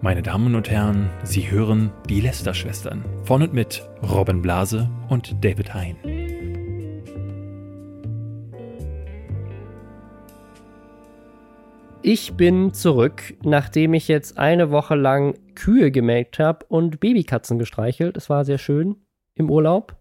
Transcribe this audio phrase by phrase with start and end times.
[0.00, 5.74] Meine Damen und Herren, Sie hören die Lester-Schwestern von und mit Robin Blase und David
[5.74, 5.96] Hein.
[12.02, 18.16] Ich bin zurück, nachdem ich jetzt eine Woche lang Kühe gemelkt habe und Babykatzen gestreichelt.
[18.16, 18.96] Es war sehr schön
[19.34, 19.96] im Urlaub.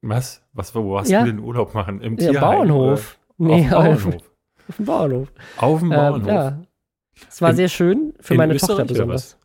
[0.00, 0.42] Was?
[0.52, 1.20] Was wo hast Ja.
[1.20, 2.00] du denn Urlaub machen?
[2.00, 2.40] Im Ja, Tierheim?
[2.68, 3.18] Bauernhof.
[3.38, 3.48] oder?
[3.56, 4.30] Nee, auf dem Bauernhof.
[4.68, 5.28] Auf dem Bauernhof.
[5.58, 6.28] Auf dem Ähm, Bauernhof.
[6.28, 6.62] ja.
[7.28, 9.38] Es war In- sehr schön, für in meine Österreich Tochter besonders.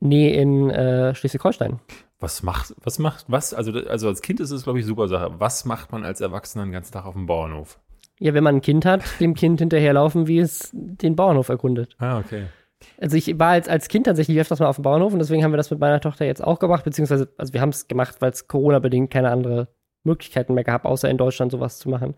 [0.00, 1.80] Nee, in äh, Schleswig-Holstein.
[2.18, 5.34] Was macht, was macht, was, also, also als Kind ist es, glaube ich, super Sache.
[5.38, 7.78] Was macht man als Erwachsener den ganzen Tag auf dem Bauernhof?
[8.18, 11.94] Ja, wenn man ein Kind hat, dem Kind hinterherlaufen, wie es den Bauernhof erkundet.
[11.98, 12.46] Ah, okay.
[12.98, 15.52] Also ich war als, als Kind tatsächlich öfters mal auf dem Bauernhof und deswegen haben
[15.52, 18.30] wir das mit meiner Tochter jetzt auch gemacht, beziehungsweise, also wir haben es gemacht, weil
[18.30, 19.68] es Corona-bedingt keine andere
[20.04, 22.14] Möglichkeiten mehr gab, außer in Deutschland sowas zu machen.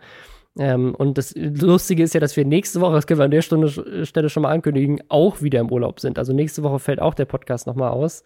[0.59, 3.43] Ähm, und das Lustige ist ja, dass wir nächste Woche, das können wir an der
[3.43, 6.19] Stunde, Stelle schon mal ankündigen, auch wieder im Urlaub sind.
[6.19, 8.25] Also nächste Woche fällt auch der Podcast nochmal aus.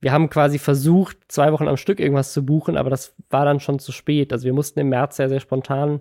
[0.00, 3.58] Wir haben quasi versucht, zwei Wochen am Stück irgendwas zu buchen, aber das war dann
[3.58, 4.32] schon zu spät.
[4.32, 6.00] Also wir mussten im März sehr, sehr spontan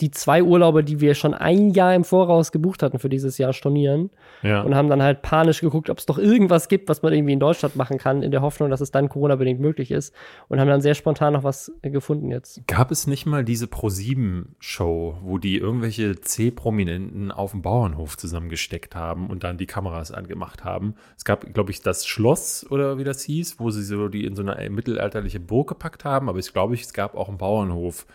[0.00, 3.54] die zwei Urlaube, die wir schon ein Jahr im Voraus gebucht hatten für dieses Jahr,
[3.54, 4.10] stornieren
[4.42, 4.60] Ja.
[4.60, 7.40] und haben dann halt panisch geguckt, ob es doch irgendwas gibt, was man irgendwie in
[7.40, 10.14] Deutschland machen kann, in der Hoffnung, dass es dann Corona-bedingt möglich ist.
[10.48, 12.66] Und haben dann sehr spontan noch was äh, gefunden jetzt.
[12.66, 19.28] Gab es nicht mal diese Pro-7-Show, wo die irgendwelche C-Prominenten auf dem Bauernhof zusammengesteckt haben
[19.28, 20.94] und dann die Kameras angemacht haben?
[21.16, 24.36] Es gab, glaube ich, das Schloss oder wie das hieß, wo sie so die in
[24.36, 28.06] so eine mittelalterliche Burg gepackt haben, aber ich glaube, es gab auch einen Bauernhof.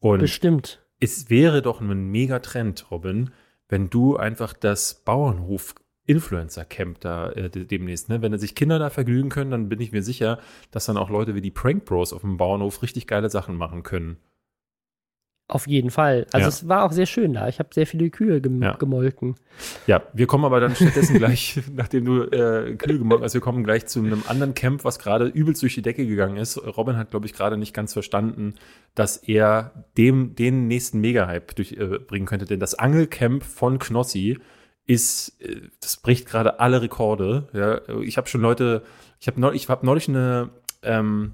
[0.00, 0.81] Und Bestimmt.
[1.02, 3.30] Es wäre doch ein Megatrend, Robin,
[3.68, 5.74] wenn du einfach das Bauernhof
[6.06, 8.22] Influencer-Camp da äh, de- demnächst, ne?
[8.22, 10.38] Wenn sich Kinder da vergnügen können, dann bin ich mir sicher,
[10.70, 13.82] dass dann auch Leute wie die Prank Bros auf dem Bauernhof richtig geile Sachen machen
[13.82, 14.16] können.
[15.52, 16.24] Auf jeden Fall.
[16.32, 16.48] Also Ja.
[16.48, 17.46] es war auch sehr schön da.
[17.46, 18.72] Ich habe sehr viele Kühe gem Ja.
[18.72, 19.34] gemolken.
[19.86, 23.62] Ja, wir kommen aber dann stattdessen gleich, nachdem du äh, Kühe gemolken hast, wir kommen
[23.62, 26.56] gleich zu einem anderen Camp, was gerade übelst durch die Decke gegangen ist.
[26.56, 28.54] Robin hat, glaube ich, gerade nicht ganz verstanden,
[28.94, 32.46] dass er dem den nächsten Mega-Hype durchbringen äh, bringen könnte.
[32.46, 34.38] Denn das Angelcamp von Knossi
[34.86, 37.48] ist, äh, das bricht gerade alle Rekorde.
[37.52, 38.84] Ja, ich habe schon Leute,
[39.20, 40.48] ich habe neulich, ich hab neulich eine,
[40.82, 41.32] ähm,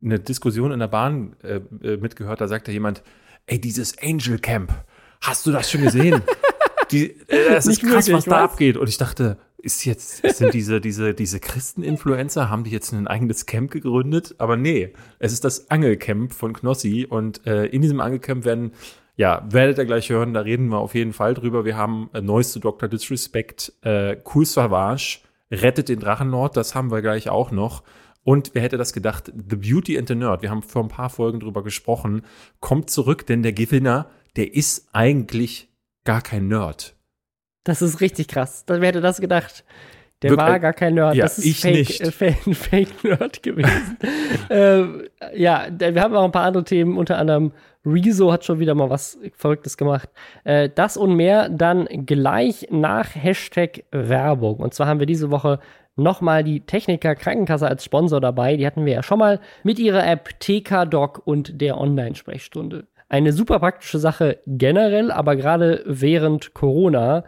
[0.00, 3.02] eine Diskussion in der Bahn äh, äh, mitgehört, da sagte jemand,
[3.46, 4.72] ey, dieses Angel Camp,
[5.20, 6.22] hast du das schon gesehen?
[6.90, 8.76] Die, äh, das ist Nicht krass, wirklich, was da abgeht.
[8.76, 13.46] Und ich dachte, ist jetzt, sind diese, diese, diese Christen-Influencer, haben die jetzt ein eigenes
[13.46, 14.36] Camp gegründet?
[14.38, 18.72] Aber nee, es ist das Angelcamp von Knossi und äh, in diesem Angelcamp werden,
[19.16, 21.64] ja, werdet ihr gleich hören, da reden wir auf jeden Fall drüber.
[21.64, 22.88] Wir haben äh, Neues zu Dr.
[22.88, 25.18] Disrespect, äh, Cool Savage,
[25.50, 27.82] Rettet den Drachenlord, das haben wir gleich auch noch.
[28.26, 29.32] Und wer hätte das gedacht?
[29.32, 32.22] The Beauty and the Nerd, wir haben vor ein paar Folgen drüber gesprochen,
[32.58, 35.68] kommt zurück, denn der Gewinner, der ist eigentlich
[36.04, 36.96] gar kein Nerd.
[37.62, 38.64] Das ist richtig krass.
[38.66, 39.64] Wer hätte das gedacht?
[40.22, 40.48] Der Wirklich?
[40.48, 41.14] war gar kein Nerd.
[41.14, 42.00] Ja, das ist ich Fake, nicht.
[42.00, 43.96] Äh, Fake, Fake Nerd gewesen.
[44.50, 47.52] ähm, ja, wir haben auch ein paar andere Themen, unter anderem
[47.84, 50.08] Rezo hat schon wieder mal was Verrücktes gemacht.
[50.42, 54.56] Äh, das und mehr dann gleich nach Hashtag Werbung.
[54.56, 55.60] Und zwar haben wir diese Woche
[55.96, 58.56] nochmal die Techniker Krankenkasse als Sponsor dabei.
[58.56, 62.86] Die hatten wir ja schon mal mit ihrer App TK Doc und der Online-Sprechstunde.
[63.08, 67.24] Eine super praktische Sache generell, aber gerade während Corona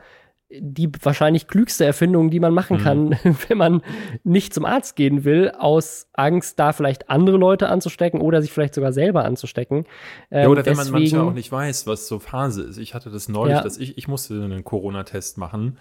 [0.51, 2.83] die wahrscheinlich klügste Erfindung, die man machen Mhm.
[2.83, 3.11] kann,
[3.49, 3.83] wenn man
[4.25, 8.73] nicht zum Arzt gehen will, aus Angst, da vielleicht andere Leute anzustecken oder sich vielleicht
[8.75, 9.85] sogar selber anzustecken.
[10.31, 12.79] Ja, Ähm, oder wenn man manchmal auch nicht weiß, was so Phase ist.
[12.79, 13.63] Ich hatte das neulich, Ja.
[13.63, 15.77] dass ich, ich musste einen Corona-Test machen.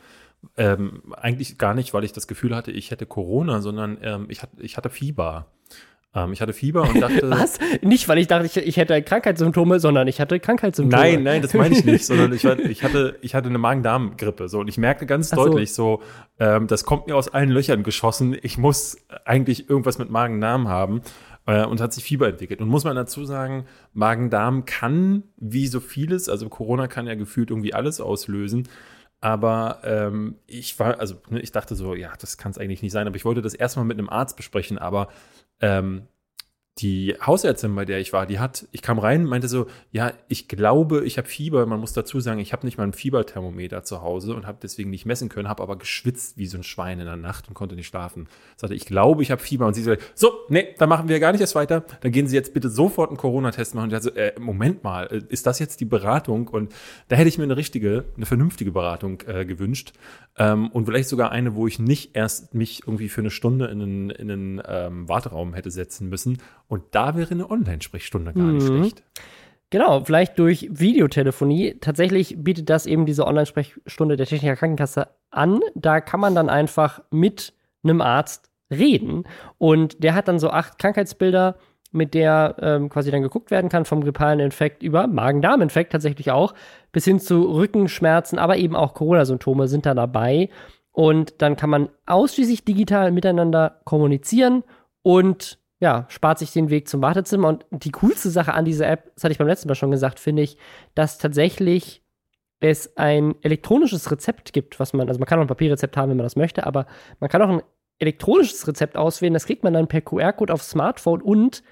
[0.56, 4.42] Ähm, eigentlich gar nicht, weil ich das Gefühl hatte, ich hätte Corona, sondern ähm, ich,
[4.42, 5.48] hatte, ich hatte Fieber.
[6.16, 7.30] Ähm, ich hatte Fieber und dachte.
[7.30, 7.60] Was?
[7.82, 11.02] Nicht, weil ich dachte, ich, ich hätte Krankheitssymptome, sondern ich hatte Krankheitssymptome.
[11.02, 14.50] Nein, nein, das meine ich nicht, sondern ich, ich, hatte, ich hatte eine Magen-Darm-Grippe.
[14.50, 15.36] So, und ich merkte ganz so.
[15.36, 16.02] deutlich so,
[16.40, 18.36] ähm, das kommt mir aus allen Löchern geschossen.
[18.42, 21.02] Ich muss eigentlich irgendwas mit Magen-Darm haben.
[21.46, 22.62] Äh, und hat sich Fieber entwickelt.
[22.62, 27.52] Und muss man dazu sagen, Magen-Darm kann, wie so vieles, also Corona kann ja gefühlt
[27.52, 28.68] irgendwie alles auslösen.
[29.20, 32.92] Aber ähm, ich war, also ne, ich dachte so, ja, das kann es eigentlich nicht
[32.92, 33.08] sein.
[33.08, 34.78] Aber ich wollte das erstmal mit einem Arzt besprechen.
[34.78, 35.10] Aber
[35.60, 36.08] ähm,
[36.80, 40.48] die Hausärztin, bei der ich war, die hat, ich kam rein, meinte so, ja, ich
[40.48, 41.66] glaube, ich habe Fieber.
[41.66, 44.92] Man muss dazu sagen, ich habe nicht mal ein Fieberthermometer zu Hause und habe deswegen
[44.92, 47.76] nicht messen können, habe aber geschwitzt wie so ein Schwein in der Nacht und konnte
[47.76, 48.28] nicht schlafen.
[48.56, 49.66] Sagte, ich glaube, ich habe Fieber.
[49.66, 51.84] Und sie sagte, so, nee, dann machen wir gar nicht erst weiter.
[52.02, 53.86] Dann gehen Sie jetzt bitte sofort einen Corona-Test machen.
[53.86, 56.48] Und ich dachte, so, äh, Moment mal, äh, ist das jetzt die Beratung?
[56.48, 56.74] Und
[57.08, 59.94] da hätte ich mir eine richtige, eine vernünftige Beratung äh, gewünscht.
[60.38, 63.82] Ähm, und vielleicht sogar eine, wo ich nicht erst mich irgendwie für eine Stunde in
[63.82, 66.38] einen, in einen ähm, Warteraum hätte setzen müssen.
[66.68, 68.78] Und da wäre eine Online-Sprechstunde gar nicht Mhm.
[68.80, 69.04] schlecht.
[69.70, 71.78] Genau, vielleicht durch Videotelefonie.
[71.82, 75.60] Tatsächlich bietet das eben diese Online-Sprechstunde der Techniker Krankenkasse an.
[75.76, 77.54] Da kann man dann einfach mit
[77.84, 79.26] einem Arzt reden.
[79.58, 81.56] Und der hat dann so acht Krankheitsbilder,
[81.92, 86.54] mit der ähm, quasi dann geguckt werden kann, vom grippalen Infekt über Magen-Darm-Infekt tatsächlich auch,
[86.92, 90.50] bis hin zu Rückenschmerzen, aber eben auch Corona-Symptome sind da dabei.
[90.92, 94.64] Und dann kann man ausschließlich digital miteinander kommunizieren
[95.02, 97.50] und ja, spart sich den Weg zum Wartezimmer.
[97.50, 100.20] Und die coolste Sache an dieser App, das hatte ich beim letzten Mal schon gesagt,
[100.20, 100.58] finde ich,
[100.96, 102.04] dass tatsächlich
[102.60, 106.18] es ein elektronisches Rezept gibt, was man, also man kann auch ein Papierrezept haben, wenn
[106.18, 106.88] man das möchte, aber
[107.20, 107.62] man kann auch ein
[108.00, 109.34] elektronisches Rezept auswählen.
[109.34, 111.64] Das kriegt man dann per QR-Code aufs Smartphone und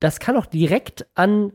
[0.00, 1.52] das kann auch direkt an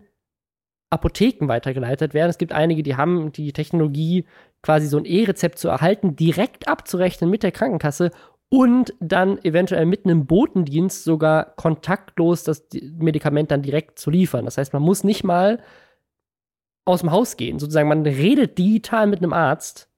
[0.89, 2.29] Apotheken weitergeleitet werden.
[2.29, 4.25] Es gibt einige, die haben die Technologie,
[4.61, 8.11] quasi so ein E-Rezept zu erhalten, direkt abzurechnen mit der Krankenkasse
[8.49, 12.67] und dann eventuell mit einem Botendienst sogar kontaktlos das
[12.97, 14.45] Medikament dann direkt zu liefern.
[14.45, 15.61] Das heißt, man muss nicht mal
[16.85, 17.59] aus dem Haus gehen.
[17.59, 19.89] Sozusagen, man redet digital mit einem Arzt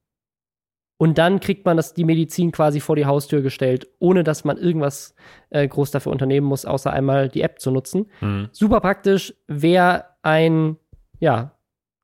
[0.98, 4.58] und dann kriegt man das, die Medizin quasi vor die Haustür gestellt, ohne dass man
[4.58, 5.16] irgendwas
[5.50, 8.08] äh, groß dafür unternehmen muss, außer einmal die App zu nutzen.
[8.20, 8.50] Mhm.
[8.52, 9.34] Super praktisch.
[9.48, 10.76] Wer ein
[11.20, 11.56] ja,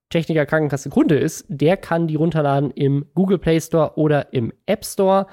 [0.10, 4.86] Techniker Krankenkasse Kunde ist, der kann die runterladen im Google Play Store oder im App
[4.86, 5.28] Store.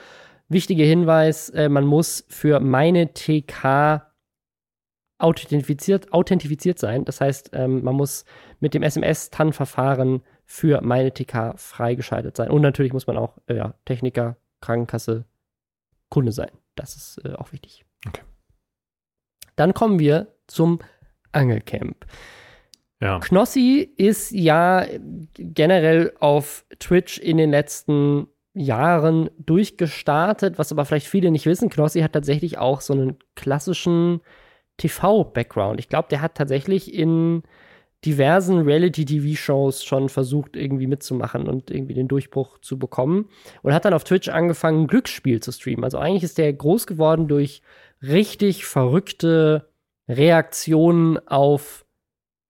[0.52, 4.12] Wichtiger Hinweis, äh, man muss für meine TK
[5.18, 7.04] authentifiziert, authentifiziert sein.
[7.04, 8.24] Das heißt, ähm, man muss
[8.60, 12.50] mit dem SMS-TAN-Verfahren für meine TK freigeschaltet sein.
[12.50, 15.24] Und natürlich muss man auch äh, ja, Techniker, Krankenkasse,
[16.08, 16.50] Kunde sein.
[16.74, 17.84] Das ist äh, auch wichtig.
[18.06, 18.22] Okay.
[19.56, 20.80] Dann kommen wir zum
[21.30, 22.04] Angelcamp.
[23.00, 23.18] Ja.
[23.18, 24.86] Knossi ist ja
[25.34, 31.70] generell auf Twitch in den letzten Jahren durchgestartet, was aber vielleicht viele nicht wissen.
[31.70, 34.20] Knossi hat tatsächlich auch so einen klassischen
[34.76, 35.80] TV-Background.
[35.80, 37.42] Ich glaube, der hat tatsächlich in
[38.04, 43.28] diversen Reality-TV-Shows schon versucht, irgendwie mitzumachen und irgendwie den Durchbruch zu bekommen.
[43.62, 45.84] Und hat dann auf Twitch angefangen, Glücksspiel zu streamen.
[45.84, 47.62] Also eigentlich ist der groß geworden durch
[48.02, 49.68] richtig verrückte
[50.08, 51.86] Reaktionen auf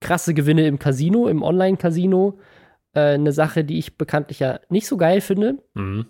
[0.00, 2.38] krasse Gewinne im Casino, im Online-Casino.
[2.94, 5.58] Äh, eine Sache, die ich bekanntlich ja nicht so geil finde.
[5.74, 6.06] Mhm.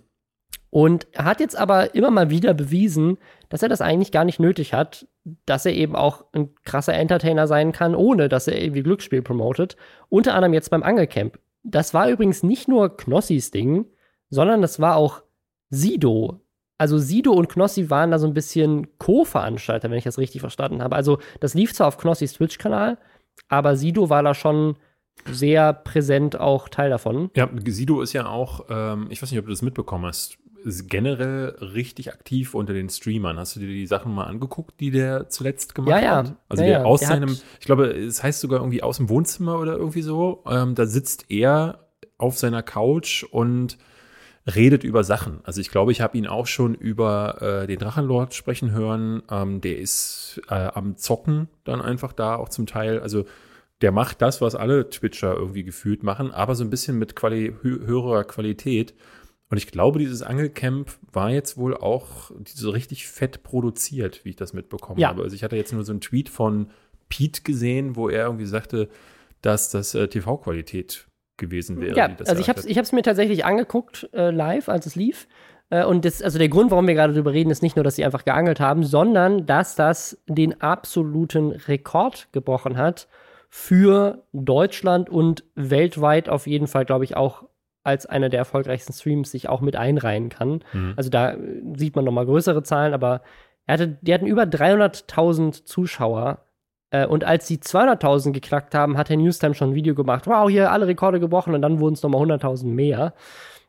[0.70, 3.18] Und er hat jetzt aber immer mal wieder bewiesen,
[3.50, 5.06] dass er das eigentlich gar nicht nötig hat,
[5.44, 9.76] dass er eben auch ein krasser Entertainer sein kann, ohne dass er irgendwie Glücksspiel promotet.
[10.08, 11.38] Unter anderem jetzt beim Angelcamp.
[11.62, 13.84] Das war übrigens nicht nur Knossis Ding,
[14.30, 15.22] sondern das war auch
[15.68, 16.40] Sido.
[16.78, 20.82] Also Sido und Knossi waren da so ein bisschen Co-Veranstalter, wenn ich das richtig verstanden
[20.82, 20.96] habe.
[20.96, 22.98] Also das lief zwar auf Knossis Twitch-Kanal,
[23.48, 24.76] aber Sido war da schon
[25.30, 27.30] sehr präsent auch Teil davon.
[27.36, 30.88] Ja, Sido ist ja auch, ähm, ich weiß nicht, ob du das mitbekommen hast, ist
[30.88, 33.38] generell richtig aktiv unter den Streamern.
[33.38, 36.16] Hast du dir die Sachen mal angeguckt, die der zuletzt gemacht ja, ja.
[36.16, 36.34] hat?
[36.48, 39.58] Also ja, der aus der seinem, ich glaube, es heißt sogar irgendwie aus dem Wohnzimmer
[39.58, 40.44] oder irgendwie so.
[40.48, 41.88] Ähm, da sitzt er
[42.18, 43.78] auf seiner Couch und
[44.46, 45.40] redet über Sachen.
[45.44, 49.22] Also ich glaube, ich habe ihn auch schon über äh, den Drachenlord sprechen hören.
[49.30, 53.00] Ähm, der ist äh, am Zocken dann einfach da auch zum Teil.
[53.00, 53.24] Also
[53.82, 57.54] der macht das, was alle Twitcher irgendwie gefühlt machen, aber so ein bisschen mit Quali
[57.62, 58.94] höherer Qualität.
[59.50, 64.36] Und ich glaube, dieses Angelcamp war jetzt wohl auch so richtig fett produziert, wie ich
[64.36, 65.08] das mitbekommen ja.
[65.08, 65.22] habe.
[65.22, 66.70] Also ich hatte jetzt nur so einen Tweet von
[67.08, 68.88] Pete gesehen, wo er irgendwie sagte,
[69.42, 71.06] dass das äh, TV-Qualität
[71.36, 71.96] gewesen wäre.
[71.96, 75.26] Ja, also ich habe es mir tatsächlich angeguckt äh, live, als es lief.
[75.68, 77.96] Äh, und das, also der Grund, warum wir gerade darüber reden, ist nicht nur, dass
[77.96, 83.08] sie einfach geangelt haben, sondern dass das den absoluten Rekord gebrochen hat
[83.54, 87.44] für Deutschland und weltweit auf jeden Fall, glaube ich, auch
[87.84, 90.64] als einer der erfolgreichsten Streams sich auch mit einreihen kann.
[90.72, 90.94] Mhm.
[90.96, 91.36] Also da äh,
[91.76, 93.20] sieht man noch mal größere Zahlen, aber
[93.66, 96.46] er hatte, die hatten über 300.000 Zuschauer.
[96.88, 100.26] Äh, und als sie 200.000 geknackt haben, hat Herr Newstime schon ein Video gemacht.
[100.26, 103.12] Wow, hier alle Rekorde gebrochen und dann wurden es noch mal 100.000 mehr.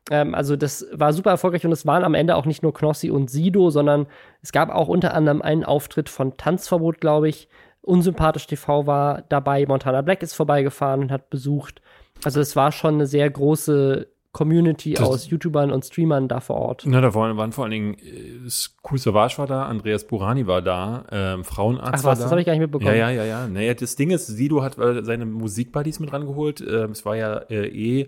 [0.10, 3.12] Ähm, also das war super erfolgreich und es waren am Ende auch nicht nur Knossi
[3.12, 4.08] und Sido, sondern
[4.42, 7.50] es gab auch unter anderem einen Auftritt von Tanzverbot, glaube ich.
[7.84, 9.66] Unsympathisch TV war dabei.
[9.68, 11.82] Montana Black ist vorbeigefahren und hat besucht.
[12.24, 16.56] Also es war schon eine sehr große Community das aus YouTubern und Streamern da vor
[16.56, 16.84] Ort.
[16.88, 21.06] Na, da waren, waren vor allen Dingen, äh, Savage war da, Andreas Burani war da,
[21.12, 22.22] ähm, Frauenarzt Ach was, war da.
[22.24, 22.90] das habe ich gar nicht mitbekommen.
[22.90, 23.48] Ja, ja, ja, ja.
[23.48, 26.62] Naja, das Ding ist, Sido hat äh, seine Musikbuddies mit rangeholt.
[26.62, 28.08] Ähm, es war ja äh, eh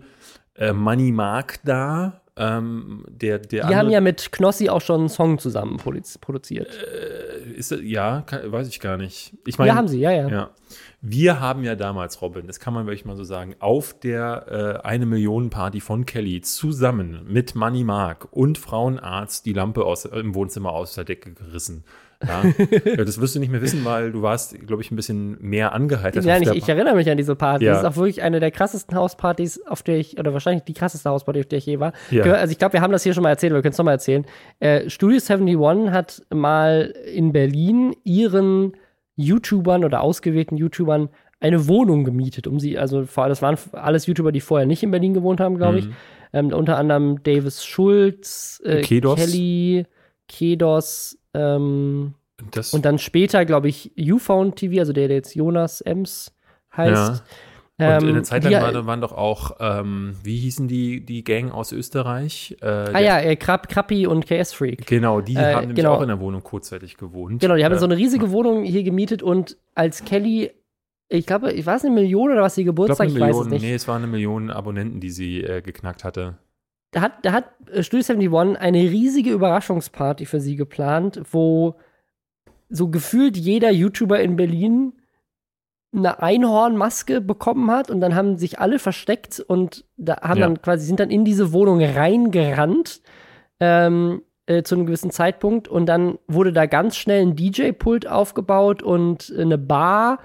[0.56, 2.22] äh, Money Mark da.
[2.38, 6.68] Ähm, der, der Die andere, haben ja mit Knossi auch schon einen Song zusammen produziert.
[6.68, 9.32] Äh, ist, ja, kann, weiß ich gar nicht.
[9.46, 10.50] Ich meine, ja, haben sie, ja, ja, ja.
[11.00, 14.86] Wir haben ja damals, Robin, das kann man wirklich mal so sagen, auf der äh,
[14.86, 20.34] eine Millionen Party von Kelly zusammen mit Money Mark und Frauenarzt die Lampe aus, im
[20.34, 21.84] Wohnzimmer aus der Decke gerissen.
[22.26, 23.04] Ja.
[23.04, 26.24] Das wirst du nicht mehr wissen, weil du warst, glaube ich, ein bisschen mehr angeheitert.
[26.24, 27.64] Nein, ich, ich erinnere mich an diese Party.
[27.64, 27.72] Ja.
[27.72, 31.10] Das ist auch wirklich eine der krassesten Hauspartys, auf der ich, oder wahrscheinlich die krasseste
[31.10, 31.92] Hausparty, auf der ich je war.
[32.10, 32.24] Ja.
[32.24, 33.94] Also ich glaube, wir haben das hier schon mal erzählt, aber wir können es nochmal
[33.94, 34.24] erzählen.
[34.60, 38.72] Äh, Studio 71 hat mal in Berlin ihren
[39.16, 41.08] YouTubern oder ausgewählten YouTubern
[41.40, 44.82] eine Wohnung gemietet, um sie, also vor allem, das waren alles YouTuber, die vorher nicht
[44.82, 45.86] in Berlin gewohnt haben, glaube ich.
[45.86, 45.94] Mhm.
[46.32, 49.18] Ähm, unter anderem Davis Schulz, äh, Kedos.
[49.18, 49.86] Kelly,
[50.28, 52.14] Kedos, ähm,
[52.50, 56.34] Das, und dann später, glaube ich, Ufound TV, also der, der jetzt Jonas Ems
[56.76, 57.22] heißt.
[57.78, 57.88] Ja.
[57.98, 61.04] und in Ähm, der Zeit lang die- waren, waren doch auch, ähm, wie hießen die,
[61.04, 62.56] die Gang aus Österreich?
[62.62, 64.86] Äh, Ah ja, äh, Krab, Krappi und KS Freak.
[64.86, 65.94] Genau, die Äh, haben nämlich genau.
[65.96, 67.40] auch in der Wohnung kurzzeitig gewohnt.
[67.42, 70.50] Genau, die haben so eine riesige Wohnung hier gemietet und als Kelly,
[71.10, 73.46] ich glaube, ich weiß eine Million oder was ich glaube, Geburtstag, eine ich, weiß es
[73.48, 73.62] nicht.
[73.62, 76.38] nee, es waren eine Million Abonnenten, die sie äh, geknackt hatte.
[76.96, 81.74] Da hat, da hat äh, Studio 71 eine riesige Überraschungsparty für sie geplant, wo
[82.70, 84.94] so gefühlt jeder YouTuber in Berlin
[85.94, 90.46] eine Einhornmaske bekommen hat und dann haben sich alle versteckt und da haben Ja.
[90.46, 93.02] dann quasi sind dann in diese Wohnung reingerannt
[93.60, 98.82] ähm, äh, zu einem gewissen Zeitpunkt und dann wurde da ganz schnell ein DJ-Pult aufgebaut
[98.82, 100.20] und eine Bar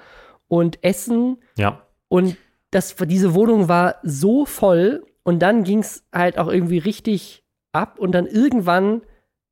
[0.48, 2.38] und Essen Ja, und
[2.70, 8.00] das, diese Wohnung war so voll und dann ging es halt auch irgendwie richtig ab
[8.00, 9.02] und dann irgendwann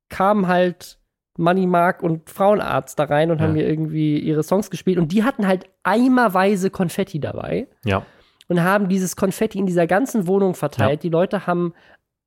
[0.08, 0.98] kamen halt
[1.38, 3.44] Money Mark und Frauenarzt da rein und Ja.
[3.44, 8.04] haben mir irgendwie ihre Songs gespielt und die hatten halt eimerweise Konfetti dabei ja.
[8.48, 10.90] und haben dieses Konfetti in dieser ganzen Wohnung verteilt.
[11.00, 11.02] Ja.
[11.02, 11.72] Die Leute haben,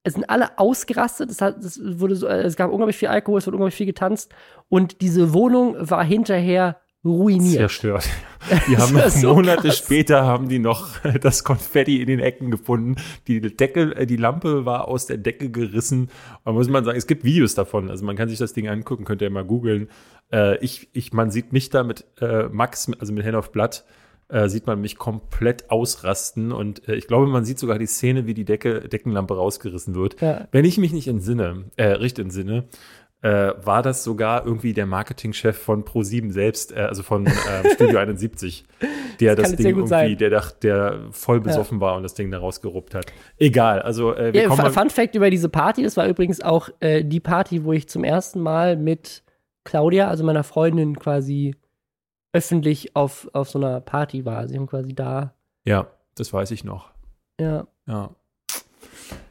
[0.04, 3.46] es sind alle ausgerastet, es, hat, es, wurde so, es gab unglaublich viel Alkohol, es
[3.46, 4.34] wurde unglaublich viel getanzt
[4.70, 7.58] und diese Wohnung war hinterher ruiniert.
[7.58, 8.10] Zerstört.
[8.68, 9.78] Die haben so Monate krass.
[9.78, 12.96] später haben die noch das Konfetti in den Ecken gefunden.
[13.28, 16.10] Die Decke, äh, die Lampe war aus der Decke gerissen.
[16.44, 17.90] Da muss man sagen, es gibt Videos davon.
[17.90, 19.90] Also man kann sich das Ding angucken, könnt ihr mal googeln.
[20.32, 23.86] Äh, ich, ich, man sieht mich da mit äh, Max, also mit Hand auf Blatt,
[24.30, 26.52] äh, sieht man mich komplett ausrasten.
[26.52, 30.20] Und äh, ich glaube, man sieht sogar die Szene, wie die Decke, Deckenlampe rausgerissen wird.
[30.22, 30.48] Ja.
[30.52, 32.66] Wenn ich mich nicht entsinne, äh, recht entsinne,
[33.24, 37.34] äh, war das sogar irgendwie der Marketingchef von Pro7 selbst, äh, also von ähm,
[37.74, 38.66] Studio 71,
[39.20, 40.18] der Das das, Ding irgendwie, sein.
[40.18, 43.06] der, dach- der voll besoffen war und das Ding da rausgeruppt hat.
[43.38, 46.70] Egal, also äh, wir Ja, kommen Fun Fact über diese Party, das war übrigens auch
[46.82, 49.24] äh, die Party, wo ich zum ersten Mal mit
[49.64, 51.56] Claudia, also meiner Freundin, quasi
[52.34, 54.48] öffentlich auf, auf so einer Party war.
[54.48, 55.34] Sie haben quasi da,
[55.66, 56.92] ja, das weiß ich noch.
[57.40, 57.68] ja.
[57.88, 58.10] Ja.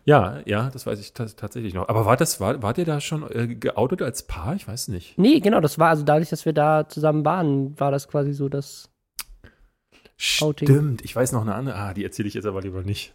[0.04, 1.88] Ja, ja, das weiß ich tats- tatsächlich noch.
[1.88, 4.54] Aber war das, war, wart ihr da schon äh, geoutet als Paar?
[4.54, 5.16] Ich weiß nicht.
[5.16, 8.48] Nee, genau, das war, also dadurch, dass wir da zusammen waren, war das quasi so,
[8.48, 8.90] dass.
[10.40, 10.68] Outing.
[10.68, 11.76] Stimmt, ich weiß noch eine andere.
[11.76, 13.14] Ah, die erzähle ich jetzt aber lieber nicht.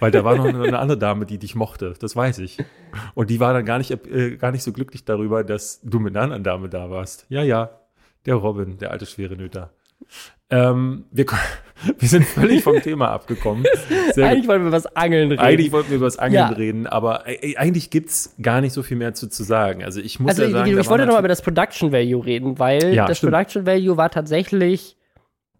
[0.00, 1.94] Weil da war noch eine, eine andere Dame, die dich mochte.
[2.00, 2.58] Das weiß ich.
[3.14, 6.16] Und die war dann gar nicht, äh, gar nicht so glücklich darüber, dass du mit
[6.16, 7.26] einer anderen Dame da warst.
[7.28, 7.70] Ja, ja.
[8.26, 9.70] Der Robin, der alte schwere Nöter.
[10.50, 11.26] Ähm, wir,
[11.98, 13.64] wir sind völlig vom Thema abgekommen.
[14.14, 14.48] Sehr Eigentlich gut.
[14.48, 15.40] wollten wir was Angeln reden.
[15.42, 16.48] Eigentlich wollten wir über das Angeln Ja.
[16.48, 17.24] reden, aber
[17.56, 19.82] eigentlich gibt es gar nicht so viel mehr zu, zu sagen.
[19.84, 22.58] Also ich muss also ja sagen, ich, ich wollte nochmal über das Production Value reden,
[22.58, 23.32] weil Ja, das stimmt.
[23.32, 24.96] Production Value war tatsächlich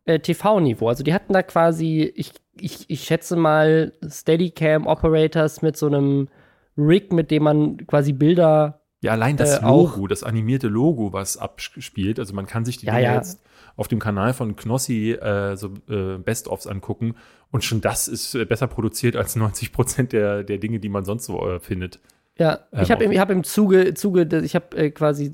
[0.07, 0.89] äh, TV-Niveau.
[0.89, 6.29] Also die hatten da quasi, ich, ich, ich schätze mal, Steadicam Operators mit so einem
[6.77, 11.37] Rig, mit dem man quasi Bilder Ja, allein das Äh, Logo, das animierte Logo, was
[11.37, 12.19] abspielt.
[12.19, 13.15] Also man kann sich die Ja, Dinge ja.
[13.17, 13.41] jetzt
[13.77, 17.15] auf dem Kanal von Knossi äh, so äh, Best-ofs angucken.
[17.51, 21.05] Und schon das ist äh, besser produziert als 90 Prozent der, der Dinge, die man
[21.05, 22.01] sonst so äh, findet.
[22.39, 25.31] Ja, Ähm, ich habe im, ich hab im Zuge, Zuge ich habe äh, quasi,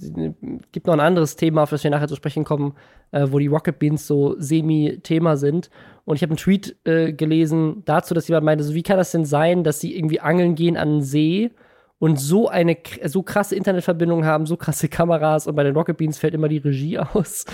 [0.73, 2.75] gibt noch ein anderes Thema, auf das wir nachher zu sprechen kommen,
[3.11, 5.71] äh, wo die Rocket Beans so semi-Thema sind.
[6.05, 9.13] Und ich habe einen Tweet äh, gelesen dazu, dass jemand meinte, so wie kann das
[9.13, 11.51] denn sein, dass sie irgendwie angeln gehen an einen See
[12.01, 16.19] und so eine so krasse Internetverbindung haben, so krasse Kameras und bei den Rocket Beans
[16.19, 17.45] fällt immer die Regie aus.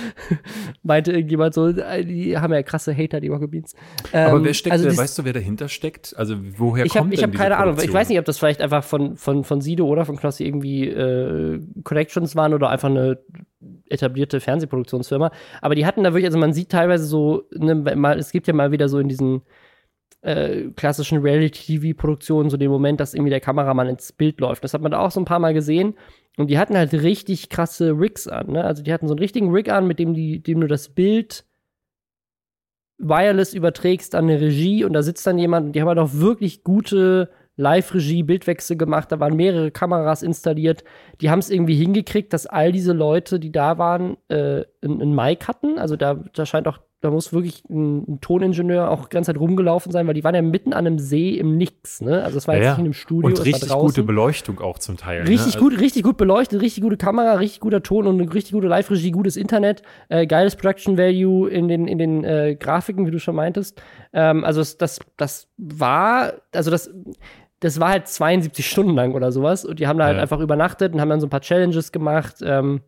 [0.85, 3.75] meinte irgendjemand so, äh, die haben ja krasse Hater, die Rocket Beans.
[4.13, 6.15] Aber Ähm, wer steckt, also weißt du, wer dahinter steckt?
[6.17, 7.71] Also woher ich kommt habe ich hab diese keine Ahnung.
[7.75, 8.01] Ich Produktion?
[8.01, 11.61] weiß nicht, ob das vielleicht einfach von, von, von Sido oder von Knossi irgendwie äh,
[11.83, 13.19] Connections waren oder einfach eine
[13.89, 15.33] etablierte Fernsehproduktionsfirma.
[15.61, 18.55] Aber die hatten da wirklich, also man sieht teilweise so, ne, mal, es gibt ja
[18.55, 19.43] mal wieder so in diesen
[20.27, 24.65] äh, klassischen Reality-TV-Produktionen so den Moment, dass irgendwie der Kameramann ins Bild läuft.
[24.65, 25.95] Das hat man da auch so ein paar Mal gesehen.
[26.37, 28.53] Und die hatten halt richtig krasse Rigs an.
[28.53, 28.65] Ne?
[28.65, 31.45] Also die hatten so einen richtigen Rig an, mit dem, die, dem du das Bild
[32.99, 36.15] wireless überträgst an eine Regie und da sitzt dann jemand und die haben halt auch
[36.15, 40.83] wirklich gute Live-Regie, Bildwechsel gemacht, da waren mehrere Kameras installiert.
[41.21, 45.47] Die haben es irgendwie hingekriegt, dass all diese Leute, die da waren, äh, einen Mic
[45.47, 45.79] hatten.
[45.79, 49.41] Also da, da scheint auch da muss wirklich ein, ein, Toningenieur auch die ganze Zeit
[49.41, 52.23] rumgelaufen sein, weil die waren ja mitten an einem See im Nix, ne?
[52.23, 53.29] Also es war ja, jetzt nicht in einem Studio.
[53.29, 55.25] Und richtig gute Beleuchtung auch zum Teil.
[55.25, 55.29] Ne?
[55.29, 55.61] Richtig ne?
[55.61, 59.11] gut, richtig gut beleuchtet, richtig gute Kamera, richtig guter Ton und eine richtig gute Live-Regie,
[59.11, 63.37] gutes Internet, äh, geiles Production Value in den, in den äh, Grafiken, wie du schon
[63.37, 63.81] meintest.
[64.13, 66.91] Ähm, also das, das, das war, also das
[67.61, 69.65] das war halt 72 Stunden lang oder sowas.
[69.65, 70.23] Und die haben da halt ja.
[70.23, 72.37] einfach übernachtet und haben dann so ein paar Challenges gemacht.
[72.43, 72.83] Ähm,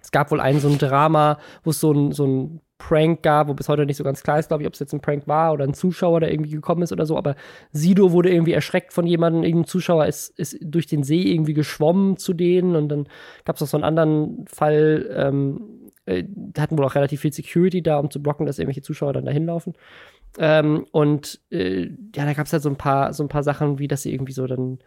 [0.00, 3.48] es gab wohl ein so ein Drama, wo es so ein, so ein Prank gab,
[3.48, 5.28] wo bis heute nicht so ganz klar ist, glaube ich, ob es jetzt ein Prank
[5.28, 7.16] war oder ein Zuschauer, der irgendwie gekommen ist oder so.
[7.18, 7.36] Aber
[7.72, 9.44] Sido wurde irgendwie erschreckt von jemandem.
[9.44, 12.74] Irgendein Zuschauer ist, ist durch den See irgendwie geschwommen zu denen.
[12.74, 13.06] Und dann
[13.44, 16.24] gab es noch so einen anderen Fall, ähm, äh,
[16.58, 19.44] hatten wohl auch relativ viel Security da, um zu blocken, dass irgendwelche Zuschauer dann dahin
[19.44, 19.74] laufen.
[20.38, 23.78] Ähm, und äh, ja, da gab es halt so ein paar, so ein paar Sachen,
[23.78, 24.78] wie dass sie irgendwie so dann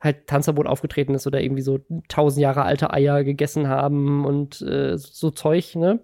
[0.00, 4.96] halt Tanzverbot aufgetreten ist oder irgendwie so tausend Jahre alte Eier gegessen haben und äh,
[4.98, 6.00] so Zeug, ne?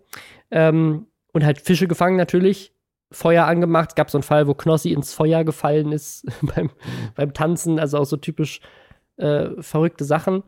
[0.51, 2.73] Ähm, und halt Fische gefangen natürlich,
[3.13, 3.91] Feuer angemacht.
[3.91, 6.71] Es gab so einen Fall, wo Knossi ins Feuer gefallen ist beim,
[7.15, 8.61] beim Tanzen, also auch so typisch
[9.17, 10.43] äh, verrückte Sachen.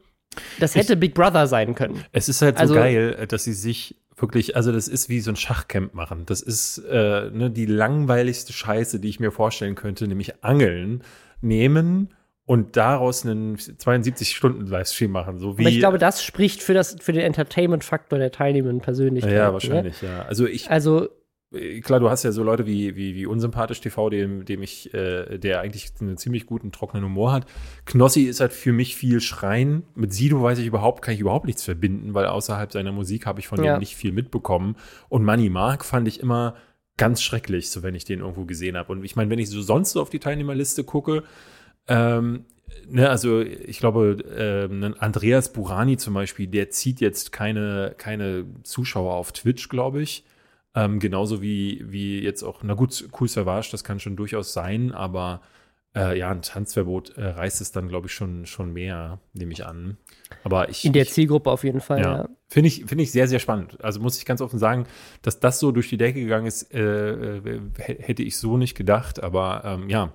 [0.60, 2.04] Das hätte ich, Big Brother sein können.
[2.12, 5.30] Es ist halt so also, geil, dass sie sich wirklich, also das ist wie so
[5.30, 6.24] ein Schachcamp machen.
[6.26, 11.02] Das ist äh, ne, die langweiligste Scheiße, die ich mir vorstellen könnte, nämlich Angeln
[11.40, 15.38] nehmen und daraus einen 72-Stunden-Livestream machen.
[15.38, 19.24] So wie, Aber ich glaube, das spricht für, das, für den Entertainment-Faktor der Teilnehmenden persönlich.
[19.24, 19.52] Ja, ne?
[19.52, 20.08] wahrscheinlich, ne?
[20.08, 20.22] ja.
[20.22, 20.70] Also ich.
[20.70, 21.08] Also
[21.52, 24.92] äh, klar, du hast ja so Leute wie, wie, wie Unsympathisch TV, dem, dem ich,
[24.92, 27.46] äh, der eigentlich einen ziemlich guten, trockenen Humor hat.
[27.84, 29.84] Knossi ist halt für mich viel Schreien.
[29.94, 33.40] Mit Sido weiß ich überhaupt, kann ich überhaupt nichts verbinden, weil außerhalb seiner Musik habe
[33.40, 33.74] ich von ja.
[33.76, 34.76] dem nicht viel mitbekommen.
[35.08, 36.56] Und Money Mark fand ich immer
[36.96, 38.92] ganz schrecklich, so wenn ich den irgendwo gesehen habe.
[38.92, 41.22] Und ich meine, wenn ich so sonst so auf die Teilnehmerliste gucke,
[41.88, 42.44] ähm,
[42.88, 49.14] ne, also ich glaube, ähm, Andreas Burani zum Beispiel, der zieht jetzt keine, keine Zuschauer
[49.14, 50.24] auf Twitch, glaube ich.
[50.74, 54.92] Ähm, genauso wie, wie jetzt auch, na gut, Cool Savage, das kann schon durchaus sein,
[54.92, 55.42] aber
[55.94, 59.66] äh, ja, ein Tanzverbot äh, reißt es dann, glaube ich, schon, schon mehr, nehme ich
[59.66, 59.98] an.
[60.44, 60.84] Aber ich.
[60.86, 62.16] In der Zielgruppe auf jeden Fall, ja.
[62.16, 62.28] ja.
[62.48, 63.82] Finde ich, find ich sehr, sehr spannend.
[63.84, 64.86] Also muss ich ganz offen sagen,
[65.20, 69.22] dass das so durch die Decke gegangen ist, äh, äh hätte ich so nicht gedacht.
[69.22, 70.14] Aber ähm, ja.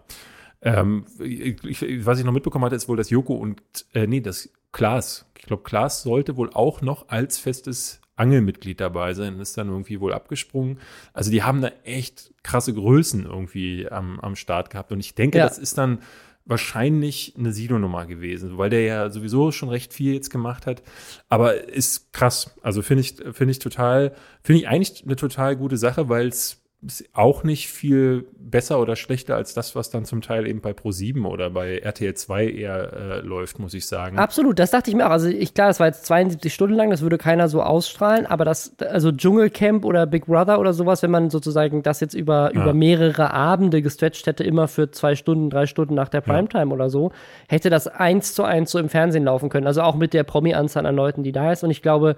[0.62, 3.62] Ähm, ich, was ich noch mitbekommen hatte, ist wohl, dass Joko und,
[3.94, 9.14] äh, nee, das Klaas, ich glaube, Klaas sollte wohl auch noch als festes Angelmitglied dabei
[9.14, 10.79] sein, ist dann irgendwie wohl abgesprungen.
[11.14, 14.92] Also die haben da echt krasse Größen irgendwie am, am Start gehabt.
[14.92, 15.48] Und ich denke, ja.
[15.48, 16.00] das ist dann
[16.46, 20.81] wahrscheinlich eine Sido-Nummer gewesen, weil der ja sowieso schon recht viel jetzt gemacht hat.
[21.29, 22.55] Aber ist krass.
[22.62, 26.64] Also finde ich, finde ich total, finde ich eigentlich eine total gute Sache, weil es
[26.85, 30.72] ist auch nicht viel besser oder schlechter als das, was dann zum Teil eben bei
[30.72, 34.20] Pro7 oder bei RTL 2 eher äh, läuft, muss ich sagen.
[34.20, 35.11] Absolut, das dachte ich mir auch.
[35.11, 38.46] Also ich, klar, das war jetzt 72 Stunden lang, das würde keiner so ausstrahlen, aber
[38.46, 42.61] das, also Dschungelcamp oder Big Brother oder sowas, wenn man sozusagen das jetzt über, ja.
[42.61, 46.75] über mehrere Abende gestretcht hätte, immer für zwei Stunden, drei Stunden nach der Primetime ja.
[46.75, 47.11] oder so,
[47.48, 49.66] hätte das eins zu eins so im Fernsehen laufen können.
[49.66, 51.63] Also auch mit der Promi-Anzahl an Leuten, die da ist.
[51.63, 52.18] Und ich glaube,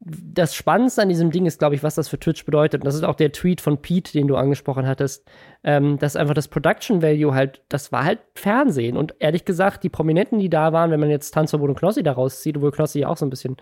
[0.00, 2.82] das Spannendste an diesem Ding ist, glaube ich, was das für Twitch bedeutet.
[2.82, 5.28] Und das ist auch der Tweet von Pete, den du angesprochen hattest,
[5.64, 8.96] ähm, dass einfach das Production Value halt, das war halt Fernsehen.
[8.96, 12.12] Und ehrlich gesagt, die Prominenten, die da waren, wenn man jetzt Tanzverbot und Knossi da
[12.12, 13.56] rauszieht, obwohl Knossi ja auch so ein bisschen,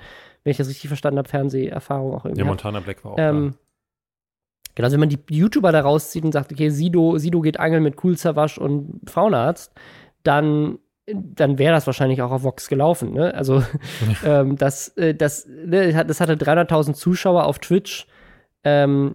[0.45, 2.43] wenn ich das richtig verstanden habe, Fernseherfahrung auch irgendwie.
[2.43, 3.59] Ja, Montana Black war auch ähm, da.
[4.75, 7.83] Genau, also wenn man die YouTuber da rauszieht und sagt, okay, Sido, Sido geht angeln
[7.83, 9.73] mit Cool Savage und Frauenarzt,
[10.23, 13.13] dann dann wäre das wahrscheinlich auch auf Vox gelaufen.
[13.13, 13.35] Ne?
[13.35, 13.63] Also
[14.25, 18.07] ähm, das, äh, das, ne, das hatte 300.000 Zuschauer auf Twitch
[18.65, 19.15] ähm,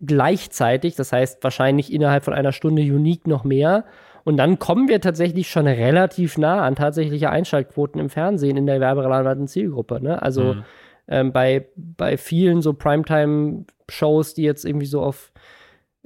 [0.00, 3.84] gleichzeitig, das heißt wahrscheinlich innerhalb von einer Stunde unique noch mehr.
[4.24, 8.80] Und dann kommen wir tatsächlich schon relativ nah an tatsächliche Einschaltquoten im Fernsehen in der
[8.80, 10.00] werberelevanten Zielgruppe.
[10.02, 10.20] Ne?
[10.20, 10.64] Also mhm.
[11.08, 15.30] ähm, bei, bei vielen so Primetime-Shows, die jetzt irgendwie so auf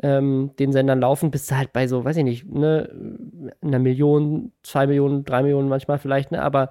[0.03, 4.53] ähm, den Sendern laufen, bist du halt bei so, weiß ich nicht, ne, einer Million,
[4.63, 6.71] zwei Millionen, drei Millionen manchmal vielleicht, ne, aber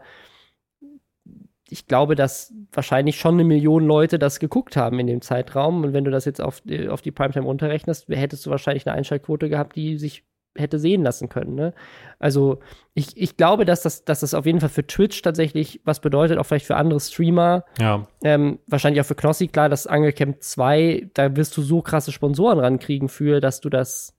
[1.69, 5.83] ich glaube, dass wahrscheinlich schon eine Million Leute das geguckt haben in dem Zeitraum.
[5.83, 9.49] Und wenn du das jetzt auf, auf die Primetime runterrechnest, hättest du wahrscheinlich eine Einschaltquote
[9.49, 10.23] gehabt, die sich
[10.57, 11.55] hätte sehen lassen können.
[11.55, 11.73] Ne?
[12.19, 12.59] Also
[12.93, 16.37] ich, ich glaube, dass das, dass das auf jeden Fall für Twitch tatsächlich was bedeutet,
[16.37, 17.63] auch vielleicht für andere Streamer.
[17.79, 18.07] Ja.
[18.23, 22.59] Ähm, wahrscheinlich auch für Knossi, klar, das Angelcamp 2, da wirst du so krasse Sponsoren
[22.59, 24.16] rankriegen für, dass du das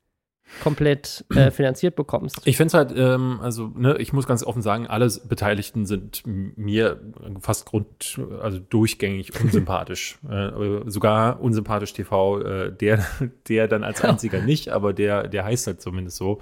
[0.62, 2.40] komplett äh, finanziert bekommst.
[2.44, 6.22] Ich finde es halt, ähm, also ne, ich muss ganz offen sagen, alle Beteiligten sind
[6.24, 7.00] mir
[7.40, 10.18] fast grund, also durchgängig unsympathisch.
[10.30, 10.50] äh,
[10.86, 13.04] sogar unsympathisch TV, äh, der,
[13.48, 16.40] der dann als einziger nicht, aber der, der heißt halt zumindest so.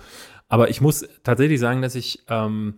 [0.49, 2.75] Aber ich muss tatsächlich sagen, dass ich ähm,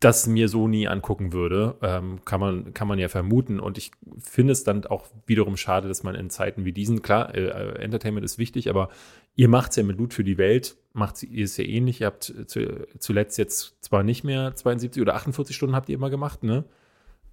[0.00, 1.76] das mir so nie angucken würde.
[1.80, 3.60] Ähm, kann, man, kann man ja vermuten.
[3.60, 7.34] Und ich finde es dann auch wiederum schade, dass man in Zeiten wie diesen, klar,
[7.34, 8.88] äh, äh Entertainment ist wichtig, aber
[9.36, 12.00] ihr macht es ja mit Loot für die Welt, macht ihr es ja ähnlich.
[12.00, 16.10] Ihr habt zu, zuletzt jetzt zwar nicht mehr 72 oder 48 Stunden habt ihr immer
[16.10, 16.64] gemacht, ne?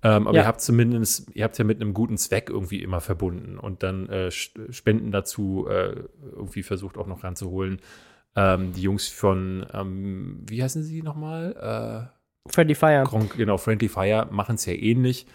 [0.04, 0.44] Ähm, aber ja.
[0.44, 4.10] ihr habt zumindest, ihr habt ja mit einem guten Zweck irgendwie immer verbunden und dann
[4.10, 7.80] äh, Spenden dazu äh, irgendwie versucht auch noch ranzuholen.
[8.36, 12.12] Ähm, die Jungs von, ähm, wie heißen sie nochmal?
[12.12, 13.04] Äh, Friendly Fire.
[13.38, 15.26] Genau, Friendly Fire machen es ja ähnlich.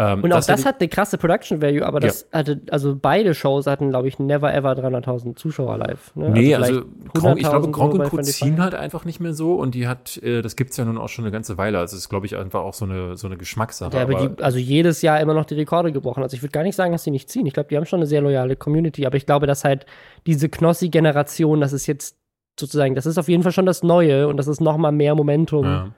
[0.00, 2.38] Ähm, und auch das, das hat eine krasse Production Value, aber das ja.
[2.38, 6.16] hatte, also beide Shows hatten, glaube ich, never ever 300.000 Zuschauer live.
[6.16, 6.30] Ne?
[6.30, 8.22] Nee, also, also Gronk, ich glaube, Gronk und Co.
[8.22, 10.96] ziehen halt einfach nicht mehr so und die hat, äh, das gibt es ja nun
[10.96, 11.78] auch schon eine ganze Weile.
[11.78, 13.94] Also, es ist, glaube ich, einfach auch so eine, so eine Geschmackssache.
[13.94, 16.22] Ja, aber, die, also jedes Jahr immer noch die Rekorde gebrochen.
[16.22, 17.44] Also, ich würde gar nicht sagen, dass die nicht ziehen.
[17.44, 19.84] Ich glaube, die haben schon eine sehr loyale Community, aber ich glaube, dass halt
[20.26, 22.16] diese Knossi-Generation, das ist jetzt
[22.58, 25.14] sozusagen, das ist auf jeden Fall schon das Neue und das ist noch mal mehr
[25.14, 25.64] Momentum.
[25.66, 25.90] Ja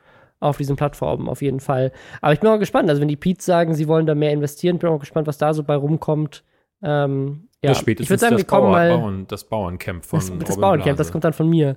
[0.43, 1.93] auf diesen Plattformen auf jeden Fall.
[2.21, 2.89] Aber ich bin auch gespannt.
[2.89, 5.55] Also wenn die Pete's sagen, sie wollen da mehr investieren, bin auch gespannt, was da
[5.55, 6.43] so bei rumkommt.
[6.83, 10.57] Ähm, ja, das ich würde sagen, wir kommen mal Bauern, das Bauerncamp von das, das
[10.57, 11.77] Bauerncamp, das kommt dann von mir.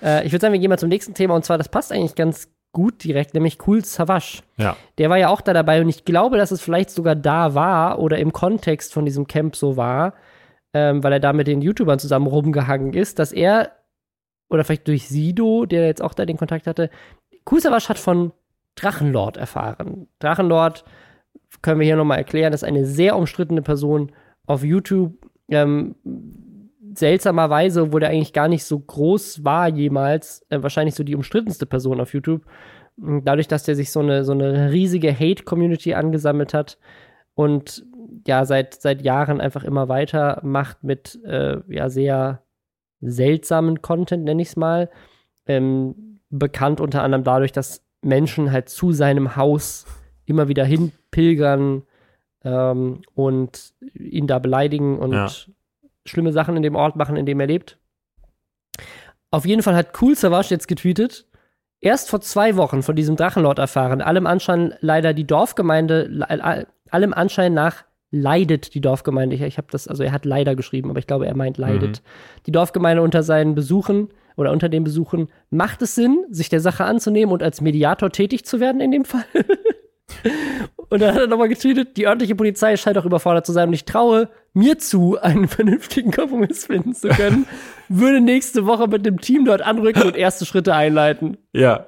[0.00, 2.14] Äh, ich würde sagen, wir gehen mal zum nächsten Thema und zwar, das passt eigentlich
[2.14, 4.42] ganz gut direkt, nämlich Cool Savage.
[4.58, 4.76] Ja.
[4.98, 7.98] Der war ja auch da dabei und ich glaube, dass es vielleicht sogar da war
[7.98, 10.14] oder im Kontext von diesem Camp so war,
[10.72, 13.72] ähm, weil er da mit den YouTubern zusammen rumgehangen ist, dass er
[14.50, 16.90] oder vielleicht durch Sido, der jetzt auch da den Kontakt hatte,
[17.44, 18.32] Kusawasch hat von
[18.74, 20.08] Drachenlord erfahren.
[20.18, 20.84] Drachenlord,
[21.62, 24.12] können wir hier nochmal erklären, ist eine sehr umstrittene Person
[24.46, 25.14] auf YouTube.
[25.48, 25.94] Ähm,
[26.94, 31.66] seltsamerweise, obwohl der eigentlich gar nicht so groß war jemals, äh, wahrscheinlich so die umstrittenste
[31.66, 32.44] Person auf YouTube.
[32.96, 36.78] Dadurch, dass der sich so eine, so eine riesige Hate-Community angesammelt hat
[37.34, 37.84] und
[38.26, 42.42] ja, seit, seit Jahren einfach immer weiter macht mit äh, ja, sehr
[43.00, 44.90] seltsamen Content, nenne ich es mal.
[45.46, 46.03] Ähm,
[46.38, 49.86] bekannt unter anderem dadurch, dass Menschen halt zu seinem Haus
[50.26, 51.82] immer wieder hinpilgern
[52.42, 55.28] ähm, und ihn da beleidigen und ja.
[56.04, 57.78] schlimme Sachen in dem Ort machen, in dem er lebt.
[59.30, 61.26] Auf jeden Fall hat Cool Savage jetzt getweetet,
[61.80, 66.26] erst vor zwei Wochen von diesem Drachenlord erfahren, allem Anschein leider die Dorfgemeinde,
[66.90, 69.34] allem Anschein nach leidet die Dorfgemeinde.
[69.34, 72.02] Ich, ich habe das, also er hat leider geschrieben, aber ich glaube, er meint leidet.
[72.02, 72.42] Mhm.
[72.46, 76.84] Die Dorfgemeinde unter seinen Besuchen oder unter den Besuchen, macht es Sinn, sich der Sache
[76.84, 79.24] anzunehmen und als Mediator tätig zu werden in dem Fall?
[80.90, 83.74] und dann hat er nochmal getweetet, die örtliche Polizei scheint auch überfordert zu sein und
[83.74, 87.46] ich traue mir zu, einen vernünftigen Kompromiss finden zu können,
[87.88, 91.36] würde nächste Woche mit dem Team dort anrücken und erste Schritte einleiten.
[91.52, 91.86] Ja,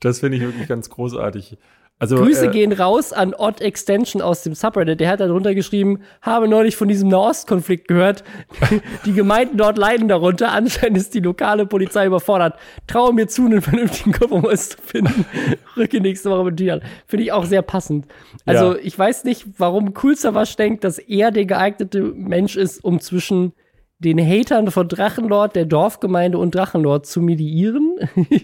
[0.00, 1.58] das finde ich wirklich ganz großartig.
[2.00, 5.00] Also, Grüße äh, gehen raus an Odd Extension aus dem Subreddit.
[5.00, 8.22] Der hat da drunter geschrieben, habe neulich von diesem Nahostkonflikt gehört.
[9.04, 10.52] die Gemeinden dort leiden darunter.
[10.52, 12.54] Anscheinend ist die lokale Polizei überfordert.
[12.86, 15.26] Traue mir zu, einen vernünftigen Kompromiss zu finden.
[15.76, 16.82] Rücke nächste Woche mit dir an.
[17.06, 18.06] Finde ich auch sehr passend.
[18.46, 18.78] Also, ja.
[18.80, 23.54] ich weiß nicht, warum Coolsterwasch denkt, dass er der geeignete Mensch ist, um zwischen
[23.98, 27.96] den Hatern von Drachenlord, der Dorfgemeinde und Drachenlord zu mediieren.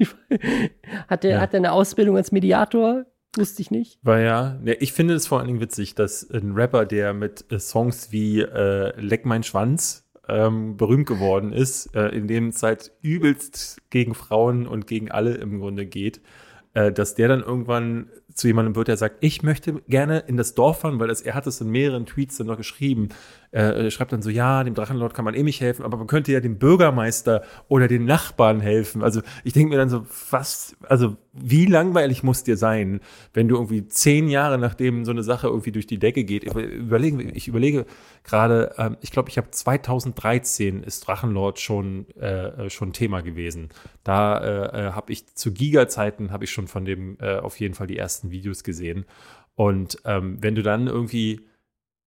[1.09, 1.41] hat er ja.
[1.41, 3.05] hat er eine Ausbildung als Mediator?
[3.37, 3.99] Wusste ich nicht.
[4.03, 7.51] War ja, ja, ich finde es vor allen Dingen witzig, dass ein Rapper, der mit
[7.51, 12.93] äh, Songs wie äh, Leck mein Schwanz ähm, berühmt geworden ist, äh, in dem Zeit
[13.03, 16.21] übelst gegen Frauen und gegen alle im Grunde geht,
[16.75, 20.55] äh, dass der dann irgendwann zu jemandem wird, der sagt, ich möchte gerne in das
[20.55, 23.11] Dorf fahren, weil das, er hat es in mehreren Tweets dann noch geschrieben.
[23.57, 26.33] Er schreibt dann so, ja, dem Drachenlord kann man eh nicht helfen, aber man könnte
[26.33, 29.03] ja dem Bürgermeister oder den Nachbarn helfen.
[29.03, 33.01] Also ich denke mir dann so, was, also wie langweilig muss dir sein,
[33.33, 36.45] wenn du irgendwie zehn Jahre nachdem so eine Sache irgendwie durch die Decke geht.
[36.45, 37.87] Ich überlege, ich überlege
[38.25, 43.69] gerade, ähm, ich glaube, ich habe 2013 ist Drachenlord schon äh, schon Thema gewesen.
[44.03, 47.75] Da äh, äh habe ich zu Giga-Zeiten habe ich schon von dem äh, auf jeden
[47.75, 49.05] Fall die ersten ersten Videos gesehen.
[49.57, 51.41] Und ähm, wenn du dann irgendwie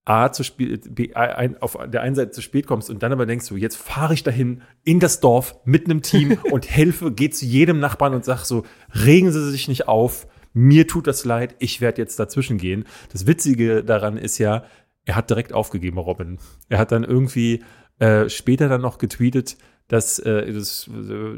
[0.07, 3.25] A zu spät, B, ein, auf der einen Seite zu spät kommst und dann aber
[3.25, 7.29] denkst du, jetzt fahre ich dahin in das Dorf mit einem Team und helfe, geh
[7.29, 8.63] zu jedem Nachbarn und sag so,
[9.05, 12.85] regen Sie sich nicht auf, mir tut das leid, ich werde jetzt dazwischen gehen.
[13.11, 14.63] Das Witzige daran ist ja,
[15.03, 16.39] er hat direkt aufgegeben, Robin.
[16.69, 17.63] Er hat dann irgendwie
[17.99, 19.57] äh, später dann noch getweetet,
[19.89, 20.89] dass, äh, das,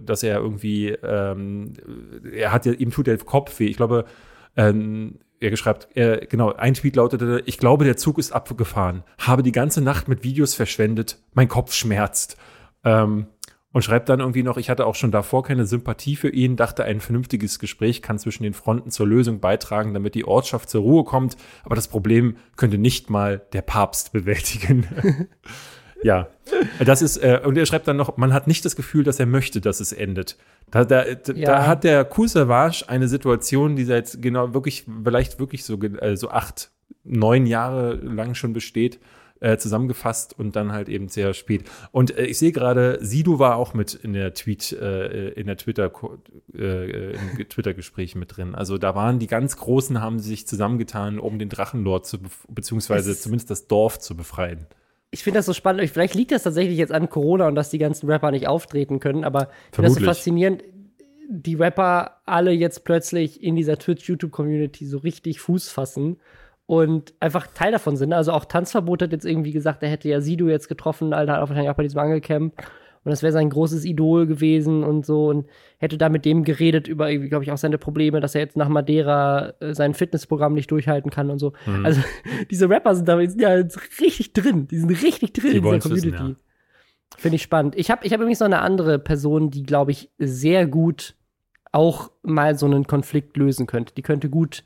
[0.03, 1.73] dass er irgendwie, ähm,
[2.31, 3.65] er hat ja, ihm tut der Kopf weh.
[3.65, 4.05] Ich glaube,
[4.55, 9.43] ähm, er geschreibt, er, genau, ein Tweet lautete, ich glaube, der Zug ist abgefahren, habe
[9.43, 12.37] die ganze Nacht mit Videos verschwendet, mein Kopf schmerzt.
[12.83, 13.27] Ähm,
[13.71, 16.85] und schreibt dann irgendwie noch, ich hatte auch schon davor keine Sympathie für ihn, dachte,
[16.85, 21.03] ein vernünftiges Gespräch kann zwischen den Fronten zur Lösung beitragen, damit die Ortschaft zur Ruhe
[21.03, 24.87] kommt, aber das Problem könnte nicht mal der Papst bewältigen.
[26.03, 26.27] Ja,
[26.83, 29.25] das ist, äh, und er schreibt dann noch, man hat nicht das Gefühl, dass er
[29.25, 30.37] möchte, dass es endet.
[30.71, 31.45] Da, da, da, Ja.
[31.51, 36.29] da hat der Kusavage eine Situation, die seit genau wirklich, vielleicht wirklich so, äh, so
[36.29, 36.71] acht,
[37.03, 38.99] neun Jahre lang schon besteht,
[39.41, 41.63] äh, zusammengefasst und dann halt eben sehr spät.
[41.91, 45.55] Und äh, ich sehe gerade, Sido war auch mit in der Tweet, äh, in der
[45.57, 45.91] Twitter,
[46.53, 48.55] äh, im Twitter-Gespräch mit drin.
[48.55, 52.17] Also da waren die ganz Großen, haben sich zusammengetan, um den Drachenlord zu,
[52.49, 54.65] beziehungsweise Es- zumindest das Dorf zu befreien.
[55.11, 55.89] Ich finde das so spannend.
[55.89, 59.23] Vielleicht liegt das tatsächlich jetzt an Corona und dass die ganzen Rapper nicht auftreten können,
[59.23, 60.63] aber ich finde das so faszinierend.
[61.31, 66.17] Die Rapper alle jetzt plötzlich in dieser Twitch-YouTube-Community so richtig Fuß fassen
[66.65, 68.13] und einfach Teil davon sind.
[68.13, 71.39] Also auch Tanzverbot hat jetzt irgendwie gesagt, er hätte ja Sido jetzt getroffen, Alter, hat
[71.41, 72.53] auch wahrscheinlich auch bei diesem Angelcamp.
[73.03, 75.27] Und das wäre sein großes Idol gewesen und so.
[75.29, 78.57] Und hätte da mit dem geredet über, glaube ich, auch seine Probleme, dass er jetzt
[78.57, 81.53] nach Madeira äh, sein Fitnessprogramm nicht durchhalten kann und so.
[81.65, 81.85] Mhm.
[81.85, 82.01] Also
[82.51, 84.67] diese Rapper sind da sind ja jetzt richtig drin.
[84.67, 86.35] Die sind richtig drin Die in dieser wissen, Community.
[87.17, 87.75] Finde ich spannend.
[87.75, 91.15] Ich habe ich hab übrigens noch eine andere Person, die, glaube ich, sehr gut
[91.71, 93.93] auch mal so einen Konflikt lösen könnte.
[93.93, 94.63] Die könnte gut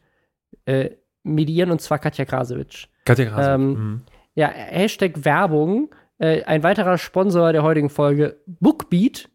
[0.65, 0.91] äh,
[1.24, 2.88] medieren, und zwar Katja Krasowitsch.
[3.06, 3.50] Katja Krasowitsch.
[3.56, 4.02] Ähm, Mhm.
[4.36, 5.93] Ja, Hashtag Werbung.
[6.24, 9.30] Äh, ein weiterer Sponsor der heutigen Folge, Bookbeat,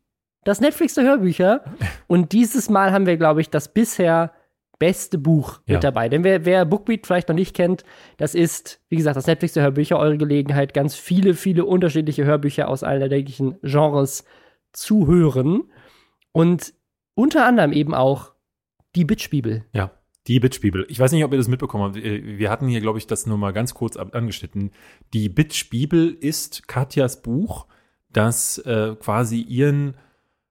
[0.44, 1.62] das Netflix der Hörbücher.
[2.06, 4.32] Und dieses Mal haben wir, glaube ich, das bisher
[4.78, 5.74] beste Buch Ja.
[5.74, 6.08] mit dabei.
[6.08, 7.84] Denn wer, wer Bookbeat vielleicht noch nicht kennt,
[8.16, 12.68] das ist, wie gesagt, das Netflix der Hörbücher, eure Gelegenheit, ganz viele, viele unterschiedliche Hörbücher
[12.68, 14.24] aus allen erdenklichen Genres
[14.72, 15.64] zu hören.
[16.32, 16.72] Und
[17.14, 18.32] unter anderem eben auch
[18.94, 19.64] die Bitchbibel.
[19.72, 19.90] Ja,
[20.28, 20.86] die Bitch-Bibel.
[20.88, 21.96] Ich weiß nicht, ob ihr das mitbekommen habt.
[21.96, 24.70] Äh, Wir hatten hier, glaube ich, das nur mal ganz kurz angeschnitten.
[25.12, 27.66] Die Bitch-Bibel ist Katjas Buch,
[28.12, 29.96] das äh, quasi ihren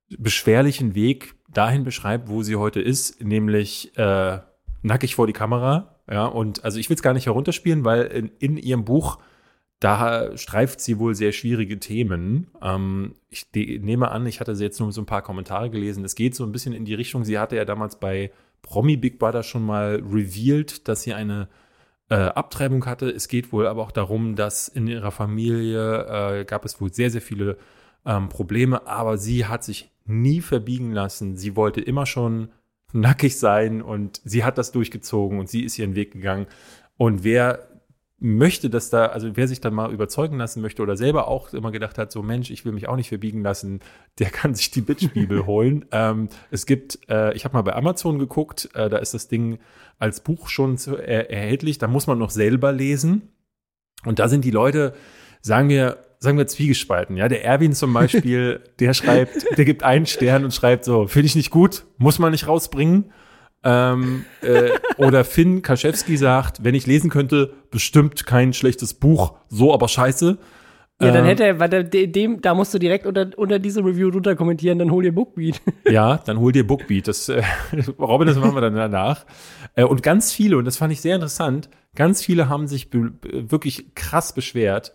[0.09, 4.39] beschwerlichen Weg dahin beschreibt, wo sie heute ist, nämlich äh,
[4.81, 5.95] nackig vor die Kamera.
[6.09, 9.19] Ja, und also ich will es gar nicht herunterspielen, weil in, in ihrem Buch
[9.79, 12.47] da streift sie wohl sehr schwierige Themen.
[12.63, 16.03] Ähm, ich nehme an, ich hatte jetzt nur so ein paar Kommentare gelesen.
[16.03, 17.23] Es geht so ein bisschen in die Richtung.
[17.23, 18.31] Sie hatte ja damals bei
[18.62, 21.48] Promi Big Brother schon mal revealed, dass sie eine
[22.10, 23.10] äh, Abtreibung hatte.
[23.10, 27.10] Es geht wohl aber auch darum, dass in ihrer Familie äh, gab es wohl sehr,
[27.12, 27.58] sehr viele
[28.06, 31.36] ähm, Probleme, aber sie hat sich nie verbiegen lassen.
[31.36, 32.50] Sie wollte immer schon
[32.93, 36.48] nackig sein und sie hat das durchgezogen und sie ist ihren Weg gegangen.
[36.96, 37.67] Und wer
[38.19, 41.71] möchte, dass da, also wer sich dann mal überzeugen lassen möchte oder selber auch immer
[41.71, 43.80] gedacht hat, so Mensch, ich will mich auch nicht verbiegen lassen,
[44.17, 45.86] der kann sich die Bitch-Bibel holen.
[45.91, 49.60] Ähm, es gibt, äh, ich habe mal bei Amazon geguckt, äh, da ist das Ding
[49.99, 53.30] als Buch schon zu, äh, erhältlich, da muss man noch selber lesen.
[54.03, 54.93] Und da sind die Leute,
[55.41, 57.17] sagen wir, sagen wir zwiegespalten.
[57.17, 61.27] Ja, der Erwin zum Beispiel, der schreibt, der gibt einen Stern und schreibt so, finde
[61.27, 63.12] ich nicht gut, muss man nicht rausbringen.
[63.63, 69.74] Ähm, äh, oder Finn Kaschewski sagt, wenn ich lesen könnte, bestimmt kein schlechtes Buch, so
[69.74, 70.38] aber scheiße.
[71.02, 73.82] Ja, dann Ähm, hätte er, weil de- dem, da musst du direkt unter, unter diese
[73.84, 75.62] Review drunter kommentieren, dann hol dir Bookbeat.
[75.89, 77.08] Ja, dann hol dir Bookbeat.
[77.08, 77.43] Das, äh,
[78.00, 79.26] Robin, das machen wir dann danach.
[79.76, 83.93] Äh, und ganz viele, und das fand ich sehr interessant, ganz viele haben sich wirklich
[83.96, 84.93] krass beschwert.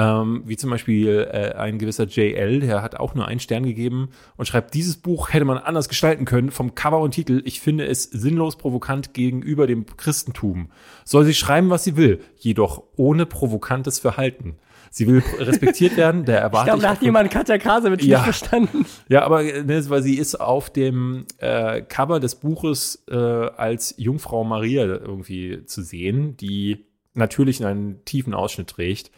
[0.00, 4.08] Ähm, wie zum Beispiel äh, ein gewisser JL, der hat auch nur einen Stern gegeben
[4.38, 7.42] und schreibt, dieses Buch hätte man anders gestalten können, vom Cover und Titel.
[7.44, 10.70] Ich finde es sinnlos provokant gegenüber dem Christentum.
[11.04, 14.56] Soll sie schreiben, was sie will, jedoch ohne provokantes Verhalten.
[14.90, 18.18] Sie will respektiert werden, der Ich erwarte glaube, da hat jemand Katja Krasowitsch Ja.
[18.18, 18.86] nicht verstanden.
[19.08, 24.44] ja, aber ne, weil sie ist auf dem äh, Cover des Buches äh, als Jungfrau
[24.44, 29.10] Maria irgendwie zu sehen, die natürlich einen tiefen Ausschnitt trägt.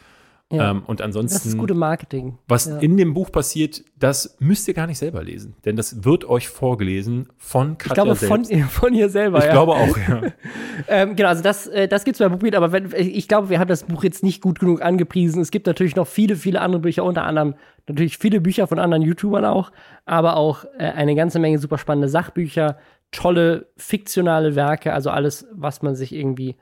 [0.53, 0.71] Ja.
[0.71, 2.37] Ähm, und ansonsten, Das ist gute Marketing.
[2.47, 2.77] was ja.
[2.77, 6.47] in dem Buch passiert, das müsst ihr gar nicht selber lesen, denn das wird euch
[6.47, 8.71] vorgelesen von Katja Ich glaube, von, selbst.
[8.71, 9.39] von ihr selber.
[9.39, 9.51] ich ja.
[9.51, 10.21] glaube auch, ja.
[10.87, 13.67] Ähm, genau, also das, äh, das gibt's bei Bookbeat, aber wenn, ich glaube, wir haben
[13.67, 15.41] das Buch jetzt nicht gut genug angepriesen.
[15.41, 17.55] Es gibt natürlich noch viele, viele andere Bücher, unter anderem
[17.87, 19.71] natürlich viele Bücher von anderen YouTubern auch,
[20.05, 22.77] aber auch äh, eine ganze Menge super spannende Sachbücher,
[23.11, 26.55] tolle fiktionale Werke, also alles, was man sich irgendwie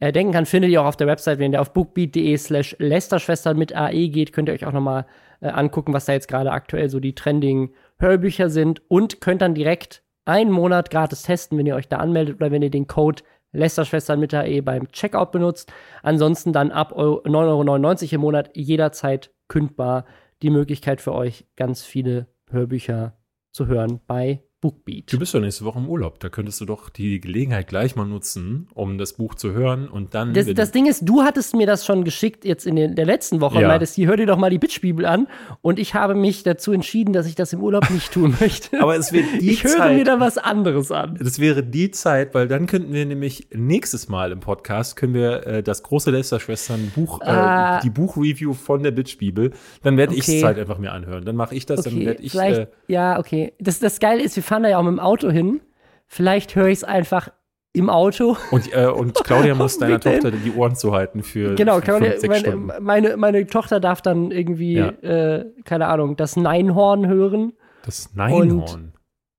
[0.00, 1.38] äh, denken kann, findet ihr auch auf der Website.
[1.38, 5.06] Wenn ihr auf bookbeat.de slash Lästerschwestern mit AE geht, könnt ihr euch auch noch mal
[5.40, 9.54] äh, angucken, was da jetzt gerade aktuell so die trending Hörbücher sind und könnt dann
[9.54, 13.22] direkt einen Monat gratis testen, wenn ihr euch da anmeldet oder wenn ihr den Code
[13.52, 15.72] Lästerschwestern mit AE beim Checkout benutzt.
[16.02, 20.04] Ansonsten dann ab Eu- 9,99 Euro im Monat jederzeit kündbar
[20.42, 23.16] die Möglichkeit für euch, ganz viele Hörbücher
[23.52, 25.12] zu hören bei Bookbeat.
[25.12, 26.18] Du bist doch nächste Woche im Urlaub.
[26.18, 30.14] Da könntest du doch die Gelegenheit gleich mal nutzen, um das Buch zu hören und
[30.14, 30.34] dann.
[30.34, 33.40] Das, das Ding ist, du hattest mir das schon geschickt jetzt in den, der letzten
[33.40, 33.60] Woche Ja.
[33.62, 35.28] und meintest, hier, hör dir doch mal die Bitch-Bibel an.
[35.62, 38.80] Und ich habe mich dazu entschieden, dass ich das im Urlaub nicht tun möchte.
[38.80, 41.16] Aber es wird die ich höre Zeit- mir da was anderes an.
[41.22, 45.46] Das wäre die Zeit, weil dann könnten wir nämlich nächstes Mal im Podcast können wir
[45.46, 47.78] äh, das große Lester-Schwestern Buch, Ah.
[47.78, 49.52] äh, die Buchreview von der Bitch-Bibel.
[49.84, 50.38] Dann werde ich Okay.
[50.38, 51.24] es halt einfach mir anhören.
[51.24, 52.34] Dann mache ich das, dann Okay, werde ich.
[52.34, 53.52] Äh, ja, okay.
[53.60, 55.60] Das, das Geile ist, wir fahren da ja auch mit dem Auto hin.
[56.06, 57.30] Vielleicht höre ich es einfach
[57.72, 58.36] im Auto.
[58.50, 60.00] und, äh, und Claudia muss deiner.
[60.00, 62.66] Tochter die Ohren zuhalten für, Genau, Claudia, fünf, sechs Stunden.
[62.66, 64.88] meine, meine, meine Tochter darf dann irgendwie, Ja.
[64.88, 67.52] äh, keine Ahnung, das Neinhorn hören.
[67.84, 68.92] Das Neinhorn.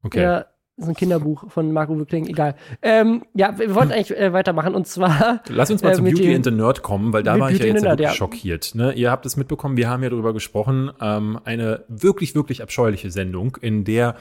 [0.04, 0.22] Okay.
[0.22, 0.46] Ja,
[0.78, 2.56] so ein Kinderbuch von Marco Kling, egal.
[2.82, 5.42] Ähm, ja, wir wollten eigentlich äh, weitermachen und zwar.
[5.50, 7.60] Lass uns mal äh, zum mit Beauty and the Nerd kommen, weil da war ich
[7.60, 8.12] ja jetzt Nerd, ja.
[8.12, 8.76] schockiert.
[8.76, 8.94] Ne?
[8.94, 10.92] Ihr habt es mitbekommen, wir haben ja darüber gesprochen.
[11.02, 14.16] Ähm, eine wirklich, wirklich abscheuliche Sendung, in der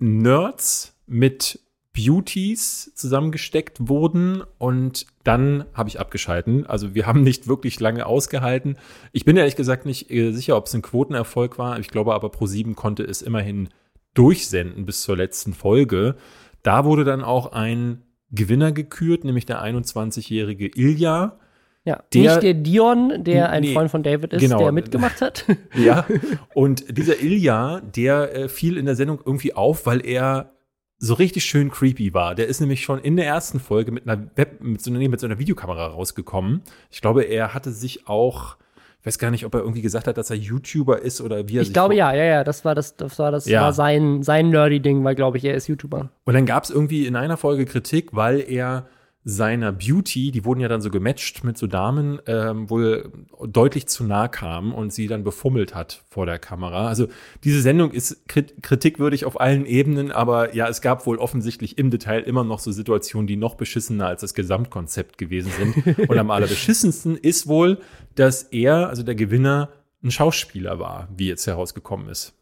[0.00, 1.60] Nerds mit
[1.92, 6.66] Beauties zusammengesteckt wurden und dann habe ich abgeschalten.
[6.66, 8.76] Also wir haben nicht wirklich lange ausgehalten.
[9.12, 11.78] Ich bin ehrlich gesagt nicht äh, sicher, ob es ein Quotenerfolg war.
[11.80, 13.68] Ich glaube aber Pro7 konnte es immerhin
[14.14, 16.16] durchsenden bis zur letzten Folge.
[16.62, 21.39] Da wurde dann auch ein Gewinner gekürt, nämlich der 21-jährige Ilja.
[21.84, 24.58] Ja, Der- nicht der Dion, der ein Nee, Freund von David ist, genau.
[24.58, 25.46] der mitgemacht hat.
[25.74, 26.06] Ja,
[26.54, 30.52] und dieser Ilja, der äh, fiel in der Sendung irgendwie auf, weil er
[30.98, 32.34] so richtig schön creepy war.
[32.34, 35.08] Der ist nämlich schon in der ersten Folge mit einer Web, mit so einer, nee,
[35.08, 36.60] mit so einer Videokamera rausgekommen.
[36.90, 38.58] Ich glaube, er hatte sich auch,
[39.00, 41.56] ich weiß gar nicht, ob er irgendwie gesagt hat, dass er YouTuber ist oder wie
[41.56, 43.62] er Ich glaube ja, ja, ja, das war das, das war das Ja.
[43.62, 46.10] war sein, sein nerdy-Ding, weil, glaube ich, er ist YouTuber.
[46.24, 48.86] Und dann gab es irgendwie in einer Folge Kritik, weil er
[49.22, 53.12] seiner Beauty, die wurden ja dann so gematcht mit so Damen, ähm, wohl
[53.46, 56.88] deutlich zu nah kam und sie dann befummelt hat vor der Kamera.
[56.88, 57.08] Also
[57.44, 61.90] diese Sendung ist krit kritikwürdig auf allen Ebenen, aber ja, es gab wohl offensichtlich im
[61.90, 66.08] Detail immer noch so Situationen, die noch beschissener als das Gesamtkonzept gewesen sind.
[66.08, 67.78] und am allerbeschissensten ist wohl,
[68.14, 69.68] dass er, also der Gewinner,
[70.02, 72.39] ein Schauspieler war, wie jetzt herausgekommen ist.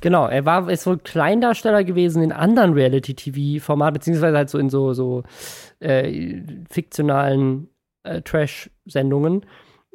[0.00, 4.92] Genau, er war ist wohl Kleindarsteller gewesen in anderen Reality-TV-Formaten, beziehungsweise halt so in so,
[4.92, 5.24] so
[5.80, 7.68] äh, fiktionalen
[8.04, 9.44] äh, Trash-Sendungen.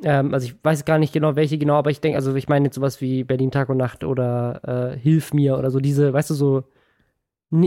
[0.03, 2.65] Ähm, also ich weiß gar nicht genau, welche genau, aber ich denke, also ich meine
[2.65, 6.31] jetzt sowas wie Berlin Tag und Nacht oder äh, Hilf mir oder so diese, weißt
[6.31, 6.63] du, so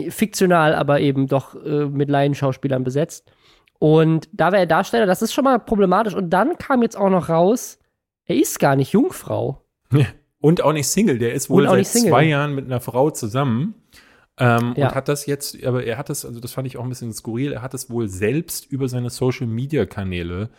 [0.09, 3.31] fiktional, aber eben doch äh, mit Laienschauspielern besetzt.
[3.79, 6.14] Und da war er Darsteller, das ist schon mal problematisch.
[6.14, 7.79] Und dann kam jetzt auch noch raus,
[8.25, 9.62] er ist gar nicht Jungfrau.
[10.40, 13.75] Und auch nicht Single, der ist wohl seit zwei Jahren mit einer Frau zusammen.
[14.38, 14.88] Ähm, Ja.
[14.88, 17.12] Und hat das jetzt, aber er hat das, also das fand ich auch ein bisschen
[17.12, 20.51] skurril, er hat das wohl selbst über seine Social Media Kanäle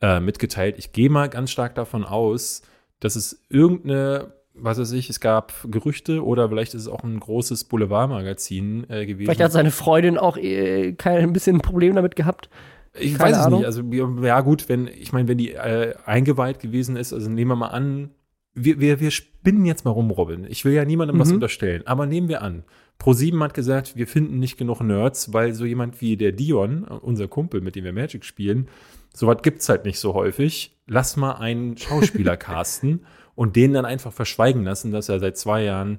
[0.00, 0.76] äh, mitgeteilt.
[0.78, 2.62] Ich gehe mal ganz stark davon aus,
[3.00, 7.20] dass es irgendeine, was weiß ich, es gab Gerüchte oder vielleicht ist es auch ein
[7.20, 9.26] großes Boulevardmagazin äh, gewesen.
[9.26, 12.48] Vielleicht hat seine Freundin auch äh, kein ein bisschen ein Problem damit gehabt.
[12.94, 13.60] Ich Keine weiß es Ahnung.
[13.60, 13.66] nicht.
[13.66, 13.82] Also,
[14.22, 17.68] ja, gut, wenn, ich meine, wenn die äh, eingeweiht gewesen ist, also nehmen wir mal
[17.68, 18.10] an,
[18.54, 20.46] wir, wir, wir spinnen jetzt mal rum, Robin.
[20.48, 21.34] Ich will ja niemandem was Mhm.
[21.36, 22.64] unterstellen, aber nehmen wir an.
[23.00, 27.26] Pro7 hat gesagt, wir finden nicht genug Nerds, weil so jemand wie der Dion, unser
[27.28, 28.68] Kumpel, mit dem wir Magic spielen,
[29.14, 30.76] sowas gibt's halt nicht so häufig.
[30.86, 35.64] Lass mal einen Schauspieler casten und den dann einfach verschweigen lassen, dass er seit zwei
[35.64, 35.98] Jahren,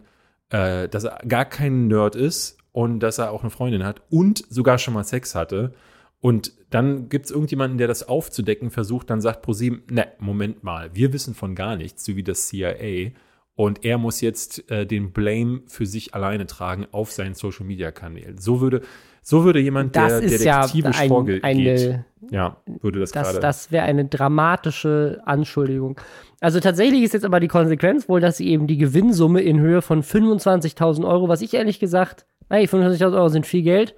[0.49, 4.45] äh, dass er gar kein Nerd ist und dass er auch eine Freundin hat und
[4.49, 5.73] sogar schon mal Sex hatte.
[6.21, 10.89] Und dann gibt es irgendjemanden, der das aufzudecken versucht, dann sagt ProSieben, ne, Moment mal,
[10.93, 13.11] wir wissen von gar nichts, so wie das CIA.
[13.55, 17.91] Und er muss jetzt äh, den Blame für sich alleine tragen auf seinen Social Media
[17.91, 18.39] Kanälen.
[18.39, 18.81] So würde,
[19.21, 23.27] so würde jemand, Das der ist ja detektivisch ein, vorgeht, eine, ja, würde das, das,
[23.27, 23.39] gerade.
[23.39, 25.99] das wäre eine dramatische Anschuldigung.
[26.39, 29.83] Also tatsächlich ist jetzt aber die Konsequenz wohl, dass sie eben die Gewinnsumme in Höhe
[29.83, 33.95] von 25.000 Euro, was ich ehrlich gesagt, hey, 25.000 Euro sind viel Geld,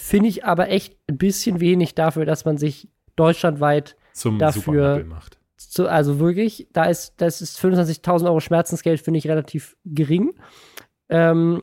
[0.00, 5.38] finde ich aber echt ein bisschen wenig dafür, dass man sich deutschlandweit zum dafür- macht.
[5.56, 10.34] zu, also wirklich, da ist, das ist 25.000 Euro Schmerzensgeld, finde ich relativ gering.
[11.08, 11.62] Ähm,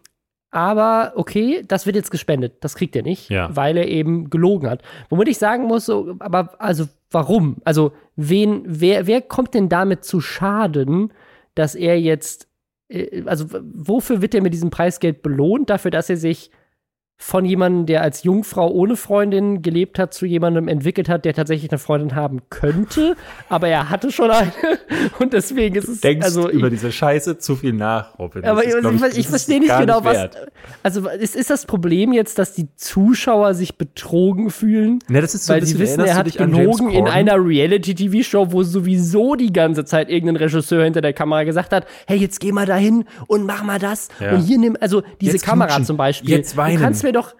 [0.51, 2.57] aber okay, das wird jetzt gespendet.
[2.61, 3.55] Das kriegt er nicht, Ja.
[3.55, 4.81] weil er eben gelogen hat.
[5.09, 7.57] Womit ich sagen muss, so, aber also warum?
[7.63, 11.13] Also wen, wer, wer kommt denn damit zu Schaden,
[11.55, 12.49] dass er jetzt,
[12.89, 15.69] äh, also wofür wird er mit diesem Preisgeld belohnt?
[15.69, 16.51] Dafür, dass er sich
[17.17, 21.71] von jemandem, der als Jungfrau ohne Freundin gelebt hat, zu jemandem entwickelt hat, der tatsächlich
[21.71, 23.15] eine Freundin haben könnte,
[23.49, 24.51] aber er hatte schon eine
[25.19, 28.41] und deswegen ist es Denkst also über ich, diese Scheiße zu viel nach, Robin.
[28.41, 30.13] Das aber ist, ich, ich, ich, verstehe nicht genau, was.
[30.13, 30.47] wert.
[30.83, 34.99] Also ist, ist das Problem jetzt, dass die Zuschauer sich betrogen fühlen?
[35.07, 39.35] Ne, das ist so weil sie wissen, er hat gelogen in einer Reality-TV-Show, wo sowieso
[39.35, 43.05] die ganze Zeit irgendein Regisseur hinter der Kamera gesagt hat, hey, jetzt geh mal dahin
[43.27, 44.09] und mach mal das.
[44.19, 44.33] Ja.
[44.33, 46.29] Und hier nimm, also diese Jetzt Kamera zum Beispiel.
[46.29, 46.79] Jetzt weinen.
[47.05, 47.35] Mir doch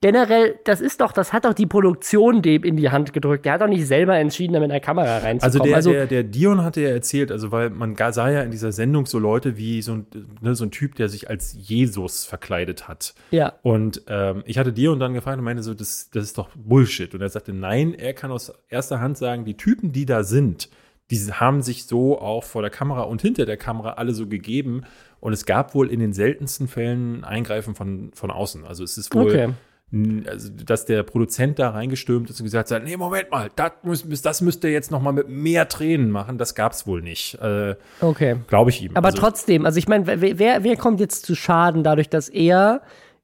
[0.00, 3.44] generell, das ist doch, das hat doch die Produktion dem in die Hand gedrückt.
[3.44, 5.74] Der hat doch nicht selber entschieden, da mit einer Kamera reinzukommen.
[5.74, 8.72] Also der, der, der Dion hatte ja erzählt, also weil man sah ja in dieser
[8.72, 10.06] Sendung so Leute wie so ein,
[10.40, 13.14] ne, so ein Typ, der sich als Jesus verkleidet hat.
[13.30, 13.52] ja.
[13.62, 17.14] Und ähm, ich hatte Dion dann gefragt und meinte so, das, das ist doch Bullshit.
[17.14, 20.70] Und er sagte, nein, er kann aus erster Hand sagen, die Typen, die da sind,
[21.10, 24.84] die haben sich so auch vor der Kamera und hinter der Kamera alle so gegeben.
[25.20, 28.64] Und es gab wohl in den seltensten Fällen Eingreifen von, von außen.
[28.64, 29.48] Also es ist wohl, Okay.
[30.26, 34.22] also, dass der Produzent da reingestürmt ist und gesagt hat, nee, Moment mal, das, muss,
[34.22, 36.38] das müsst ihr jetzt noch mal mit mehr Tränen machen.
[36.38, 37.34] Das gab's wohl nicht.
[37.42, 38.36] Äh, Okay.
[38.46, 38.96] Glaube ich ihm.
[38.96, 42.80] Aber also, trotzdem, also ich meine, wer, wer kommt jetzt zu Schaden dadurch, dass er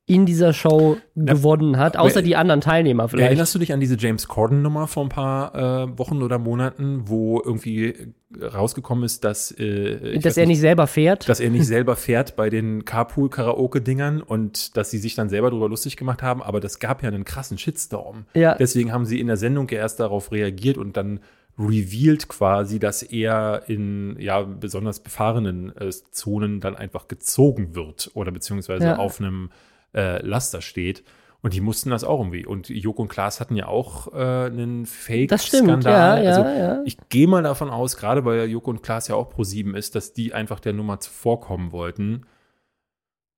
[0.09, 3.27] in dieser Show gewonnen hat, außer die anderen Teilnehmer vielleicht?
[3.27, 7.43] Erinnerst du dich an diese James Corden-Nummer vor ein paar äh, Wochen oder Monaten, wo
[7.45, 11.29] irgendwie rausgekommen ist, dass, äh, dass er nicht selber fährt?
[11.29, 15.69] dass er nicht selber fährt bei den Carpool-Karaoke-Dingern und dass sie sich dann selber darüber
[15.69, 18.27] lustig gemacht haben, aber das gab ja einen krassen Shitstorm.
[18.35, 18.55] Ja.
[18.55, 21.19] Deswegen haben sie in der Sendung ja erst darauf reagiert und dann
[21.59, 28.31] revealed quasi, dass er in ja besonders befahrenen äh, Zonen dann einfach gezogen wird oder
[28.31, 28.97] beziehungsweise Ja.
[28.99, 29.51] auf einem
[29.97, 31.03] äh, Laster steht.
[31.43, 32.45] Und die mussten das auch irgendwie.
[32.45, 34.85] Und Joko und Klaas hatten ja auch äh, einen
[35.29, 35.93] Das stimmt, Fake-Skandal.
[35.93, 36.83] ja, ja, also ja.
[36.85, 39.77] ich gehe mal davon aus, gerade weil ja Joko und Klaas ja auch pro sieben
[39.77, 42.27] ist, dass die einfach der Nummer zuvorkommen wollten.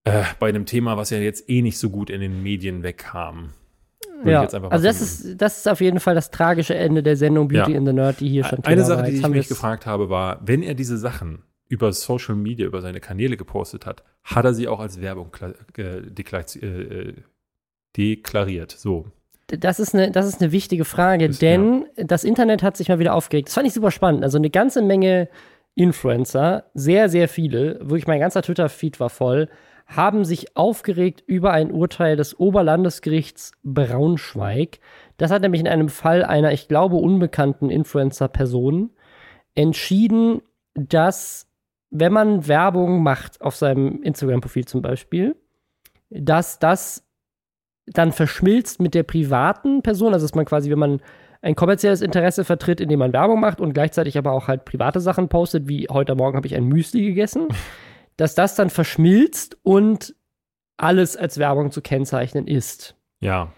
[0.04, 3.52] Äh, bei einem Thema, was ja jetzt eh nicht so gut in den Medien wegkam.
[4.22, 4.40] Würde Ja,
[4.70, 7.76] also das ist, das ist auf jeden Fall das tragische Ende der Sendung Beauty Ja.
[7.76, 9.10] in the Nerd, die hier schon Eine Thema Sache, war.
[9.10, 13.00] die ich mich gefragt habe, war, wenn er diese Sachen über Social Media, über seine
[13.00, 15.36] Kanäle gepostet hat, hat er sie auch als Werbung
[15.76, 16.66] äh, dekla- äh,
[17.08, 17.14] äh,
[17.96, 18.70] deklariert.
[18.72, 19.06] So.
[19.48, 22.98] Das ist eine, das ist eine wichtige Frage, Ist- denn das Internet hat sich mal
[22.98, 23.48] wieder aufgeregt.
[23.48, 24.22] Das fand ich super spannend.
[24.24, 25.28] Also eine ganze Menge
[25.74, 29.48] Influencer, sehr, sehr viele, wirklich mein ganzer Twitter-Feed war voll,
[29.86, 34.80] haben sich aufgeregt über ein Urteil des Oberlandesgerichts Braunschweig.
[35.16, 38.90] Das hat nämlich in einem Fall einer, ich glaube, unbekannten Influencer-Person
[39.54, 40.42] entschieden,
[40.74, 41.47] dass
[41.90, 45.36] wenn man Werbung macht auf seinem Instagram-Profil zum Beispiel,
[46.10, 47.04] dass das
[47.86, 51.00] dann verschmilzt mit der privaten Person, also dass man quasi, wenn man
[51.40, 55.28] ein kommerzielles Interesse vertritt, indem man Werbung macht und gleichzeitig aber auch halt private Sachen
[55.28, 57.48] postet, wie heute Morgen habe ich ein Müsli gegessen,
[58.16, 60.14] dass das dann verschmilzt und
[60.76, 62.96] alles als Werbung zu kennzeichnen ist.
[63.20, 63.52] Ja.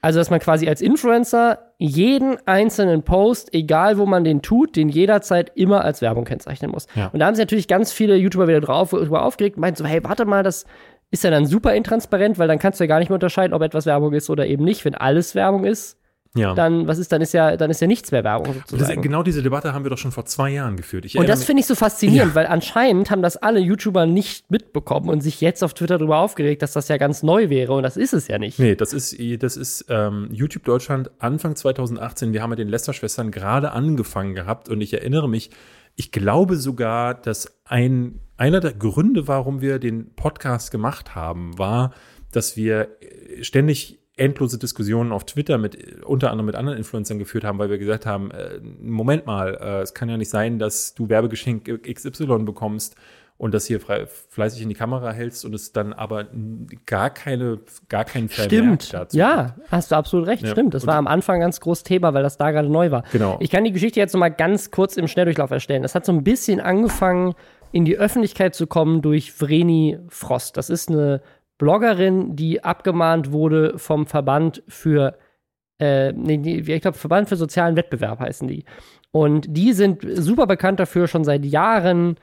[0.00, 4.88] Also, dass man quasi als Influencer jeden einzelnen Post, egal wo man den tut, den
[4.88, 6.86] jederzeit immer als Werbung kennzeichnen muss.
[6.94, 7.08] Ja.
[7.12, 9.84] Und da haben sich natürlich ganz viele YouTuber wieder drauf, drüber aufgeregt und meinten so,
[9.84, 10.64] hey, warte mal, das
[11.10, 13.62] ist ja dann super intransparent, weil dann kannst du ja gar nicht mehr unterscheiden, ob
[13.62, 14.84] etwas Werbung ist oder eben nicht.
[14.84, 15.98] Wenn alles Werbung ist,
[16.34, 16.54] Ja.
[16.54, 19.02] dann, was ist, dann ist ja, dann ist ja nichts mehr Werbung das sozusagen.
[19.02, 21.04] genau diese Debatte haben wir doch schon vor zwei Jahren geführt.
[21.04, 25.10] Ich Und das finde ich so faszinierend, weil anscheinend haben das alle YouTuber nicht mitbekommen
[25.10, 27.98] und sich jetzt auf Twitter darüber aufgeregt, dass das ja ganz neu wäre und das
[27.98, 28.58] ist es ja nicht.
[28.58, 32.32] Nee, das ist, das ist ähm, YouTube Deutschland Anfang 2018.
[32.32, 35.50] Wir haben mit den Lester-Schwestern gerade angefangen gehabt und ich erinnere mich,
[35.96, 41.92] ich glaube sogar, dass ein, einer der Gründe, warum wir den Podcast gemacht haben, war,
[42.30, 47.44] dass wir äh, ständig endlose Diskussionen auf Twitter mit unter anderem mit anderen Influencern geführt
[47.44, 50.94] haben, weil wir gesagt haben, äh, Moment mal, äh, es kann ja nicht sein, dass
[50.94, 52.94] du Werbegeschenk XY bekommst
[53.38, 56.26] und das hier frei, fleißig in die Kamera hältst und es dann aber
[56.86, 57.58] gar keine
[57.88, 58.52] gar keinen Vermerk
[58.82, 58.92] Stimmt.
[58.94, 59.72] dazu Ja, gibt.
[59.72, 60.42] hast du absolut recht.
[60.44, 60.50] Ja.
[60.50, 60.74] Stimmt.
[60.74, 63.02] Das Und- war am Anfang ein ganz großes Thema, weil das da gerade neu war.
[63.12, 63.38] Genau.
[63.40, 65.82] Ich kann die Geschichte jetzt noch mal ganz kurz im Schnelldurchlauf erstellen.
[65.82, 67.34] Das hat so ein bisschen angefangen,
[67.72, 70.56] in die Öffentlichkeit zu kommen durch Vreni Frost.
[70.58, 71.22] Das ist eine
[71.62, 75.16] Bloggerin, die abgemahnt wurde vom Verband für,
[75.78, 78.64] äh, nee, ich glaube, Verband für sozialen Wettbewerb heißen die.
[79.12, 82.16] Und die sind super bekannt dafür, schon seit Jahren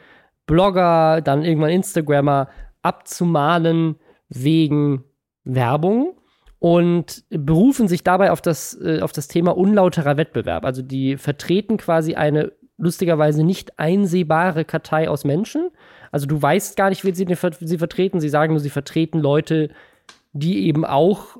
[0.45, 2.49] Blogger, dann irgendwann Instagrammer
[2.81, 3.95] abzumahnen
[4.27, 5.05] wegen
[5.45, 6.17] Werbung
[6.59, 10.65] und berufen sich dabei auf das, äh, auf das Thema unlauterer Wettbewerb.
[10.65, 15.69] Also die vertreten quasi eine lustigerweise nicht einsehbare Kartei aus Menschen.
[16.11, 17.25] Also du weißt gar nicht, wen sie,
[17.61, 18.19] sie vertreten.
[18.19, 19.69] Sie sagen nur, sie vertreten Leute,
[20.33, 21.37] die eben auch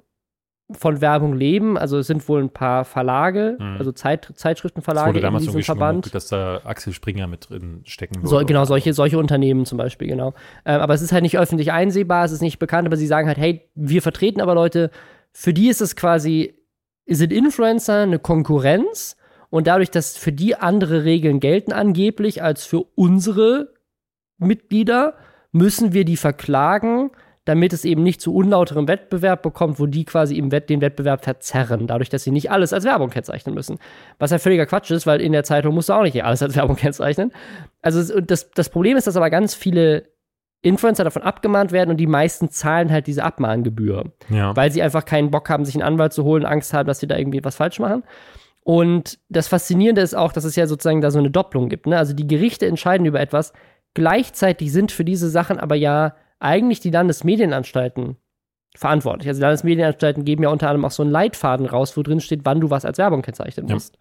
[0.72, 1.78] von Werbung leben.
[1.80, 3.78] Also es sind wohl ein paar Verlage, Mhm.
[3.80, 6.13] also Zeit, Das Zeitschriftenverlage wurde in damals diesem irgendwie schon Verband.
[6.13, 8.28] dass da Axel Springer mit drin stecken würde.
[8.28, 10.36] So, genau, solche, solche Unternehmen zum Beispiel, genau.
[10.65, 13.28] Ähm, aber es ist halt nicht öffentlich einsehbar, es ist nicht bekannt, aber sie sagen
[13.28, 14.91] halt, hey, wir vertreten aber Leute,
[15.32, 16.53] für die ist es quasi,
[17.07, 19.17] sind Influencer eine Konkurrenz
[19.49, 23.74] und dadurch, dass für die andere Regeln gelten angeblich als für unsere
[24.40, 25.14] Mitglieder,
[25.52, 27.12] müssen wir die verklagen,
[27.46, 31.24] damit es eben nicht zu unlauterem Wettbewerb bekommt, wo die quasi im Wett den Wettbewerb
[31.24, 33.80] verzerren, dadurch, dass sie nicht alles als Werbung kennzeichnen müssen.
[34.20, 36.56] Was ja völliger Quatsch ist, weil in der Zeitung musst du auch nicht alles als
[36.56, 37.32] Werbung kennzeichnen.
[37.82, 40.10] Also das, das Problem ist, dass aber ganz viele
[40.62, 44.56] Influencer davon abgemahnt werden und die meisten zahlen halt diese Abmahngebühr Ja.
[44.56, 47.08] weil sie einfach keinen Bock haben, sich einen Anwalt zu holen, Angst haben, dass sie
[47.08, 48.04] da irgendwie was falsch machen.
[48.64, 51.88] Und das Faszinierende ist auch, dass es ja sozusagen da so eine Doppelung gibt.
[51.88, 51.98] Ne?
[51.98, 53.54] Also die Gerichte entscheiden über etwas.
[53.94, 58.18] Gleichzeitig sind für diese Sachen aber ja eigentlich die Landesmedienanstalten
[58.76, 59.28] verantwortlich.
[59.28, 62.42] Also die Landesmedienanstalten geben ja unter anderem auch so einen Leitfaden raus, wo drin steht,
[62.44, 63.74] wann du was als Werbung kennzeichnen Ja.
[63.76, 63.98] musst.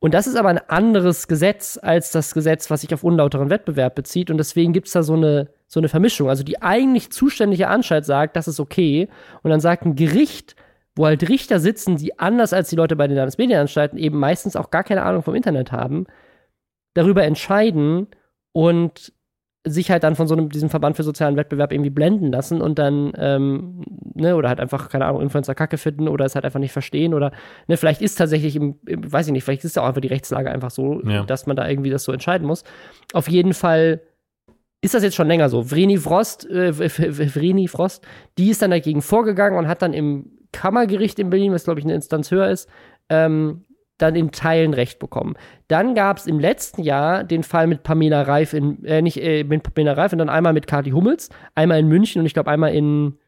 [0.00, 3.94] Und das ist aber ein anderes Gesetz als das Gesetz, was sich auf unlauteren Wettbewerb
[3.94, 4.30] bezieht.
[4.30, 6.28] Und deswegen gibt es da so eine, so eine Vermischung.
[6.28, 9.08] Also die eigentlich zuständige Anstalt sagt, das ist okay.
[9.42, 10.54] Und dann sagt ein Gericht,
[10.94, 14.70] wo halt Richter sitzen, die anders als die Leute bei den Landesmedienanstalten eben meistens auch
[14.70, 16.06] gar keine Ahnung vom Internet haben,
[16.94, 18.08] darüber entscheiden
[18.52, 19.12] und
[19.66, 22.78] sich halt dann von so einem, diesem Verband für sozialen Wettbewerb irgendwie blenden lassen und
[22.78, 23.82] dann, ähm,
[24.14, 27.12] ne, oder halt einfach, keine Ahnung, Influencer Kacke finden oder es halt einfach nicht verstehen
[27.12, 27.32] oder,
[27.66, 30.08] ne, vielleicht ist tatsächlich im, im weiß ich nicht, vielleicht ist ja auch einfach die
[30.08, 31.24] Rechtslage einfach so, Ja.
[31.24, 32.64] dass man da irgendwie das so entscheiden muss.
[33.12, 34.00] Auf jeden Fall
[34.80, 35.62] ist das jetzt schon länger so.
[35.70, 38.06] Vreni Frost, äh, Vreni Frost,
[38.38, 41.84] die ist dann dagegen vorgegangen und hat dann im Kammergericht in Berlin, was glaube ich
[41.84, 42.70] eine Instanz höher ist,
[43.10, 43.64] ähm,
[43.98, 45.34] dann in Teilen Recht bekommen.
[45.66, 49.44] Dann gab es im letzten Jahr den Fall mit Pamela Reif in, äh, nicht äh,
[49.44, 52.50] mit Pamela Reif, und dann einmal mit Kathi Hummels, einmal in München und ich glaube
[52.50, 53.18] einmal in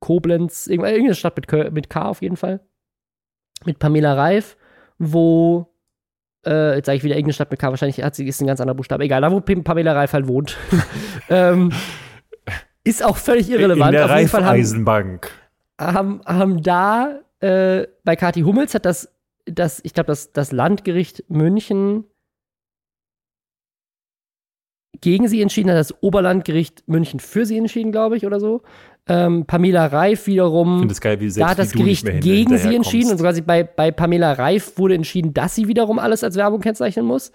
[0.00, 2.60] Koblenz, äh, irgendeine Stadt mit, Kö- mit K auf jeden Fall.
[3.64, 4.56] Mit Pamela Reif,
[4.98, 5.66] wo
[6.46, 8.60] äh, jetzt sage ich wieder irgendeine Stadt mit K, wahrscheinlich hat sie ist ein ganz
[8.60, 9.04] anderer Buchstabe.
[9.04, 10.56] Egal, da wo Pam- Pamela Reif halt wohnt.
[11.28, 11.70] ähm,
[12.84, 13.88] ist auch völlig irrelevant.
[13.88, 14.56] In der Fall haben,
[15.78, 19.12] haben, haben da äh, bei Kathi Hummels hat das,
[19.52, 22.04] das ich glaube, das, das Landgericht München
[25.00, 28.62] gegen sie entschieden, hat das Oberlandgericht München für sie entschieden, glaube ich, oder so.
[29.08, 33.32] Ähm, Pamela Reif wiederum geil, wie da hat das Gericht gegen sie entschieden und sogar
[33.42, 37.32] bei, bei Pamela Reif wurde entschieden, dass sie wiederum alles als Werbung kennzeichnen muss.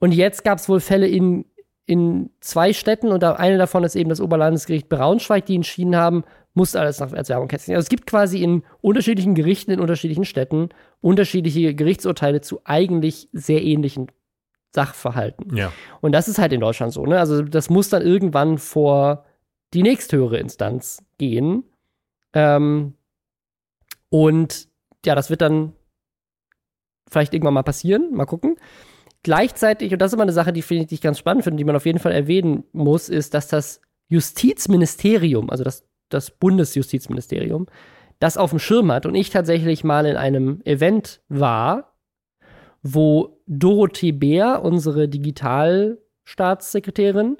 [0.00, 1.44] Und jetzt gab es wohl Fälle in,
[1.86, 6.24] in zwei Städten und eine davon ist eben das Oberlandesgericht Braunschweig, die entschieden haben,
[6.54, 7.76] muss alles nach, als Werbung kennzeichnen.
[7.76, 10.70] Also es gibt quasi in unterschiedlichen Gerichten in unterschiedlichen Städten
[11.00, 14.10] unterschiedliche Gerichtsurteile zu eigentlich sehr ähnlichen
[14.74, 15.56] Sachverhalten.
[15.56, 15.72] Ja.
[16.00, 17.18] Und das ist halt in Deutschland so, ne?
[17.18, 19.24] Also das muss dann irgendwann vor
[19.74, 21.64] die nächsthöhere Instanz gehen.
[22.32, 22.94] Ähm,
[24.10, 24.68] und
[25.04, 25.72] ja, das wird dann
[27.10, 28.12] vielleicht irgendwann mal passieren.
[28.12, 28.56] Mal gucken.
[29.22, 31.56] Gleichzeitig, und das ist immer eine Sache, die finde ich die ich ganz spannend finde,
[31.56, 37.66] die man auf jeden Fall erwähnen muss, ist, dass das Justizministerium, also das, das Bundesjustizministerium,
[38.18, 41.94] das auf dem Schirm hat und ich tatsächlich mal in einem Event war,
[42.82, 47.36] wo Dorothee Bär, unsere Digitalstaatssekretärin,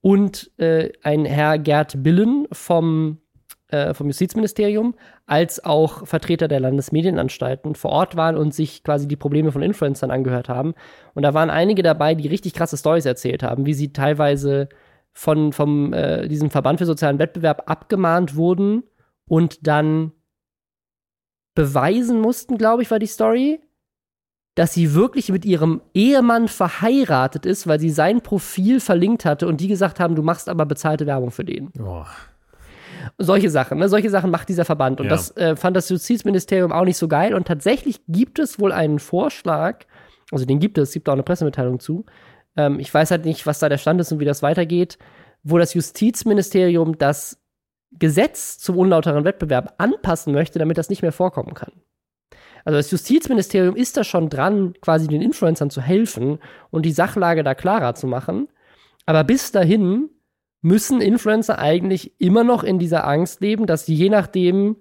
[0.00, 3.18] und äh, ein Herr Gerd Billen vom,
[3.68, 4.94] äh, vom Justizministerium,
[5.26, 10.12] als auch Vertreter der Landesmedienanstalten vor Ort waren und sich quasi die Probleme von Influencern
[10.12, 10.74] angehört haben.
[11.14, 14.68] Und da waren einige dabei, die richtig krasse Stories erzählt haben, wie sie teilweise
[15.16, 18.82] von vom, äh, diesem Verband für sozialen Wettbewerb abgemahnt wurden
[19.26, 20.12] und dann
[21.54, 23.60] beweisen mussten, glaube ich, war die Story,
[24.56, 29.62] dass sie wirklich mit ihrem Ehemann verheiratet ist, weil sie sein Profil verlinkt hatte und
[29.62, 31.72] die gesagt haben, du machst aber bezahlte Werbung für den.
[31.80, 32.04] Oh.
[33.16, 33.88] Solche Sachen, ne?
[33.88, 35.00] Solche Sachen macht dieser Verband.
[35.00, 35.10] Und Ja.
[35.12, 37.34] das äh, fand das Justizministerium auch nicht so geil.
[37.34, 39.84] Und tatsächlich gibt es wohl einen Vorschlag,
[40.30, 42.04] also den gibt es, es gibt auch eine Pressemitteilung zu.
[42.56, 44.98] Ähm, ich weiß halt nicht, was da der Stand ist und wie das weitergeht,
[45.42, 47.38] wo das Justizministerium das
[47.92, 51.72] Gesetz zum unlauteren Wettbewerb anpassen möchte, damit das nicht mehr vorkommen kann.
[52.64, 56.40] Also das Justizministerium ist da schon dran, quasi den Influencern zu helfen
[56.70, 58.48] und die Sachlage da klarer zu machen.
[59.06, 60.10] Aber bis dahin
[60.62, 64.76] müssen Influencer eigentlich immer noch in dieser Angst leben, dass je nachdem,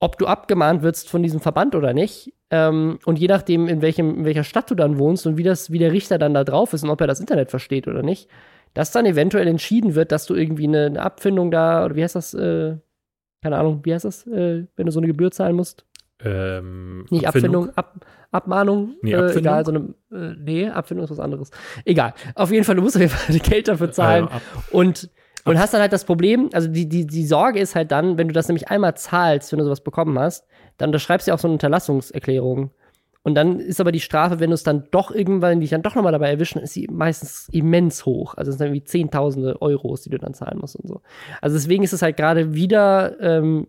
[0.00, 4.18] ob du abgemahnt wirst von diesem Verband oder nicht, ähm, und je nachdem, in, welchem,
[4.18, 6.72] in welcher Stadt du dann wohnst und wie, das, wie der Richter dann da drauf
[6.72, 8.28] ist und ob er das Internet versteht oder nicht,
[8.74, 12.16] dass dann eventuell entschieden wird, dass du irgendwie eine, eine Abfindung da, oder wie heißt
[12.16, 12.76] das, äh,
[13.42, 15.84] keine Ahnung, wie heißt das, äh, wenn du so eine Gebühr zahlen musst?
[16.24, 18.94] Ähm, Nicht Abfindung, Ab, Abmahnung.
[19.02, 19.38] Nee, äh, Abfindung?
[19.38, 21.50] egal, so eine, äh, nee, Abfindung ist was anderes.
[21.84, 22.14] Egal.
[22.34, 24.26] Auf jeden Fall, du musst auf jeden Fall Geld dafür zahlen.
[24.26, 25.10] Äh, Und
[25.44, 28.28] Und hast dann halt das Problem, also die, die, die Sorge ist halt dann, wenn
[28.28, 30.46] du das nämlich einmal zahlst, wenn du sowas bekommen hast,
[30.78, 32.70] dann unterschreibst du ja auch so eine Unterlassungserklärung.
[33.22, 35.94] Und dann ist aber die Strafe, wenn du es dann doch irgendwann dich dann doch
[35.94, 38.34] nochmal dabei erwischen, ist sie meistens immens hoch.
[38.34, 41.00] Also es sind irgendwie Zehntausende Euros, die du dann zahlen musst und so.
[41.40, 43.66] Also deswegen ist es halt gerade wieder ähm,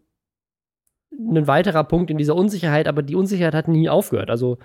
[1.17, 4.29] ein weiterer Punkt in dieser Unsicherheit, aber die Unsicherheit hat nie aufgehört.
[4.29, 4.57] Also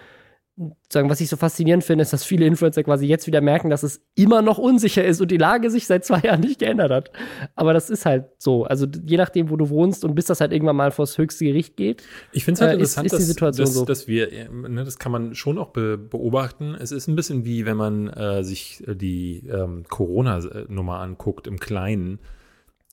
[0.93, 3.83] sagen, was ich so faszinierend finde, ist, dass viele Influencer quasi jetzt wieder merken, dass
[3.83, 7.11] es immer noch unsicher ist und die Lage sich seit zwei Jahren nicht geändert hat.
[7.55, 8.65] Aber das ist halt so.
[8.65, 11.77] Also je nachdem, wo du wohnst und bis das halt irgendwann mal vors höchste Gericht
[11.77, 12.03] geht.
[12.33, 13.85] Ich finde es halt äh, interessant, ist, ist die Situation dass, so.
[13.85, 16.75] dass, dass wir, ne, das kann man schon auch be beobachten.
[16.75, 22.19] Es ist ein bisschen wie, wenn man äh, sich die ähm, Corona-Nummer anguckt im Kleinen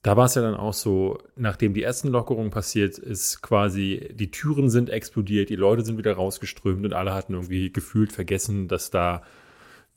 [0.07, 4.31] da war es ja dann auch so, nachdem die ersten Lockerungen passiert ist, quasi die
[4.31, 8.89] Türen sind explodiert, die Leute sind wieder rausgeströmt und alle hatten irgendwie gefühlt vergessen, dass
[8.89, 9.21] da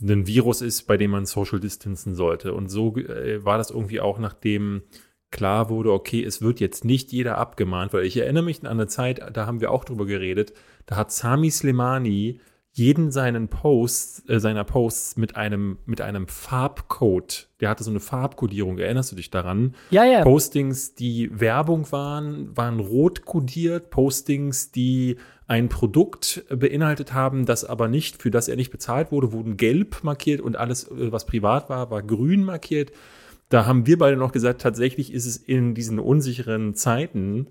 [0.03, 2.55] ein Virus ist, bei dem man Social Distancen sollte.
[2.55, 4.83] Und so äh, war das irgendwie auch, nachdem
[5.31, 8.89] klar wurde, okay, es wird jetzt nicht jeder abgemahnt, weil ich erinnere mich an eine
[8.89, 10.55] Zeit, da haben wir auch drüber geredet,
[10.87, 12.41] da hat Sami Slimani
[12.73, 17.49] jeden seinen Posts, äh, seiner Posts mit einem, mit einem Farbcode.
[17.61, 18.79] Der hatte so eine Farbkodierung.
[18.79, 19.75] Erinnerst du dich daran?
[19.91, 20.23] Ja, ja.
[20.23, 23.91] Postings, die Werbung waren, waren rot kodiert.
[23.91, 25.17] Postings, die
[25.49, 30.05] ein Produkt beinhaltet haben, das aber nicht, für das er nicht bezahlt wurde, wurden gelb
[30.05, 32.93] markiert und alles, äh, was privat war, war grün markiert.
[33.49, 37.49] Da haben wir beide noch gesagt, tatsächlich ist es in diesen unsicheren Zeiten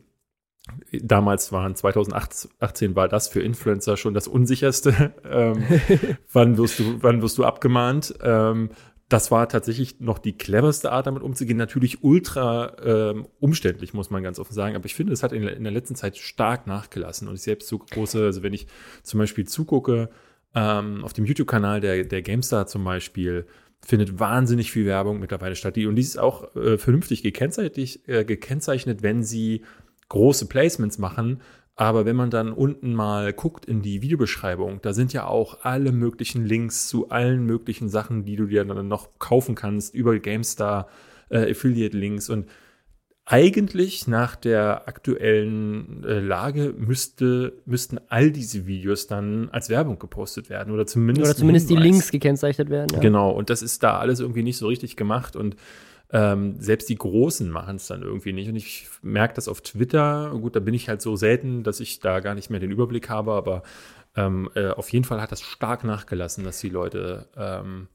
[0.91, 5.13] damals waren 2018 war das für Influencer schon das unsicherste.
[5.29, 5.63] ähm,
[6.33, 8.13] wann wirst du, wann wirst du abgemahnt?
[8.21, 8.69] Ähm,
[9.09, 11.57] das war tatsächlich noch die cleverste Art, damit umzugehen.
[11.57, 14.75] Natürlich ultra ähm, umständlich, muss man ganz offen sagen.
[14.75, 17.27] Aber ich finde, es hat in, in, der letzten Zeit stark nachgelassen.
[17.27, 18.67] Und ich selbst so große, also wenn ich
[19.01, 20.09] zum Beispiel zugucke,
[20.53, 23.47] ähm, auf dem YouTube-Kanal der, der GameStar zum Beispiel,
[23.81, 25.77] findet wahnsinnig viel Werbung mittlerweile statt.
[25.77, 29.63] Und die ist auch äh, vernünftig gekennzeichnet, äh, gekennzeichnet, wenn sie
[30.09, 31.41] große Placements machen.
[31.75, 35.93] Aber wenn man dann unten mal guckt in die Videobeschreibung, da sind ja auch alle
[35.93, 40.89] möglichen Links zu allen möglichen Sachen, die du dir dann noch kaufen kannst über GameStar,
[41.29, 42.47] äh, Affiliate-Links und
[43.31, 50.49] eigentlich nach der aktuellen äh, Lage müsste, müssten all diese Videos dann als Werbung gepostet
[50.49, 52.95] werden oder zumindest, oder zumindest die Links gekennzeichnet werden.
[52.95, 52.99] Ja.
[52.99, 55.55] Genau, und das ist da alles irgendwie nicht so richtig gemacht und
[56.11, 58.49] ähm, selbst die Großen machen es dann irgendwie nicht.
[58.49, 60.31] Und ich merke das auf Twitter.
[60.41, 63.09] Gut, da bin ich halt so selten, dass ich da gar nicht mehr den Überblick
[63.09, 63.63] habe, aber
[64.15, 67.87] ähm, äh, auf jeden Fall hat das stark nachgelassen, dass die Leute ähm,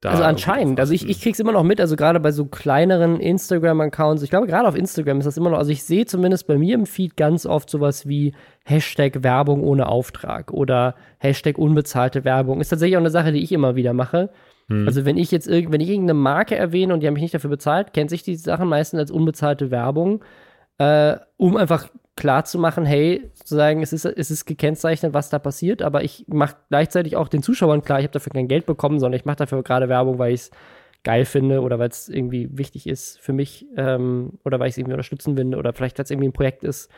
[0.00, 0.10] da.
[0.10, 0.78] Also anscheinend.
[0.78, 4.22] Also ich, ich krieg's immer noch mit, also gerade bei so kleineren Instagram-Accounts.
[4.22, 6.74] Ich glaube, gerade auf Instagram ist das immer noch, also ich sehe zumindest bei mir
[6.74, 8.34] im Feed ganz oft sowas wie
[8.64, 12.60] Hashtag Werbung ohne Auftrag oder Hashtag unbezahlte Werbung.
[12.60, 14.30] Ist tatsächlich auch eine Sache, die ich immer wieder mache.
[14.68, 14.86] Hm.
[14.86, 17.50] Also wenn ich jetzt wenn ich irgendeine Marke erwähne und die haben mich nicht dafür
[17.50, 20.24] bezahlt, kennt sich die Sachen meistens als unbezahlte Werbung,
[20.78, 25.30] äh, um einfach klar zu machen, hey, zu sagen, es ist, es ist gekennzeichnet, was
[25.30, 28.66] da passiert, aber ich mache gleichzeitig auch den Zuschauern klar, ich habe dafür kein Geld
[28.66, 30.50] bekommen, sondern ich mache dafür gerade Werbung, weil ich es
[31.04, 34.78] geil finde oder weil es irgendwie wichtig ist für mich ähm, oder weil ich es
[34.78, 36.90] irgendwie unterstützen will oder vielleicht weil es irgendwie ein Projekt ist,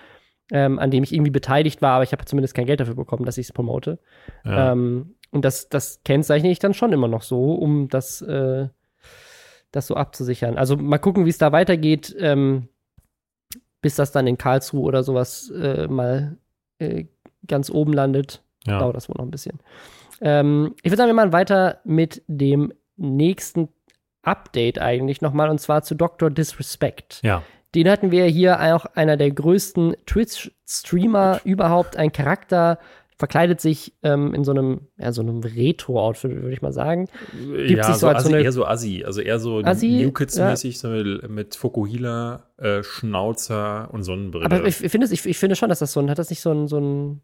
[0.53, 3.27] ähm, an dem ich irgendwie beteiligt war, aber ich habe zumindest kein Geld dafür bekommen,
[3.27, 3.99] dass ich es promote.
[4.45, 4.73] Ja.
[4.73, 8.69] Ähm, und das, das kennzeichne ich dann schon immer noch so, um das, äh,
[9.71, 10.59] das so abzusichern.
[10.59, 12.69] Also mal gucken, wie es da weitergeht, ähm,
[13.81, 16.37] bis das dann in Karlsruhe oder sowas äh, mal
[16.79, 17.07] äh,
[17.47, 18.43] ganz oben landet.
[18.67, 18.79] Ja.
[18.79, 19.59] Dauert das wohl noch ein bisschen.
[20.21, 23.69] Ähm, ich würde sagen, wir machen weiter mit dem nächsten
[24.23, 26.31] Update eigentlich nochmal, und zwar zu Dr.
[26.31, 27.21] Disrespect.
[27.23, 27.43] Ja.
[27.75, 32.79] Den hatten wir hier auch einer der größten Twitch-Streamer überhaupt, ein Charakter,
[33.21, 37.07] verkleidet sich ähm, in so einem, ja, so einem Retro-Outfit, würde ich mal sagen.
[37.33, 40.11] Gibt ja, sich so, so als so eine, eher so Assi, also eher so New
[40.11, 41.03] Kids-mäßig, ja.
[41.21, 44.47] so mit Fokuhila, äh, Schnauzer und Sonnenbrille.
[44.47, 46.41] Aber ich, ich finde ich, ich finde schon, dass das so ein, hat das nicht
[46.41, 47.21] so ein, so ein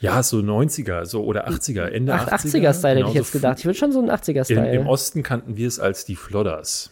[0.00, 2.30] ja, so 90er, so oder 80er, Ende 80er.
[2.30, 3.58] 80er-Style genau, hätte ich jetzt so gedacht.
[3.60, 4.72] Ich würde schon so ein 80er-Style.
[4.72, 6.90] Im Osten kannten wir es als die Flodders.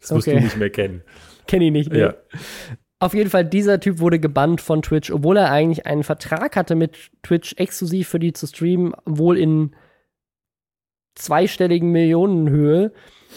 [0.00, 0.36] Das musst okay.
[0.36, 1.02] du nicht mehr kennen.
[1.46, 1.98] Kenn ich nicht, ne?
[1.98, 2.14] Ja.
[3.04, 6.74] Auf jeden Fall, dieser Typ wurde gebannt von Twitch, obwohl er eigentlich einen Vertrag hatte
[6.74, 9.76] mit Twitch exklusiv für die zu streamen, wohl in
[11.14, 12.92] zweistelligen Millionenhöhe.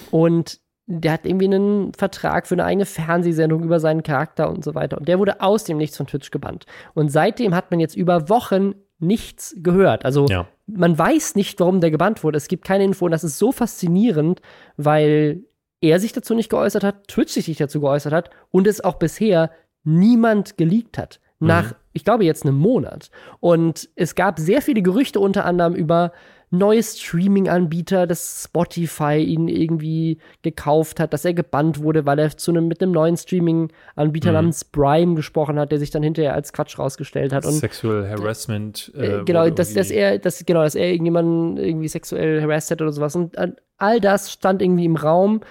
[0.10, 4.74] Und der hat irgendwie einen Vertrag für eine eigene Fernsehsendung über seinen Charakter und so
[4.74, 5.00] weiter.
[5.00, 6.66] Und der wurde aus dem Nichts von Twitch gebannt.
[6.94, 10.06] Und seitdem hat man jetzt über Wochen nichts gehört.
[10.06, 10.48] Also ja.
[10.66, 12.38] man weiß nicht, warum der gebannt wurde.
[12.38, 13.04] Es gibt keine Info.
[13.04, 14.42] Und das ist so faszinierend,
[14.78, 15.44] weil
[15.82, 18.96] er sich dazu nicht geäußert hat, Twitch sich nicht dazu geäußert hat und es auch
[18.96, 19.52] bisher
[19.84, 21.20] niemand geleakt hat.
[21.40, 21.76] Nach, mhm.
[21.94, 23.12] ich glaube, jetzt einem Monat.
[23.40, 26.12] Und es gab sehr viele Gerüchte unter anderem über
[26.50, 32.52] neue Streaming-Anbieter, dass Spotify ihn irgendwie gekauft hat, dass er gebannt wurde, weil er zu
[32.52, 34.36] einem, mit einem neuen Streaming-Anbieter mhm.
[34.36, 37.46] namens Prime gesprochen hat, der sich dann hinterher als Quatsch rausgestellt hat.
[37.46, 38.94] Und, Sexual Harassment.
[38.96, 42.82] Äh, äh genau, dass, dass er, dass, genau, dass er irgendjemanden irgendwie sexuell harassed hat
[42.82, 43.16] oder sowas.
[43.16, 43.36] Und
[43.78, 45.42] all das stand irgendwie im Raum.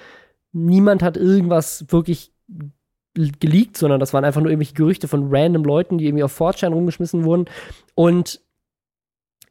[0.53, 2.33] Niemand hat irgendwas wirklich
[3.15, 6.69] geleakt, sondern das waren einfach nur irgendwelche Gerüchte von random Leuten, die irgendwie auf 4
[6.69, 7.47] rumgeschmissen wurden.
[7.95, 8.41] Und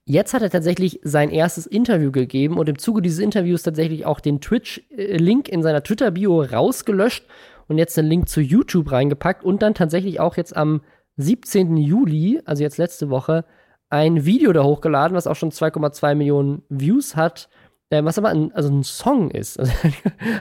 [0.05, 4.19] jetzt hat er tatsächlich sein erstes Interview gegeben und im Zuge dieses Interviews tatsächlich auch
[4.19, 7.25] den Twitch-Link in seiner Twitter-Bio rausgelöscht
[7.67, 10.81] und jetzt den Link zu YouTube reingepackt und dann tatsächlich auch jetzt am
[11.17, 11.77] 17.
[11.77, 13.45] Juli, also jetzt letzte Woche,
[13.89, 17.49] ein Video da hochgeladen, was auch schon 2,2 Millionen Views hat
[17.89, 19.59] äh, was aber ein, also ein Song ist.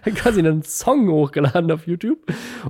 [0.05, 2.19] Also quasi einen Song hochgeladen auf YouTube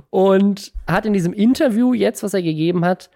[0.09, 3.09] und hat in diesem Interview jetzt, was er gegeben hat,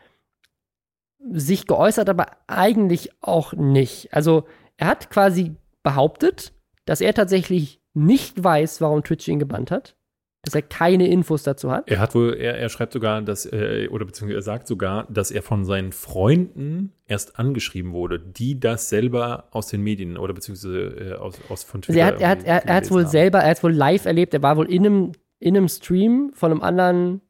[1.32, 4.14] sich geäußert, aber eigentlich auch nicht.
[4.14, 4.46] Also
[4.78, 6.54] er hat quasi behauptet,
[6.86, 9.96] dass er tatsächlich nicht weiß, warum Twitch ihn gebannt hat
[10.44, 11.90] dass er keine Infos dazu hat.
[11.90, 15.32] Er hat wohl, er, er schreibt sogar, dass, äh, oder beziehungsweise er sagt sogar, dass
[15.32, 20.80] er von seinen Freunden erst angeschrieben wurde, die das selber aus den Medien oder beziehungsweise
[20.80, 22.06] äh, aus, aus von Twitter.
[22.06, 23.12] Also er hat, er hat, er, er wohl haben.
[23.12, 26.52] selber, er hat wohl live erlebt, er war wohl in einem, in einem Stream von
[26.52, 27.22] einem anderen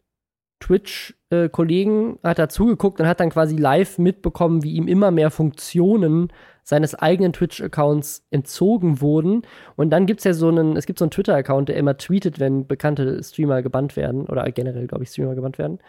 [0.59, 5.31] Twitch-Kollegen, äh, hat da zugeguckt und hat dann quasi live mitbekommen, wie ihm immer mehr
[5.31, 6.31] Funktionen
[6.63, 9.41] seines eigenen Twitch-Accounts entzogen wurden.
[9.75, 12.39] Und dann gibt es ja so einen, es gibt so einen Twitter-Account, der immer tweetet,
[12.39, 15.79] wenn bekannte Streamer gebannt werden oder generell, glaube ich, Streamer gebannt werden.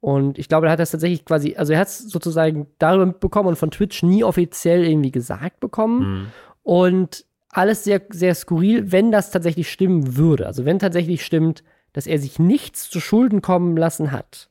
[0.00, 3.50] Und ich glaube, er hat das tatsächlich quasi, also er hat es sozusagen darüber mitbekommen
[3.50, 6.00] und von Twitch nie offiziell irgendwie gesagt bekommen.
[6.00, 6.26] Mhm.
[6.62, 10.46] Und alles sehr, sehr skurril, wenn das tatsächlich stimmen würde.
[10.46, 14.48] Also wenn tatsächlich stimmt, dass er sich nichts zu Schulden kommen lassen hat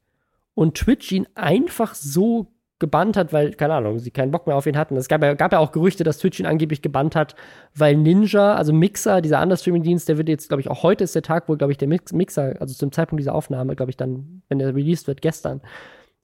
[0.53, 2.47] und Twitch ihn einfach so
[2.79, 4.95] gebannt hat, weil, keine Ahnung, sie keinen Bock mehr auf ihn hatten.
[4.95, 7.35] Es gab ja, gab ja auch Gerüchte, dass Twitch ihn angeblich gebannt hat,
[7.75, 11.13] weil Ninja, also Mixer, dieser andere Streaming-Dienst, der wird jetzt, glaube ich, auch heute ist
[11.13, 13.97] der Tag, wo, glaube ich, der Mix Mixer, also zum Zeitpunkt dieser Aufnahme, glaube ich,
[13.97, 15.61] dann, wenn der released wird, gestern,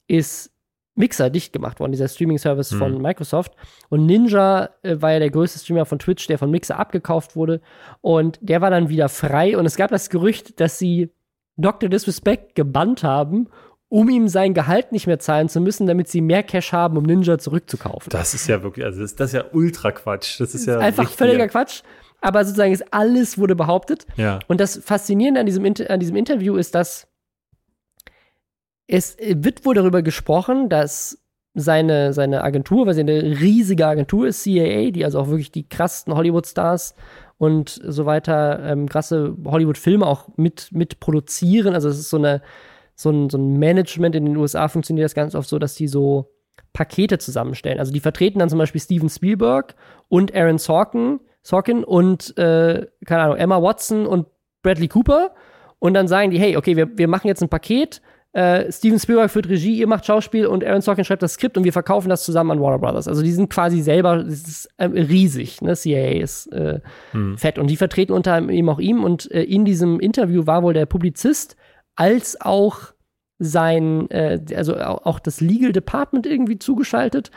[0.07, 0.54] ist
[0.95, 2.77] Mixer dicht gemacht worden, dieser Streaming-Service mhm.
[2.77, 3.53] von Microsoft.
[3.89, 7.61] Und Ninja äh, war ja der größte Streamer von Twitch, der von Mixer abgekauft wurde.
[8.01, 9.57] Und der war dann wieder frei.
[9.57, 11.11] Und es gab das Gerücht, dass sie
[11.57, 11.89] Dr.
[11.89, 13.49] Disrespect gebannt haben
[13.87, 17.03] um ihm sein Gehalt nicht mehr zahlen zu müssen, damit sie mehr Cash haben, um
[17.03, 18.09] Ninja zurückzukaufen.
[18.09, 20.39] Das ist ja wirklich, also das, das ist ja ultra Quatsch.
[20.39, 21.81] Das ist ja einfach völliger Quatsch.
[22.21, 24.07] Aber sozusagen ist alles wurde behauptet.
[24.15, 24.39] Ja.
[24.47, 27.07] Und das Faszinierende an diesem, an diesem Interview ist, dass
[28.87, 31.19] es wird wohl darüber gesprochen, dass
[31.53, 35.67] seine, seine Agentur, weil sie eine riesige Agentur ist, CAA, die also auch wirklich die
[35.67, 36.95] krassesten Hollywood-Stars
[37.37, 41.73] und so weiter, ähm, krasse Hollywood-Filme auch mit, mit produzieren.
[41.73, 42.41] Also es ist so eine
[42.95, 45.87] so ein, so ein Management in den USA funktioniert das ganz oft so, dass die
[45.87, 46.31] so
[46.73, 47.79] Pakete zusammenstellen.
[47.79, 49.75] Also die vertreten dann zum Beispiel Steven Spielberg
[50.07, 54.27] und Aaron Sorkin, Sorkin und, äh, keine Ahnung, Emma Watson und
[54.63, 55.31] Bradley Cooper.
[55.79, 58.01] Und dann sagen die, hey, okay, wir, wir machen jetzt ein Paket.
[58.35, 61.63] Äh, Steven Spielberg führt Regie, ihr macht Schauspiel und Aaron Sorkin schreibt das Skript und
[61.63, 63.07] wir verkaufen das zusammen an Warner Brothers.
[63.07, 65.73] Also die sind quasi selber, das ist äh, riesig, ne?
[65.73, 66.81] CIA ist äh,
[67.11, 67.37] hm.
[67.37, 67.57] fett.
[67.57, 69.05] Und die vertreten unter anderem auch ihm.
[69.05, 71.55] Und äh, in diesem Interview war wohl der Publizist
[71.95, 72.93] als auch
[73.39, 77.31] sein, äh, also auch das Legal Department irgendwie zugeschaltet.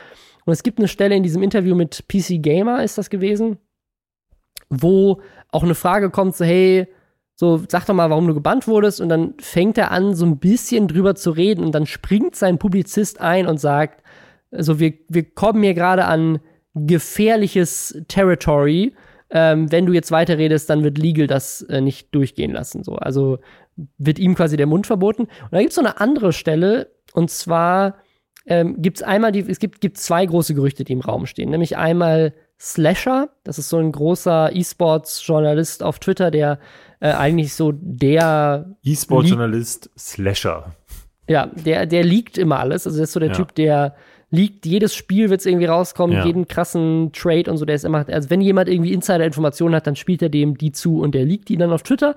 [0.47, 3.59] Und es gibt eine Stelle in diesem Interview mit PC Gamer, ist das gewesen,
[4.69, 5.21] wo
[5.53, 6.89] auch eine Frage kommt, so, hey,
[7.41, 9.01] so, sag doch mal, warum du gebannt wurdest.
[9.01, 11.63] Und dann fängt er an, so ein bisschen drüber zu reden.
[11.63, 14.03] Und dann springt sein Publizist ein und sagt,
[14.51, 16.41] also wir, wir kommen hier gerade an
[16.75, 18.93] gefährliches Territory.
[19.31, 22.83] Ähm, wenn du jetzt weiterredest, dann wird Legal das äh, nicht durchgehen lassen.
[22.83, 22.97] So.
[22.97, 23.39] Also
[23.99, 25.23] wird ihm quasi der Mund verboten.
[25.23, 27.99] Und da gibt es so eine andere Stelle, und zwar
[28.47, 31.51] ähm, gibt es einmal, die, es gibt, gibt zwei große Gerüchte, die im Raum stehen.
[31.51, 36.59] Nämlich einmal Slasher, das ist so ein großer E-Sports-Journalist auf Twitter, der
[37.01, 40.75] äh, eigentlich so der E-Sport-Journalist Slasher.
[41.29, 42.87] Ja, der, der liegt immer alles.
[42.87, 43.35] Also, das ist so der ja.
[43.35, 43.95] Typ, der
[44.31, 46.25] liegt, jedes Spiel wird es irgendwie rauskommen, ja.
[46.25, 49.97] jeden krassen Trade und so, der ist immer, also wenn jemand irgendwie Insider-Informationen hat, dann
[49.97, 52.15] spielt er dem die zu und der liegt die dann auf Twitter.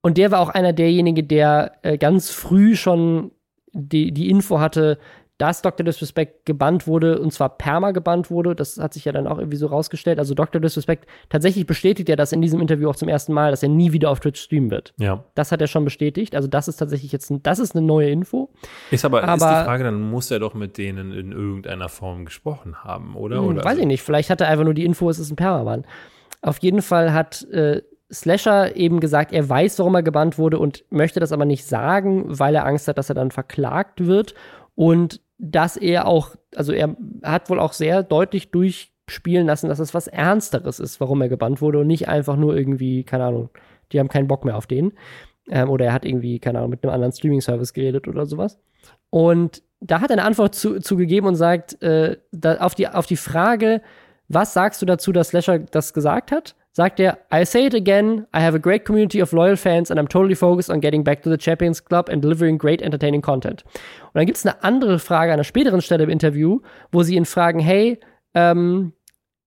[0.00, 3.32] Und der war auch einer derjenigen, der äh, ganz früh schon
[3.72, 4.98] die, die Info hatte,
[5.38, 5.84] dass Dr.
[5.84, 8.56] Disrespect gebannt wurde, und zwar perma gebannt wurde.
[8.56, 10.18] Das hat sich ja dann auch irgendwie so rausgestellt.
[10.18, 10.60] Also Dr.
[10.60, 13.92] Disrespect tatsächlich bestätigt er das in diesem Interview auch zum ersten Mal, dass er nie
[13.92, 14.94] wieder auf Twitch streamen wird.
[14.98, 15.24] Ja.
[15.36, 16.34] Das hat er schon bestätigt.
[16.34, 18.50] Also das ist tatsächlich jetzt, ein, das ist eine neue Info.
[18.90, 22.24] Ist aber, aber ist die Frage, dann muss er doch mit denen in irgendeiner Form
[22.24, 23.38] gesprochen haben, oder?
[23.38, 23.82] Hm, oder weiß also?
[23.82, 24.02] ich nicht.
[24.02, 25.84] Vielleicht hat er einfach nur die Info, es ist ein Permaban.
[26.42, 27.82] Auf jeden Fall hat äh,
[28.12, 32.24] Slasher eben gesagt, er weiß, warum er gebannt wurde und möchte das aber nicht sagen,
[32.26, 34.34] weil er Angst hat, dass er dann verklagt wird
[34.74, 39.78] und dass er auch, also er hat wohl auch sehr deutlich durch spielen lassen, dass
[39.78, 43.50] es was Ernsteres ist, warum er gebannt wurde und nicht einfach nur irgendwie, keine Ahnung,
[43.92, 44.92] die haben keinen Bock mehr auf den.
[45.48, 48.58] Ähm, oder er hat irgendwie, keine Ahnung, mit einem anderen Streaming-Service geredet oder sowas.
[49.10, 52.16] Und da hat er eine Antwort zu, zu gegeben und sagt, äh,
[52.58, 53.80] auf, die, auf die Frage,
[54.28, 56.54] was sagst du dazu, dass Slasher das gesagt hat?
[56.78, 59.98] Sagt er, I say it again, I have a great community of loyal fans and
[59.98, 63.64] I'm totally focused on getting back to the Champions Club and delivering great entertaining content.
[64.04, 66.60] Und dann gibt es eine andere Frage an einer späteren Stelle im Interview,
[66.92, 67.98] wo sie ihn fragen, hey,
[68.34, 68.92] ähm,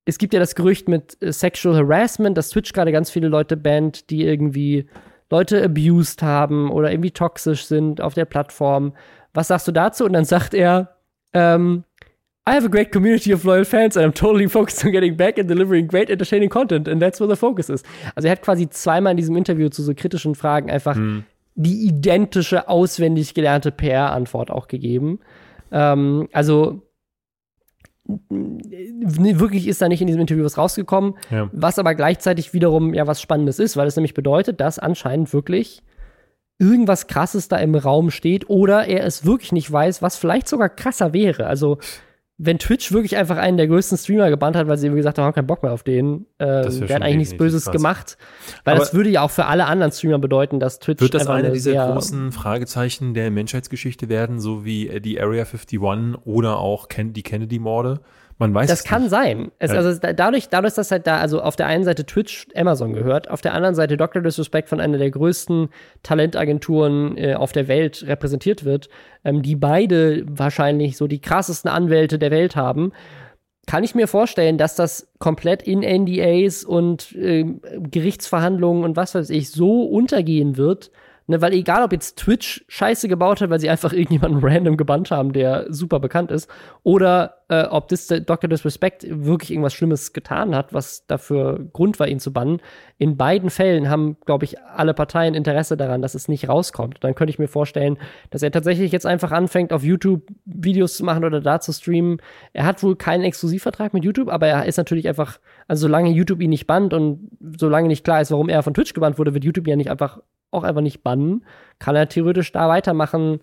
[0.03, 3.55] es gibt ja das Gerücht mit äh, Sexual Harassment, dass Twitch gerade ganz viele Leute
[3.55, 4.89] bannt, die irgendwie
[5.29, 8.91] Leute abused haben oder irgendwie toxisch sind auf der Plattform.
[9.33, 10.03] Was sagst du dazu?
[10.03, 10.97] Und dann sagt er,
[11.31, 11.85] ähm,
[12.47, 15.37] I have a great community of loyal fans and I'm totally focused on getting back
[15.37, 17.83] and delivering great entertaining content and that's where the focus is.
[18.15, 21.23] Also er hat quasi zweimal in diesem Interview zu so kritischen Fragen einfach hm.
[21.53, 25.19] die identische, auswendig gelernte PR-Antwort auch gegeben.
[25.71, 26.81] Ähm, also
[28.07, 31.47] wirklich ist da nicht in diesem Interview was rausgekommen, ja.
[31.53, 35.83] was aber gleichzeitig wiederum ja was Spannendes ist, weil es nämlich bedeutet, dass anscheinend wirklich
[36.57, 40.69] irgendwas Krasses da im Raum steht oder er es wirklich nicht weiß, was vielleicht sogar
[40.69, 41.45] krasser wäre.
[41.45, 41.77] Also
[42.43, 45.33] wenn Twitch wirklich einfach einen der größten Streamer gebannt hat, weil sie gesagt haben, haben
[45.33, 47.73] keinen Bock mehr auf den, äh, der hat eigentlich nichts Böses krass.
[47.73, 48.17] gemacht.
[48.63, 51.01] Weil Aber das würde ja auch für alle anderen Streamer bedeuten, dass Twitch.
[51.01, 55.79] Wird das eine dieser großen Fragezeichen der Menschheitsgeschichte werden, so wie die Area 51
[56.25, 57.99] oder auch die Kennedy-Morde?
[58.41, 59.11] Man weiß Das kann nicht.
[59.11, 59.51] sein.
[59.59, 59.69] Es.
[59.69, 63.41] Also dadurch, dadurch, dass halt da, also auf der einen Seite Twitch Amazon gehört, auf
[63.41, 64.23] der anderen Seite Dr.
[64.23, 65.69] Disrespect von einer der größten
[66.01, 68.89] Talentagenturen äh, auf der Welt repräsentiert wird,
[69.23, 72.93] ähm, die beide wahrscheinlich so die krassesten Anwälte der Welt haben,
[73.67, 77.45] kann ich mir vorstellen, dass das komplett in NDAs und äh,
[77.77, 80.89] Gerichtsverhandlungen und was weiß ich so untergehen wird,
[81.31, 85.11] Ne, weil egal, ob jetzt Twitch Scheiße gebaut hat, weil sie einfach irgendjemanden random gebannt
[85.11, 86.49] haben, der super bekannt ist,
[86.83, 88.49] oder äh, ob das Dr.
[88.49, 92.59] Disrespect wirklich irgendwas Schlimmes getan hat, was dafür Grund war, ihn zu bannen.
[92.97, 96.97] In beiden Fällen haben, glaube ich, alle Parteien Interesse daran, dass es nicht rauskommt.
[97.01, 97.97] Dann könnte ich mir vorstellen,
[98.29, 102.17] dass er tatsächlich jetzt einfach anfängt, auf YouTube Videos zu machen oder da zu streamen.
[102.51, 106.41] Er hat wohl keinen Exklusivvertrag mit YouTube, aber er ist natürlich einfach, also solange YouTube
[106.41, 109.45] ihn nicht bannt und solange nicht klar ist, warum er von Twitch gebannt wurde, wird
[109.45, 110.19] YouTube ja nicht einfach
[110.51, 111.45] auch einfach nicht bannen.
[111.79, 113.39] Kann er theoretisch da weitermachen.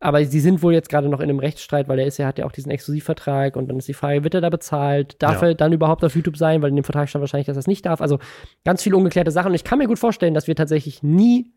[0.00, 2.36] Aber sie sind wohl jetzt gerade noch in einem Rechtsstreit, weil er ist ja, hat
[2.36, 5.22] ja auch diesen Exklusivvertrag und dann ist die Frage, wird er da bezahlt?
[5.22, 5.48] Darf ja.
[5.48, 6.60] er dann überhaupt auf YouTube sein?
[6.60, 8.00] Weil in dem Vertrag stand wahrscheinlich, dass er es nicht darf.
[8.00, 8.18] Also
[8.64, 9.50] ganz viele ungeklärte Sachen.
[9.50, 11.52] Und ich kann mir gut vorstellen, dass wir tatsächlich nie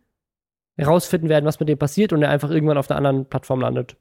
[0.77, 3.97] herausfinden werden, was mit dem passiert und er einfach irgendwann auf einer anderen Plattform landet.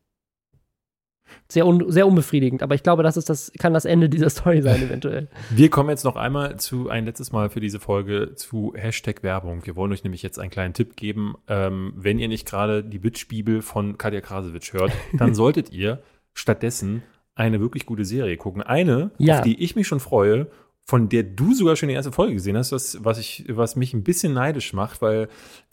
[1.49, 4.63] Sehr, un sehr unbefriedigend, aber ich glaube, das ist das, kann das Ende dieser Story
[4.63, 5.29] sein, eventuell.
[5.51, 9.65] Wir kommen jetzt noch einmal zu, ein letztes Mal für diese Folge zu Hashtag Werbung.
[9.65, 11.35] Wir wollen euch nämlich jetzt einen kleinen Tipp geben.
[11.49, 16.03] Ähm, wenn ihr nicht gerade die Bitch-Bibel von Katja Krasowitsch hört, dann solltet ihr
[16.35, 17.03] stattdessen
[17.35, 18.63] eine wirklich gute Serie gucken.
[18.63, 19.37] Eine, ja.
[19.37, 20.49] auf die ich mich schon freue,
[20.87, 23.95] von der du sogar schon die erste Folge gesehen hast, was, was, ich, was mich
[23.95, 25.29] ein bisschen neidisch macht, weil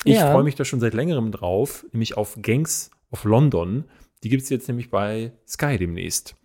[0.06, 0.32] ich ja.
[0.32, 3.86] freue mich da schon seit längerem drauf, nämlich auf Gangs of London.
[4.24, 6.36] Die gibt es jetzt nämlich bei Sky demnächst.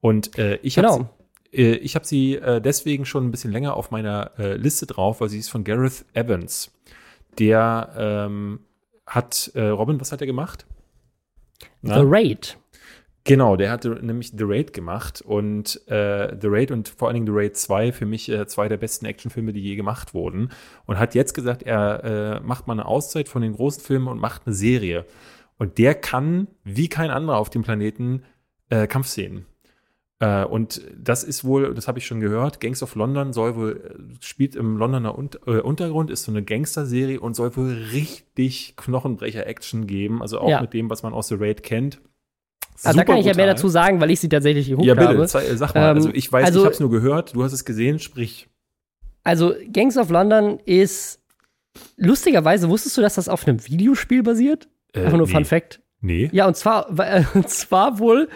[0.00, 1.10] Und äh, ich habe genau.
[1.52, 5.20] äh, ich hab sie äh, deswegen schon ein bisschen länger auf meiner äh, Liste drauf,
[5.20, 6.72] weil sie ist von Gareth Evans.
[7.38, 8.60] Der ähm,
[9.06, 10.66] hat, äh, Robin, was hat er gemacht?
[11.82, 12.00] Na?
[12.00, 12.58] The Raid.
[13.24, 17.26] Genau, der hatte nämlich The Raid gemacht und äh, The Raid und vor allen Dingen
[17.26, 20.52] The Raid 2 für mich äh, zwei der besten Actionfilme, die je gemacht wurden.
[20.86, 24.20] Und hat jetzt gesagt, er äh, macht mal eine Auszeit von den großen Filmen und
[24.20, 25.06] macht eine Serie.
[25.58, 28.22] Und der kann, wie kein anderer auf dem Planeten,
[28.68, 29.46] äh, Kampfszenen.
[30.18, 34.16] Äh, und das ist wohl, das habe ich schon gehört, Gangs of London soll wohl,
[34.20, 38.74] äh, spielt im Londoner Un äh, Untergrund, ist so eine Gangster-Serie und soll wohl richtig
[38.76, 40.62] Knochenbrecher-Action geben, also auch ja.
[40.62, 42.00] mit dem, was man aus The Raid kennt.
[42.82, 43.40] Also da kann ich brutal.
[43.40, 45.00] ja mehr dazu sagen, weil ich sie tatsächlich geguckt habe.
[45.00, 45.56] Ja, bitte, habe.
[45.56, 45.94] sag mal.
[45.94, 48.48] also ich weiß, also, ich habe es nur gehört, du hast es gesehen, sprich.
[49.22, 51.20] Also Gangs of London ist
[51.96, 54.68] lustigerweise, wusstest du, dass das auf einem Videospiel basiert?
[54.96, 55.32] Äh, Einfach nur nee.
[55.32, 55.80] Fun Fact.
[56.00, 56.28] Nee.
[56.32, 56.90] Ja, und zwar,
[57.34, 58.28] und zwar wohl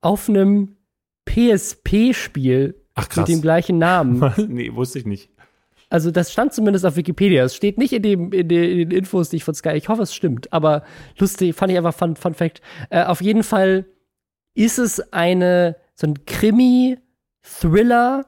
[0.00, 0.76] auf einem
[1.26, 2.74] PSP-Spiel
[3.16, 4.32] mit dem gleichen Namen.
[4.48, 5.30] nee, wusste ich nicht.
[5.88, 7.44] Also das stand zumindest auf Wikipedia.
[7.44, 9.74] Es steht nicht in, dem, in, den, in den Infos, die ich von Sky.
[9.74, 10.52] Ich hoffe, es stimmt.
[10.52, 10.82] Aber
[11.18, 12.60] lustig, fand ich einfach Fun, Fun Fact.
[12.90, 13.86] Äh, auf jeden Fall
[14.54, 18.26] ist es eine so ein Krimi-Thriller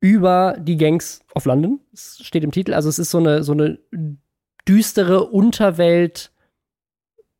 [0.00, 1.80] über die Gangs of London.
[1.92, 2.74] Es steht im Titel.
[2.74, 3.78] Also es ist so eine so eine
[4.68, 6.30] düstere Unterwelt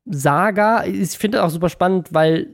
[0.07, 0.85] Saga.
[0.85, 2.49] Ich finde auch super spannend, weil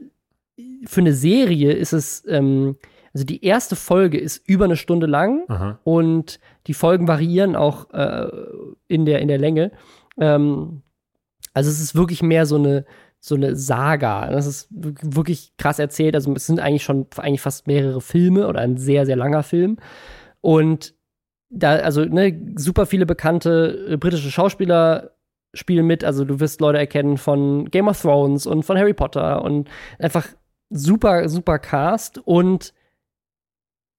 [0.85, 2.77] für eine Serie ist es, ähm,
[3.13, 5.79] also die erste Folge ist über eine Stunde lang Aha.
[5.83, 8.29] und die Folgen variieren auch äh,
[8.87, 9.71] in, der, in der Länge.
[10.19, 10.81] Ähm,
[11.53, 12.85] also es ist wirklich mehr so eine,
[13.19, 14.29] so eine Saga.
[14.31, 16.15] Das ist wirklich krass erzählt.
[16.15, 19.77] Also es sind eigentlich schon eigentlich fast mehrere Filme oder ein sehr, sehr langer Film.
[20.41, 20.95] Und
[21.49, 25.11] da, also, ne, super viele bekannte britische Schauspieler
[25.53, 26.03] spielen mit.
[26.03, 30.27] Also du wirst Leute erkennen von Game of Thrones und von Harry Potter und einfach
[30.69, 32.19] super, super Cast.
[32.19, 32.73] Und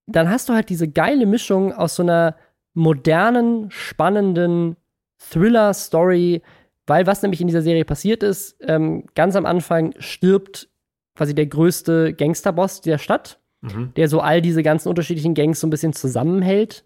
[0.07, 2.35] dann hast du halt diese geile Mischung aus so einer
[2.73, 4.75] modernen, spannenden
[5.17, 6.41] Thriller-Story,
[6.87, 10.69] weil was nämlich in dieser Serie passiert ist, ähm, ganz am Anfang stirbt
[11.15, 13.93] quasi der größte Gangsterboss der Stadt, mhm.
[13.95, 16.83] der so all diese ganzen unterschiedlichen Gangs so ein bisschen zusammenhält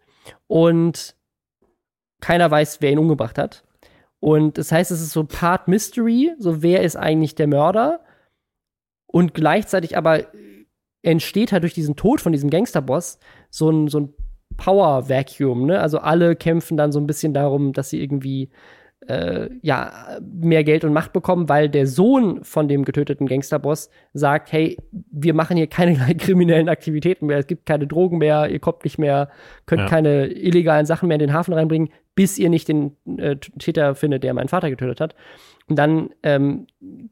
[0.48, 1.16] und
[2.22, 3.64] keiner weiß, wer ihn umgebracht hat.
[4.20, 8.02] Und das heißt, es ist so Part Mystery, so wer ist eigentlich der Mörder?
[9.08, 10.26] Und gleichzeitig aber
[11.02, 14.14] entsteht halt durch diesen Tod von diesem Gangsterboss so ein, so ein
[14.58, 15.80] Power-Vacuum, ne?
[15.80, 18.50] Also alle kämpfen dann so ein bisschen darum, dass sie irgendwie
[19.10, 24.52] äh, ja, mehr Geld und Macht bekommen, weil der Sohn von dem getöteten Gangsterboss sagt,
[24.52, 28.84] hey, wir machen hier keine kriminellen Aktivitäten mehr, es gibt keine Drogen mehr, ihr kommt
[28.84, 29.30] nicht mehr,
[29.66, 29.88] könnt ja.
[29.88, 34.24] keine illegalen Sachen mehr in den Hafen reinbringen, bis ihr nicht den äh, Täter findet,
[34.24, 35.16] der meinen Vater getötet hat.
[35.68, 36.68] Und dann ähm,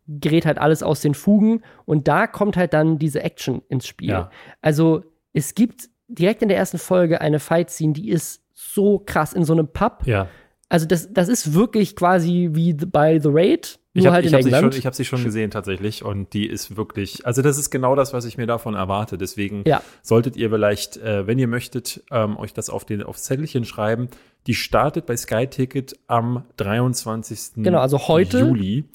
[0.08, 4.10] gerät halt alles aus den Fugen und da kommt halt dann diese Action ins Spiel.
[4.10, 4.30] Ja.
[4.62, 9.44] Also es gibt direkt in der ersten Folge eine Fight-Scene, die ist so krass in
[9.44, 10.06] so einem Pub.
[10.06, 10.28] Ja
[10.70, 13.80] also das, das ist wirklich quasi wie bei The Raid.
[13.94, 16.46] Nur ich habe halt hab sie, schon, ich hab sie schon gesehen tatsächlich und die
[16.46, 19.18] ist wirklich, also das ist genau das, was ich mir davon erwarte.
[19.18, 19.82] Deswegen ja.
[20.04, 24.10] solltet ihr vielleicht, äh, wenn ihr möchtet, ähm, euch das auf den aufs Zettelchen schreiben.
[24.46, 27.64] Die startet bei Sky Ticket am 23.
[27.64, 28.86] Genau, also heute, Juli.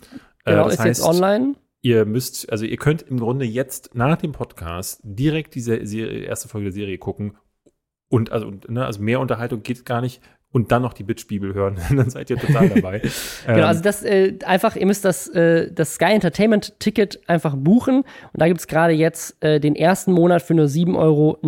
[0.44, 1.54] Äh, genau, ist heißt, jetzt online.
[1.80, 6.48] Ihr müsst, also ihr könnt im Grunde jetzt nach dem Podcast direkt diese Serie, erste
[6.48, 7.36] Folge der Serie gucken
[8.08, 10.20] und also, ne, also mehr Unterhaltung geht gar nicht
[10.52, 13.00] und dann noch die Bitch-Bibel hören, dann seid ihr total dabei.
[13.46, 17.56] genau, ähm, also das äh, einfach, ihr müsst das, äh, das Sky Entertainment Ticket einfach
[17.56, 18.02] buchen.
[18.02, 21.38] Und da gibt es gerade jetzt äh, den ersten Monat für nur 7,49 Euro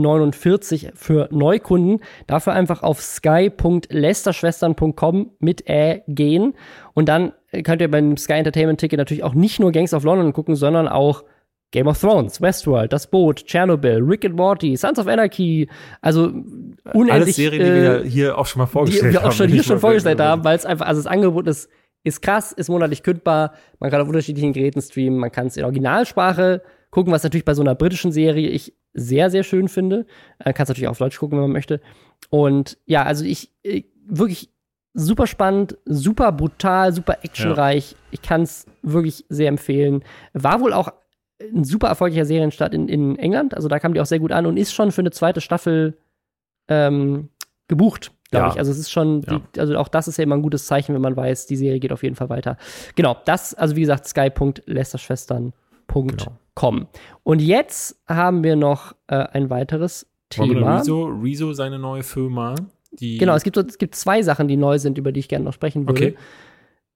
[0.95, 2.01] für Neukunden.
[2.27, 6.55] Dafür einfach auf sky.lesterschwestern.com mit Ä gehen.
[6.95, 7.33] Und dann
[7.63, 10.89] könnt ihr beim Sky Entertainment Ticket natürlich auch nicht nur Gangs of London gucken, sondern
[10.89, 11.25] auch
[11.71, 15.69] Game of Thrones, Westworld, Das Boot, Chernobyl, Rick and Morty, Sons of Anarchy,
[16.01, 16.27] also
[16.93, 17.13] unendlich.
[17.13, 19.11] Alles Serien, die wir äh, hier auch schon mal vorgestellt haben.
[19.13, 21.69] Die wir auch schon hier schon vorgestellt haben, weil es einfach, also das Angebot ist,
[22.05, 25.65] ist krass, ist monatlich kündbar, man kann auf unterschiedlichen Geräten streamen, man kann es in
[25.65, 30.07] Originalsprache gucken, was natürlich bei so einer britischen Serie ich sehr, sehr schön finde.
[30.39, 31.81] Man äh, kann es natürlich auch auf Deutsch gucken, wenn man möchte.
[32.31, 34.51] Und ja, also ich, ich äh, wirklich
[34.93, 37.93] super spannend, super brutal, super actionreich.
[37.93, 37.99] Ja.
[38.13, 40.05] Ich kann es wirklich sehr empfehlen.
[40.33, 40.93] War wohl auch
[41.41, 43.55] ein super erfolgreicher Serienstart in, in England.
[43.55, 45.99] Also da kam die auch sehr gut an und ist schon für eine zweite Staffel
[46.69, 47.29] ähm,
[47.69, 48.53] gebucht, glaube ja.
[48.53, 48.59] ich.
[48.59, 49.41] Also es ist schon, ja.
[49.55, 51.81] die, also auch das ist ja immer ein gutes Zeichen, wenn man weiß, die Serie
[51.81, 52.57] geht auf jeden Fall weiter.
[52.95, 56.07] Genau, das, also wie gesagt, sky.lesterschwestern.com.
[56.07, 56.87] Genau.
[57.25, 60.79] Und jetzt haben wir noch äh, ein weiteres Thema.
[60.79, 62.55] Rezo, Rezo seine neue Firma.
[62.99, 65.53] Genau, es gibt, es gibt zwei Sachen, die neu sind, über die ich gerne noch
[65.53, 66.09] sprechen würde.
[66.09, 66.17] Okay.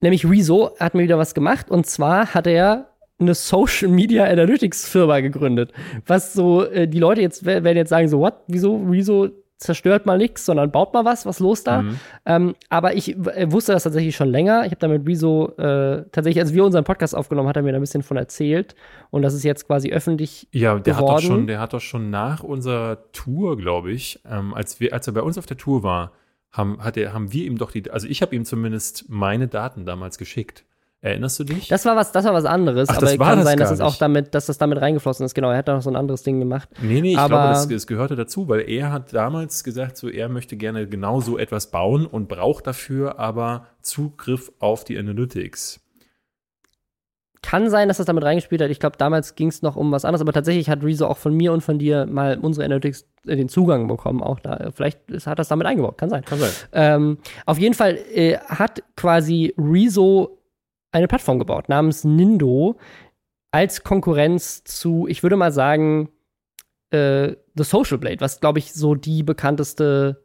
[0.01, 4.87] Nämlich Rezo hat mir wieder was gemacht und zwar hat er eine Social Media Analytics
[4.87, 5.73] Firma gegründet.
[6.05, 10.17] Was so, äh, die Leute jetzt werden jetzt sagen, so, what, wieso, wieso zerstört mal
[10.17, 11.81] nichts, sondern baut mal was, was los da?
[11.81, 11.99] Mhm.
[12.25, 14.61] Ähm, aber ich äh, wusste das tatsächlich schon länger.
[14.65, 17.77] Ich habe damit Wieso äh, tatsächlich, als wir unseren Podcast aufgenommen, hat er mir da
[17.77, 18.75] ein bisschen von erzählt.
[19.09, 21.11] Und das ist jetzt quasi öffentlich Ja, der geworden.
[21.11, 24.93] hat doch schon, der hat doch schon nach unserer Tour, glaube ich, ähm, als wir,
[24.93, 26.13] als er bei uns auf der Tour war,
[26.51, 29.85] haben, hat er, haben wir ihm doch die, also ich habe ihm zumindest meine Daten
[29.85, 30.63] damals geschickt.
[31.01, 31.69] Erinnerst du dich?
[31.69, 33.95] Das war was, das war was anderes, Ach, aber kann das sein, dass es auch
[33.95, 35.33] damit, dass das damit reingeflossen ist.
[35.33, 36.67] Genau, er hat da noch so ein anderes Ding gemacht.
[36.81, 40.09] Nee, nee, ich aber, glaube, das, das, gehörte dazu, weil er hat damals gesagt, so
[40.09, 45.79] er möchte gerne genau so etwas bauen und braucht dafür aber Zugriff auf die Analytics.
[47.41, 48.69] Kann sein, dass das damit reingespielt hat.
[48.69, 51.33] Ich glaube, damals ging es noch um was anderes, aber tatsächlich hat Rezo auch von
[51.33, 54.21] mir und von dir mal unsere Analytics äh, den Zugang bekommen.
[54.21, 55.97] Auch da, vielleicht hat das damit eingebaut.
[55.97, 56.25] Kann sein.
[56.25, 56.51] Kann sein.
[56.73, 60.38] Ähm, auf jeden Fall äh, hat quasi Rezo
[60.91, 62.77] eine Plattform gebaut namens Nindo
[63.51, 66.09] als Konkurrenz zu, ich würde mal sagen,
[66.91, 70.23] äh, The Social Blade, was glaube ich so die bekannteste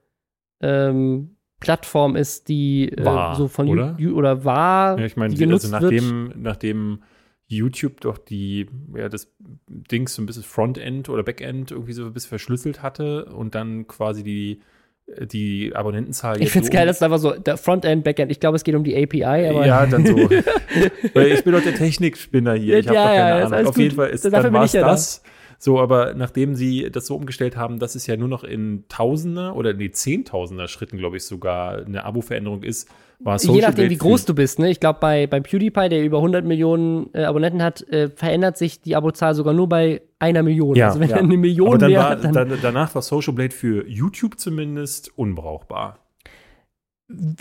[0.61, 3.97] ähm, Plattform ist, die äh, war, so von oder?
[3.99, 4.99] You, oder war.
[4.99, 7.03] Ja, ich meine, also nachdem, nachdem
[7.47, 9.35] YouTube doch die, ja, das
[9.69, 13.87] Dings so ein bisschen Frontend oder Backend irgendwie so ein bisschen verschlüsselt hatte und dann
[13.87, 14.61] quasi die
[15.07, 16.41] die Abonnentenzahl.
[16.41, 18.31] Ich finde es so geil, dass es einfach so der Frontend, Backend.
[18.31, 19.49] Ich glaube, es geht um die API.
[19.49, 20.17] Aber ja, dann so.
[21.21, 22.79] ich bin doch der Technikspinner hier.
[22.79, 23.69] Ich habe ja, doch keine ja, Ahnung.
[23.69, 23.83] Auf gut.
[23.83, 25.23] jeden Fall ist dann war es das.
[25.65, 29.57] So, aber nachdem sie das so umgestellt haben, dass es ja nur noch in Tausender
[29.57, 32.87] oder in die Zehntausender Schritten, glaube ich, sogar eine Abo-Veränderung ist,
[33.19, 34.59] war Social Je nachdem, wie groß du bist.
[34.59, 34.69] Ne?
[34.69, 38.83] Ich glaube, bei, bei PewDiePie, der über 100 Millionen äh, Abonnenten hat, äh, verändert sich
[38.83, 40.77] die Abozahl sogar nur bei einer Million.
[40.77, 41.17] Ja, also wenn ja.
[41.17, 43.89] er eine Million aber dann mehr war, hat, dann dann, danach war Social Blade für
[43.89, 46.04] YouTube zumindest unbrauchbar.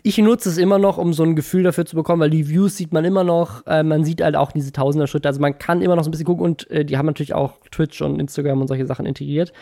[0.04, 2.76] Ich nutze es immer noch, um so ein Gefühl dafür zu bekommen, weil die Views
[2.76, 5.96] sieht man immer noch, äh, man sieht halt auch diese Tausender-Schritte, also man kann immer
[5.96, 8.68] noch so ein bisschen gucken und äh, die haben natürlich auch Twitch und Instagram und
[8.68, 9.54] solche Sachen integriert.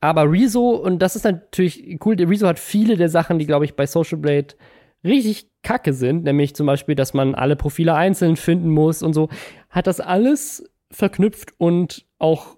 [0.00, 3.74] Aber Rezo, und das ist natürlich cool, Rezo hat viele der Sachen, die, glaube ich,
[3.74, 4.48] bei Social Blade
[5.04, 9.28] richtig kacke sind, nämlich zum Beispiel, dass man alle Profile einzeln finden muss und so,
[9.68, 12.56] hat das alles verknüpft und auch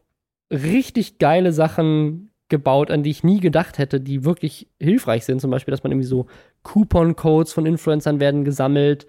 [0.50, 5.40] richtig geile Sachen gebaut, an die ich nie gedacht hätte, die wirklich hilfreich sind.
[5.40, 6.26] Zum Beispiel, dass man irgendwie so
[6.62, 9.06] Coupon-Codes von Influencern werden gesammelt.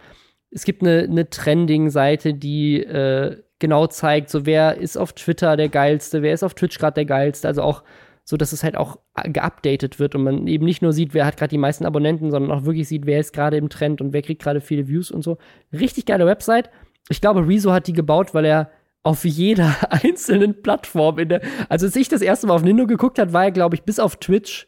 [0.50, 5.70] Es gibt eine, eine Trending-Seite, die äh, genau zeigt, so wer ist auf Twitter der
[5.70, 7.48] geilste, wer ist auf Twitch gerade der geilste.
[7.48, 7.84] Also auch
[8.24, 11.38] so, dass es halt auch geupdatet wird und man eben nicht nur sieht, wer hat
[11.38, 14.22] gerade die meisten Abonnenten, sondern auch wirklich sieht, wer ist gerade im Trend und wer
[14.22, 15.38] kriegt gerade viele Views und so.
[15.72, 16.70] Richtig geile Website.
[17.10, 18.70] Ich glaube, Rezo hat die gebaut, weil er
[19.08, 23.20] auf jeder einzelnen Plattform in der, also als ich das erste Mal auf Nintendo geguckt
[23.20, 24.68] hat, war er, glaube ich, bis auf Twitch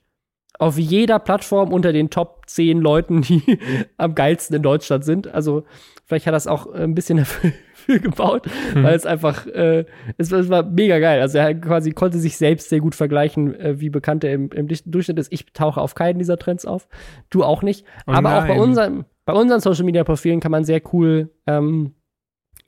[0.58, 3.60] auf jeder Plattform unter den Top 10 Leuten, die
[3.98, 5.28] am geilsten in Deutschland sind.
[5.34, 5.64] Also
[6.06, 7.52] vielleicht hat er das auch ein bisschen dafür
[8.00, 8.84] gebaut, Mhm.
[8.84, 9.86] weil es einfach, äh,
[10.18, 11.22] es, es war mega geil.
[11.22, 14.68] Also er quasi konnte sich selbst sehr gut vergleichen, äh, wie bekannt er im, im
[14.68, 15.32] Durchschnitt ist.
[15.32, 16.88] Ich tauche auf keinen dieser Trends auf,
[17.30, 17.86] du auch nicht.
[18.06, 18.60] Oh Aber auch bei nein.
[18.60, 21.94] unseren, bei unseren Social Media Profilen kann man sehr cool ähm,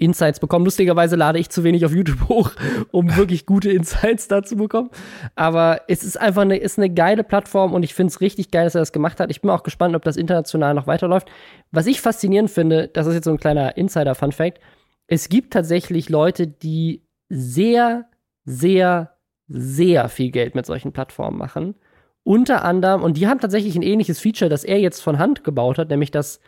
[0.02, 0.66] Insights bekommen.
[0.66, 2.52] Lustigerweise lade ich zu wenig auf YouTube hoch,
[2.92, 4.90] um wirklich gute Insights da zu bekommen.
[5.36, 8.64] Aber es ist einfach eine, ist eine geile Plattform und ich finde es richtig geil,
[8.64, 9.30] dass er das gemacht hat.
[9.30, 11.30] Ich bin auch gespannt, ob das international noch weiterläuft.
[11.72, 14.60] Was ich faszinierend finde, das ist jetzt so ein kleiner Insider-Fun-Fact:
[15.08, 18.06] Es gibt tatsächlich Leute, die sehr,
[18.44, 19.12] sehr,
[19.48, 21.76] sehr viel Geld mit solchen Plattformen machen.
[22.24, 25.78] Unter anderem, und die haben tatsächlich ein ähnliches Feature, das er jetzt von Hand gebaut
[25.78, 26.40] hat, nämlich dass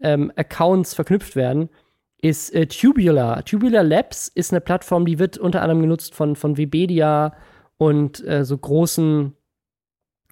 [0.00, 1.68] ähm, Accounts verknüpft werden
[2.20, 3.44] ist äh, Tubular.
[3.44, 7.34] Tubular Labs ist eine Plattform, die wird unter anderem genutzt von, von Webedia
[7.78, 9.34] und äh, so großen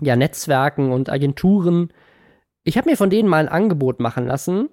[0.00, 1.92] ja, Netzwerken und Agenturen.
[2.64, 4.68] Ich habe mir von denen mal ein Angebot machen lassen.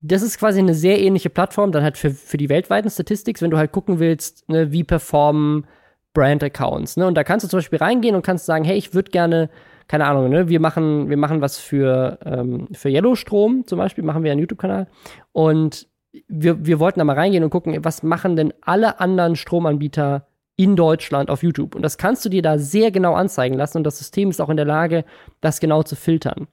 [0.00, 3.50] Das ist quasi eine sehr ähnliche Plattform, dann halt für, für die weltweiten Statistics, wenn
[3.50, 5.66] du halt gucken willst, ne, wie performen
[6.12, 6.96] Brand-Accounts.
[6.96, 7.06] Ne?
[7.06, 9.48] Und da kannst du zum Beispiel reingehen und kannst sagen, hey, ich würde gerne,
[9.88, 14.24] keine Ahnung, ne, wir machen, wir machen was für, ähm, für Yellowstrom zum Beispiel, machen
[14.24, 14.88] wir einen YouTube-Kanal.
[15.30, 15.88] Und
[16.28, 20.76] wir, wir wollten da mal reingehen und gucken, was machen denn alle anderen Stromanbieter in
[20.76, 21.74] Deutschland auf YouTube.
[21.74, 24.50] Und das kannst du dir da sehr genau anzeigen lassen und das System ist auch
[24.50, 25.04] in der Lage,
[25.40, 26.46] das genau zu filtern.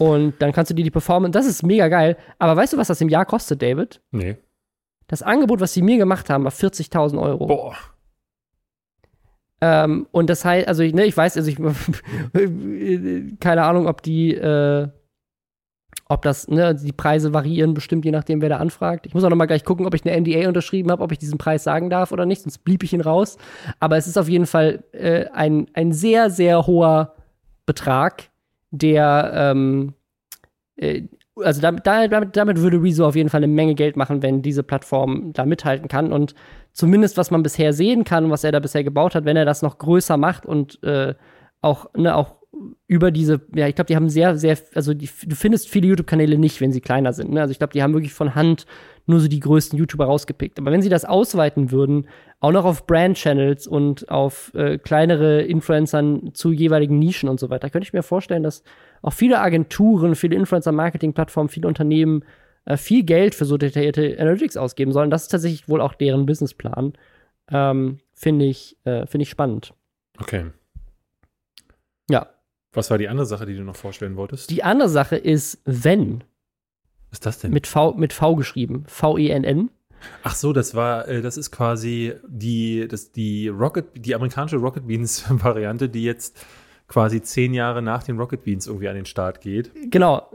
[0.00, 2.16] Und dann kannst du dir die Performance, das ist mega geil.
[2.38, 4.00] Aber weißt du, was das im Jahr kostet, David?
[4.10, 4.38] Nee.
[5.06, 7.46] Das Angebot, was sie mir gemacht haben, war 40.000 Euro.
[7.46, 7.76] Boah.
[9.60, 11.56] Ähm, und das heißt, also ne, ich weiß, also ich
[13.40, 14.88] keine Ahnung, ob die, äh,
[16.12, 19.06] ob das, ne, die Preise variieren bestimmt, je nachdem, wer da anfragt.
[19.06, 21.18] Ich muss auch noch mal gleich gucken, ob ich eine NDA unterschrieben habe, ob ich
[21.18, 23.38] diesen Preis sagen darf oder nicht, sonst blieb ich ihn raus.
[23.80, 27.14] Aber es ist auf jeden Fall äh, ein, ein sehr, sehr hoher
[27.64, 28.30] Betrag,
[28.70, 29.94] der, ähm,
[30.76, 31.04] äh,
[31.36, 34.62] also damit, damit, damit würde Rezo auf jeden Fall eine Menge Geld machen, wenn diese
[34.62, 36.12] Plattform da mithalten kann.
[36.12, 36.34] Und
[36.72, 39.62] zumindest, was man bisher sehen kann, was er da bisher gebaut hat, wenn er das
[39.62, 41.14] noch größer macht und äh,
[41.62, 42.41] auch, ne, auch
[42.86, 46.38] über diese, ja, ich glaube, die haben sehr, sehr, also die, du findest viele YouTube-Kanäle
[46.38, 47.30] nicht, wenn sie kleiner sind.
[47.30, 47.40] Ne?
[47.40, 48.66] Also ich glaube, die haben wirklich von Hand
[49.06, 50.58] nur so die größten YouTuber rausgepickt.
[50.58, 52.08] Aber wenn sie das ausweiten würden,
[52.40, 57.70] auch noch auf Brand-Channels und auf äh, kleinere Influencern zu jeweiligen Nischen und so weiter,
[57.70, 58.62] könnte ich mir vorstellen, dass
[59.02, 62.24] auch viele Agenturen, viele Influencer-Marketing-Plattformen, viele Unternehmen
[62.64, 65.10] äh, viel Geld für so detaillierte Analytics ausgeben sollen.
[65.10, 66.92] Das ist tatsächlich wohl auch deren Businessplan.
[67.50, 69.74] Ähm, Finde ich, äh, finde ich spannend.
[70.20, 70.46] Okay.
[72.08, 72.28] Ja.
[72.72, 74.50] Was war die andere Sache, die du noch vorstellen wolltest?
[74.50, 76.24] Die andere Sache ist Wenn.
[77.10, 77.52] Was ist das denn?
[77.52, 78.84] Mit V, mit v geschrieben.
[78.86, 79.70] V-E-N-N.
[80.22, 84.86] Ach so, das war, äh, das ist quasi die, das, die Rocket, die amerikanische Rocket
[84.86, 86.44] Beans Variante, die jetzt
[86.88, 89.70] quasi zehn Jahre nach den Rocket Beans irgendwie an den Start geht.
[89.90, 90.30] Genau.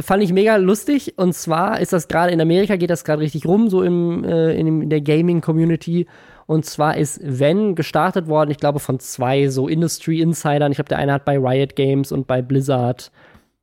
[0.00, 1.18] Fand ich mega lustig.
[1.18, 4.54] Und zwar ist das gerade in Amerika, geht das gerade richtig rum, so im, äh,
[4.54, 6.06] in, der Gaming-Community.
[6.52, 10.70] Und zwar ist Wenn gestartet worden, ich glaube, von zwei so Industry-Insidern.
[10.70, 13.10] Ich glaube, der eine hat bei Riot Games und bei Blizzard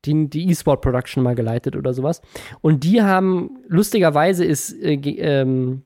[0.06, 2.22] die, die E-Sport-Production mal geleitet oder sowas.
[2.62, 5.84] Und die haben, lustigerweise ist äh, ähm,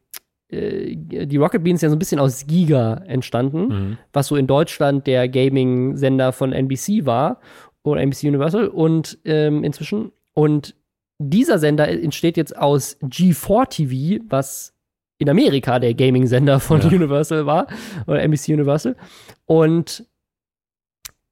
[0.47, 3.97] äh, die Rocket Beans ja so ein bisschen aus Giga entstanden Mhm.
[4.13, 7.41] was so in Deutschland der Gaming-Sender von NBC war
[7.83, 10.13] oder NBC Universal und ähm, inzwischen.
[10.33, 10.75] Und
[11.19, 14.73] dieser Sender entsteht jetzt aus G4 TV, was
[15.17, 16.87] in Amerika der Gaming-Sender von Ja.
[16.87, 17.67] Universal war,
[18.07, 18.95] oder NBC Universal.
[19.45, 20.05] Und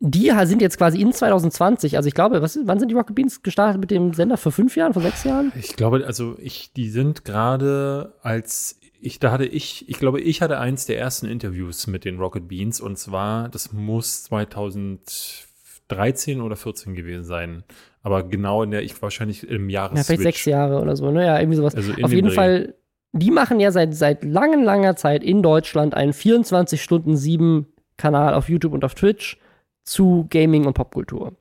[0.04, 3.44] die sind jetzt quasi in 2020, also ich glaube, was, wann sind die Rocket Beans
[3.44, 4.36] gestartet mit dem Sender?
[4.38, 5.52] Vor fünf Jahren, vor sechs Jahren?
[5.56, 10.42] Ich glaube, also ich, die sind gerade als ich, da hatte ich, ich glaube, ich
[10.42, 16.56] hatte eins der ersten Interviews mit den Rocket Beans und zwar, das muss 2013 oder
[16.56, 17.64] 14 gewesen sein.
[18.04, 21.26] Aber genau in der, ich wahrscheinlich im Ja, Jahres vielleicht sechs Jahre oder so, ne?
[21.26, 21.76] Ja, irgendwie sowas.
[21.76, 22.36] Also Auf jeden Dreh.
[22.36, 22.76] Fall,
[23.14, 28.84] die machen ja seit, seit langen, langer Zeit in Deutschland einen 24-Stunden-7-Kanal auf YouTube und
[28.86, 29.38] auf Twitch
[29.84, 31.34] zu Gaming und Popkultur.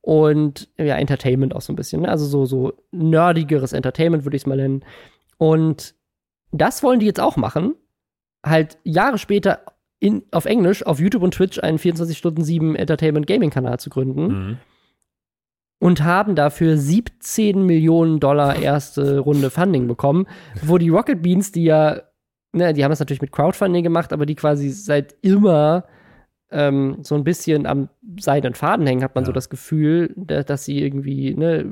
[0.00, 2.08] Und ja, Entertainment auch so ein bisschen, ne?
[2.08, 4.84] Also so, so nerdigeres Entertainment, würde ich es mal nennen.
[5.38, 5.94] Und
[6.52, 7.74] das wollen die jetzt auch machen.
[8.44, 9.60] Halt Jahre später
[10.00, 14.58] in, auf Englisch auf YouTube und Twitch einen 24-Stunden-7 Entertainment-Gaming-Kanal zu gründen Mhm.
[15.78, 20.26] Und haben dafür 17 Millionen Dollar erste Runde Funding bekommen,
[20.62, 22.02] wo die Rocket Beans, die ja,
[22.52, 25.84] ne, die haben das natürlich mit Crowdfunding gemacht, aber die quasi seit immer
[26.50, 29.34] ähm, so ein bisschen am seidenen Faden hängen, hat man so Ja.
[29.34, 31.66] das Gefühl, da, dass sie irgendwie ne,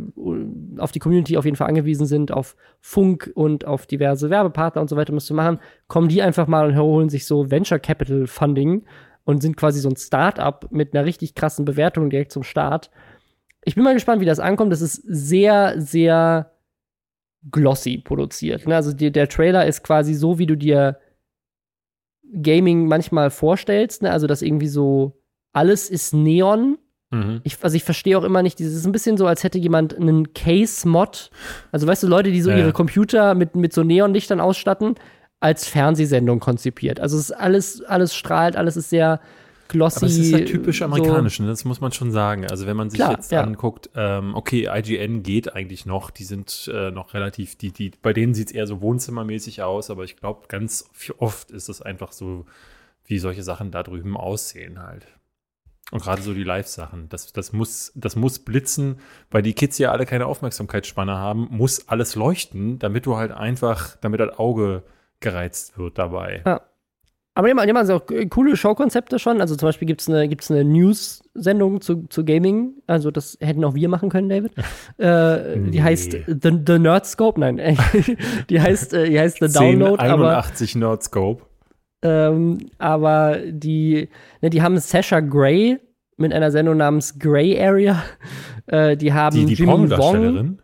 [0.78, 4.88] auf die Community auf jeden Fall angewiesen sind, auf Funk und auf diverse Werbepartner und
[4.88, 5.58] so weiter, um das zu machen,
[5.88, 8.84] kommen die einfach mal und holen sich so Venture Capital Funding
[9.24, 12.90] und sind quasi so ein Start-up mit einer richtig krassen Bewertung direkt zum Start.
[13.66, 14.72] Ich bin mal gespannt, wie das ankommt.
[14.72, 16.52] Das ist sehr, sehr
[17.51, 18.66] glossy produziert.
[18.66, 18.76] Ne?
[18.76, 21.01] Also die, der Trailer ist quasi so, wie du dir
[22.43, 24.02] Gaming manchmal vorstellst.
[24.02, 24.12] Ne?
[24.12, 25.20] Also dass irgendwie so
[25.52, 26.78] alles ist Neon.
[27.10, 27.40] Mhm.
[27.43, 29.97] Ich, also ich verstehe auch immer nicht, dieses ist ein bisschen so, als hätte jemand
[29.97, 31.30] einen Case-Mod.
[31.72, 32.59] Also weißt du, Leute, die so ja.
[32.59, 34.94] ihre Computer mit, mit so Neonlichtern ausstatten,
[35.40, 37.01] als Fernsehsendung konzipiert.
[37.01, 39.20] Also es ist alles, alles strahlt, alles ist sehr
[39.68, 39.98] glossy.
[39.98, 41.47] Aber es ist halt typisch so- amerikanisch, ne?
[41.47, 42.47] das muss man schon sagen.
[42.47, 43.43] Also wenn man sich Klar, jetzt ja.
[43.43, 48.12] anguckt, ähm, okay, IGN geht eigentlich noch, die sind äh, noch relativ, die, die, bei
[48.12, 50.88] denen sieht es eher so wohnzimmermäßig aus, aber ich glaube, ganz
[51.18, 52.47] oft ist es einfach so,
[53.05, 55.06] wie solche Sachen da drüben aussehen halt.
[55.93, 58.98] Und gerade so die Live-Sachen, das, das, muss, das muss blitzen,
[59.30, 63.97] weil die Kids ja alle keine Aufmerksamkeitsspanne haben, muss alles leuchten, damit du halt einfach,
[64.01, 64.82] damit das Auge
[65.20, 66.43] gereizt wird dabei.
[66.44, 66.60] Ja.
[67.36, 69.40] Aber die die also auch coole Showkonzepte schon.
[69.40, 72.74] Also zum Beispiel gibt es eine, gibt's eine News-Sendung zu, zu Gaming.
[72.86, 74.52] Also das hätten auch wir machen können, David.
[74.98, 75.82] Äh, die Nee.
[75.82, 77.38] heißt The, The Nerdscope.
[77.38, 77.58] Nein,
[78.50, 80.02] die heißt, äh, die heißt The Download.
[80.02, 81.44] Aber, 81 Nerdscope.
[82.02, 84.08] ähm, aber die,
[84.40, 85.78] ne, die haben Sasha Grey
[86.16, 88.02] mit einer Sendung namens Grey Area.
[88.68, 90.58] Äh, die haben Die, die Jimmy Wong.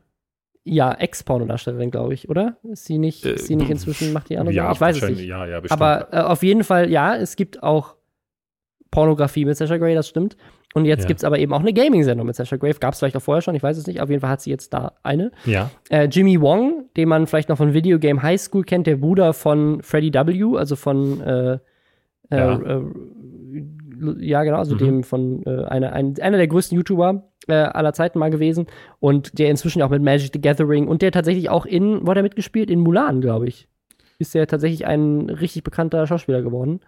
[0.64, 2.56] Ja, Ex-Pornodarstellerin, glaube ich, oder?
[2.62, 4.74] Ist sie nicht, ist sie nicht Äh, inzwischen, macht die andere ja, Sachen?
[4.74, 5.26] Ich weiß es nicht.
[5.26, 5.80] Ja, ja, bestimmt.
[5.82, 7.96] Aber äh, auf jeden Fall, ja, es gibt auch
[8.90, 10.36] Pornografie mit Sasha Grey, das stimmt.
[10.74, 11.08] Und jetzt Ja.
[11.08, 12.72] gibt es aber eben auch eine Gaming-Sendung mit Sasha Grey.
[12.78, 14.00] Gab es vielleicht auch vorher schon, ich weiß es nicht.
[14.00, 15.32] Auf jeden Fall hat sie jetzt da eine.
[15.46, 15.70] ja.
[15.90, 19.32] Äh, Jimmy Wong, den man vielleicht noch von Video Game High School kennt, der Bruder
[19.32, 21.58] von Freddie W., also von äh, äh,
[22.30, 22.60] Ja.
[22.60, 22.82] äh,
[24.18, 24.78] ja, genau, also Mhm.
[24.78, 28.66] dem von äh, einer, ein, einer der größten YouTuber äh, aller Zeiten mal gewesen
[29.00, 32.16] und der inzwischen auch mit Magic the Gathering und der tatsächlich auch in, wo hat
[32.16, 32.70] er mitgespielt?
[32.70, 33.68] In Mulan, glaube ich.
[34.18, 36.80] Ist der tatsächlich ein richtig bekannter Schauspieler geworden.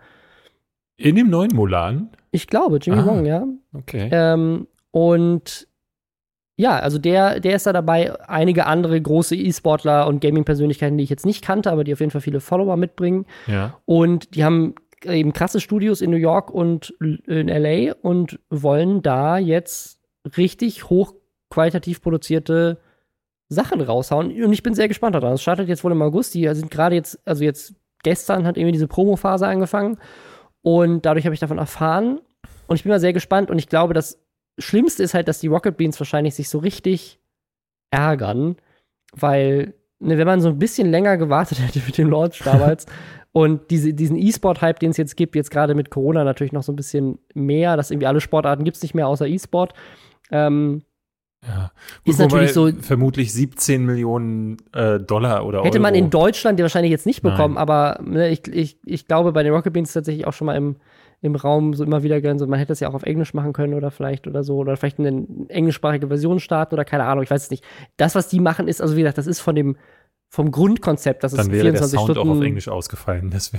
[0.97, 2.11] In dem neuen Mulan?
[2.31, 3.07] Ich glaube, Jimmy Ah.
[3.07, 3.45] Wong, ja.
[3.73, 4.09] Okay.
[4.13, 5.67] Ähm, und
[6.57, 8.15] ja, also der, der ist da dabei.
[8.29, 12.13] Einige andere große E-Sportler und Gaming-Persönlichkeiten, die ich jetzt nicht kannte, aber die auf jeden
[12.13, 13.27] Fall viele Follower mitbringen.
[13.49, 13.77] ja.
[13.87, 19.37] Und die haben eben krasse Studios in New York und in LA und wollen da
[19.39, 19.99] jetzt
[20.37, 22.79] richtig hochqualitativ produzierte
[23.49, 24.31] Sachen raushauen.
[24.43, 25.35] Und ich bin sehr gespannt daran.
[25.35, 26.35] Es startet jetzt wohl im August.
[26.35, 29.99] Die sind gerade jetzt, also jetzt gestern hat irgendwie diese Promo-Phase angefangen.
[30.63, 32.21] Und dadurch habe ich davon erfahren.
[32.67, 33.51] Und ich bin mal sehr gespannt.
[33.51, 34.19] Und ich glaube, das
[34.59, 37.19] Schlimmste ist halt, dass die Rocket Beans wahrscheinlich sich so richtig
[37.91, 38.57] ärgern,
[39.13, 42.87] weil, ne, wenn man so ein bisschen länger gewartet hätte mit dem Launch damals
[43.33, 46.73] und diese, diesen E-Sport-Hype, den es jetzt gibt, jetzt gerade mit Corona natürlich noch so
[46.73, 49.75] ein bisschen mehr, dass irgendwie alle Sportarten gibt es nicht mehr außer E-Sport.
[50.31, 50.83] Ähm,
[51.47, 51.71] ja.
[52.05, 55.83] Ist wobei natürlich so- Vermutlich 17 Millionen äh, Dollar oder hätte Euro.
[55.83, 57.63] man in Deutschland ja wahrscheinlich jetzt nicht bekommen, Nein.
[57.63, 60.77] aber ne, ich, ich, ich glaube, bei den Rocket Beans tatsächlich auch schon mal im,
[61.21, 63.53] im Raum so immer wieder gern so, man hätte es ja auch auf Englisch machen
[63.53, 67.31] können oder vielleicht oder so, oder vielleicht eine englischsprachige Version starten oder keine Ahnung, ich
[67.31, 67.63] weiß es nicht.
[67.99, 69.77] Das, was die machen, ist, also wie gesagt, das ist von dem,
[70.31, 72.31] vom Grundkonzept, das Dann ist wäre der 24 Sound Stunden.
[72.31, 73.31] auch auf Englisch ausgefallen.
[73.31, 73.53] Das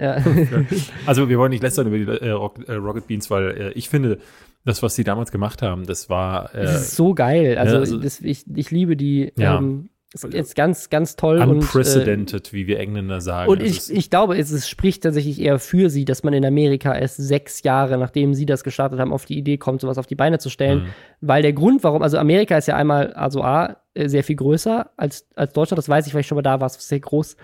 [0.00, 0.16] Ja.
[1.06, 4.18] also wir wollen nicht lästern über die äh, äh, Rocket Beans, weil äh, ich finde,
[4.66, 7.56] das, was sie damals gemacht haben, das war äh, Das ist so geil.
[7.56, 9.32] Also, Ja, also- das, ich, ich liebe die.
[9.38, 9.58] Ja.
[9.58, 11.38] Ähm, ist ganz, ganz toll.
[11.38, 13.50] Unprecedented, und, äh, wie wir Engländer sagen.
[13.50, 16.96] Und ich, ich glaube, es, es, spricht tatsächlich eher für sie, dass man in Amerika
[16.96, 20.14] erst sechs Jahre, nachdem sie das gestartet haben, auf die Idee kommt, sowas auf die
[20.14, 20.84] Beine zu stellen.
[20.84, 20.88] Mhm.
[21.20, 24.90] Weil der Grund, warum, also Amerika ist ja einmal, also A, äh, sehr viel größer
[24.96, 27.00] als, als Deutschland, das weiß ich, weil ich schon mal da war, es ist sehr
[27.00, 27.36] groß.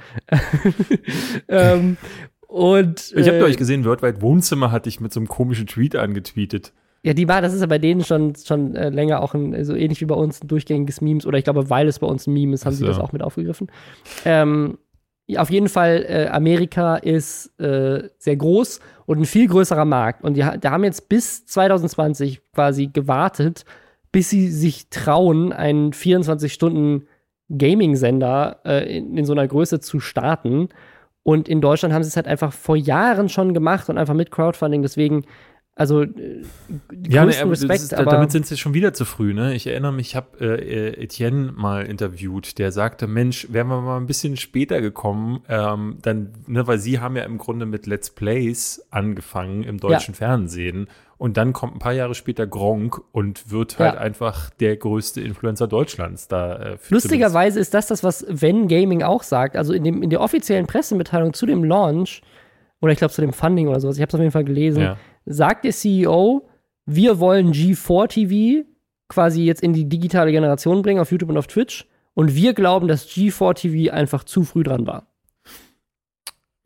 [1.48, 1.98] ähm,
[2.46, 5.96] und, ich habe äh, euch gesehen, Worldwide Wohnzimmer hatte ich mit so einem komischen Tweet
[5.96, 6.72] angetweetet.
[7.04, 9.74] Ja, die war, das ist ja bei denen schon, schon äh, länger auch ein, so
[9.74, 12.32] ähnlich wie bei uns ein durchgängiges Memes, oder ich glaube, weil es bei uns ein
[12.32, 12.78] Meme ist, haben so.
[12.78, 13.68] sie das auch mit aufgegriffen.
[14.24, 14.78] Ähm,
[15.36, 20.24] auf jeden Fall, äh, Amerika ist äh, sehr groß und ein viel größerer Markt.
[20.24, 23.64] Und die, die haben jetzt bis 2020 quasi gewartet,
[24.10, 30.68] bis sie sich trauen, einen 24-Stunden-Gaming-Sender äh, in, in so einer Größe zu starten.
[31.22, 34.32] Und in Deutschland haben sie es halt einfach vor Jahren schon gemacht und einfach mit
[34.32, 34.82] Crowdfunding.
[34.82, 35.24] Deswegen
[35.74, 36.42] also äh,
[37.08, 39.32] ja, ne, Respekt, ist, aber damit sind sie schon wieder zu früh.
[39.32, 39.54] Ne?
[39.54, 43.96] Ich erinnere mich, ich habe äh, Etienne mal interviewt, der sagte, Mensch, wären wir mal
[43.96, 48.10] ein bisschen später gekommen, ähm, dann, ne, weil sie haben ja im Grunde mit Let's
[48.10, 50.18] Plays angefangen im deutschen ja.
[50.18, 54.00] Fernsehen und dann kommt ein paar Jahre später Gronk und wird halt ja.
[54.00, 56.56] einfach der größte Influencer Deutschlands da.
[56.56, 59.56] Äh, Lustigerweise ist das das, was Wenn Gaming auch sagt.
[59.56, 62.20] Also in, dem, in der offiziellen Pressemitteilung zu dem Launch
[62.82, 64.82] oder ich glaube zu dem Funding oder sowas, ich habe es auf jeden Fall gelesen,
[64.82, 66.48] ja sagt der CEO,
[66.86, 68.68] wir wollen G4 TV
[69.08, 71.86] quasi jetzt in die digitale Generation bringen, auf YouTube und auf Twitch.
[72.14, 75.06] Und wir glauben, dass G4 TV einfach zu früh dran war.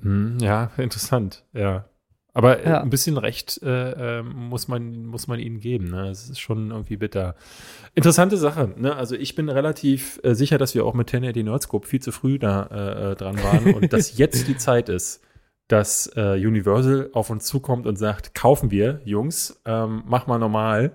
[0.01, 1.87] Hm, ja, interessant, ja.
[2.33, 2.83] Aber äh, ja.
[2.83, 5.87] ein bisschen Recht äh, äh, muss, man, muss man ihnen geben.
[5.87, 6.11] Ne?
[6.11, 7.35] Es ist schon irgendwie bitter.
[7.95, 8.74] Interessante Sache.
[8.77, 8.95] Ne?
[8.95, 12.39] Also ich bin relativ äh, sicher, dass wir auch mit 1080 Nerdscope viel zu früh
[12.39, 15.23] da äh, äh, dran waren und dass jetzt die Zeit ist,
[15.68, 20.93] dass äh, Universal auf uns zukommt und sagt, kaufen wir, Jungs, ähm, mach mal normal.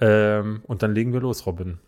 [0.00, 1.78] Ähm, und dann legen wir los, Robin.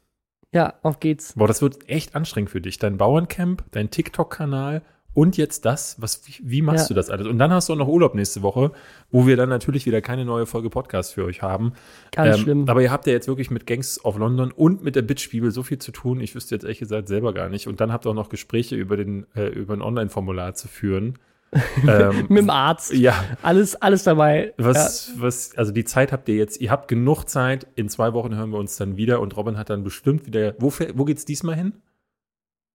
[0.53, 1.35] Ja, auf geht's.
[1.35, 2.79] Boah, das wird echt anstrengend für dich.
[2.79, 6.01] Dein Bauerncamp, dein TikTok-Kanal und jetzt das.
[6.01, 6.89] Was, wie, wie machst ja.
[6.89, 7.27] du das alles?
[7.27, 8.71] Und dann hast du auch noch Urlaub nächste Woche,
[9.11, 11.73] wo wir dann natürlich wieder keine neue Folge Podcast für euch haben.
[12.13, 12.69] Ganz ähm, schlimm.
[12.69, 15.65] Aber ihr habt ja jetzt wirklich mit Gangs of London und mit der Bitch-Bibel so
[15.65, 16.21] viel zu tun.
[16.21, 17.67] Ich wüsste jetzt ehrlich gesagt selber gar nicht.
[17.67, 21.19] Und dann habt ihr auch noch Gespräche über, den, äh, über ein Online-Formular zu führen
[21.89, 22.93] ähm, Mit dem Arzt.
[22.93, 23.25] Ja.
[23.43, 24.55] Alles, alles dabei.
[24.59, 25.23] Was, ja.
[25.23, 27.67] was, also die Zeit habt ihr jetzt, ihr habt genug Zeit.
[27.75, 30.55] In zwei Wochen hören wir uns dann wieder und Robin hat dann bestimmt wieder.
[30.59, 31.75] Wo, wo geht's diesmal hin?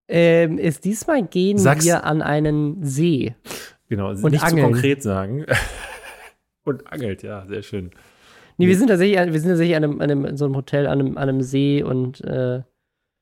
[0.08, 3.34] Ähm, ist diesmal gehen Sag's, wir an einen See.
[3.88, 4.66] Genau, und nicht angeln.
[4.66, 5.46] zu konkret sagen.
[6.64, 7.90] und angelt, ja, sehr schön.
[8.58, 10.86] Nee, wir sind tatsächlich, wir sind tatsächlich an einem, an einem, in so einem Hotel
[10.86, 12.62] an einem, an einem See und äh,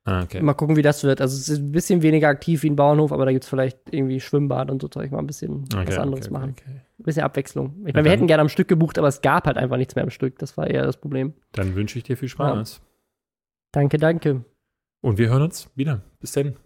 [0.05, 0.41] okay.
[0.41, 1.21] Mal gucken, wie das wird.
[1.21, 3.79] Also es ist ein bisschen weniger aktiv wie ein Bauernhof, aber da gibt es vielleicht
[3.91, 6.57] irgendwie Schwimmbad und so Zeug mal ein bisschen okay, was anderes okay, machen.
[6.67, 7.77] Ein bisschen Abwechslung.
[7.87, 10.05] Ich meine, wir hätten gerne am Stück gebucht, aber es gab halt einfach nichts mehr
[10.05, 10.39] am Stück.
[10.39, 11.35] Das war eher das Problem.
[11.53, 12.77] Dann wünsche ich dir viel Spaß.
[12.77, 12.87] Ja.
[13.73, 14.45] Danke, danke.
[15.01, 16.03] Und wir hören uns wieder.
[16.21, 16.57] Bis dann.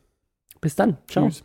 [0.61, 0.99] Bis dann.
[1.09, 1.27] Ciao.
[1.27, 1.45] Tschüss.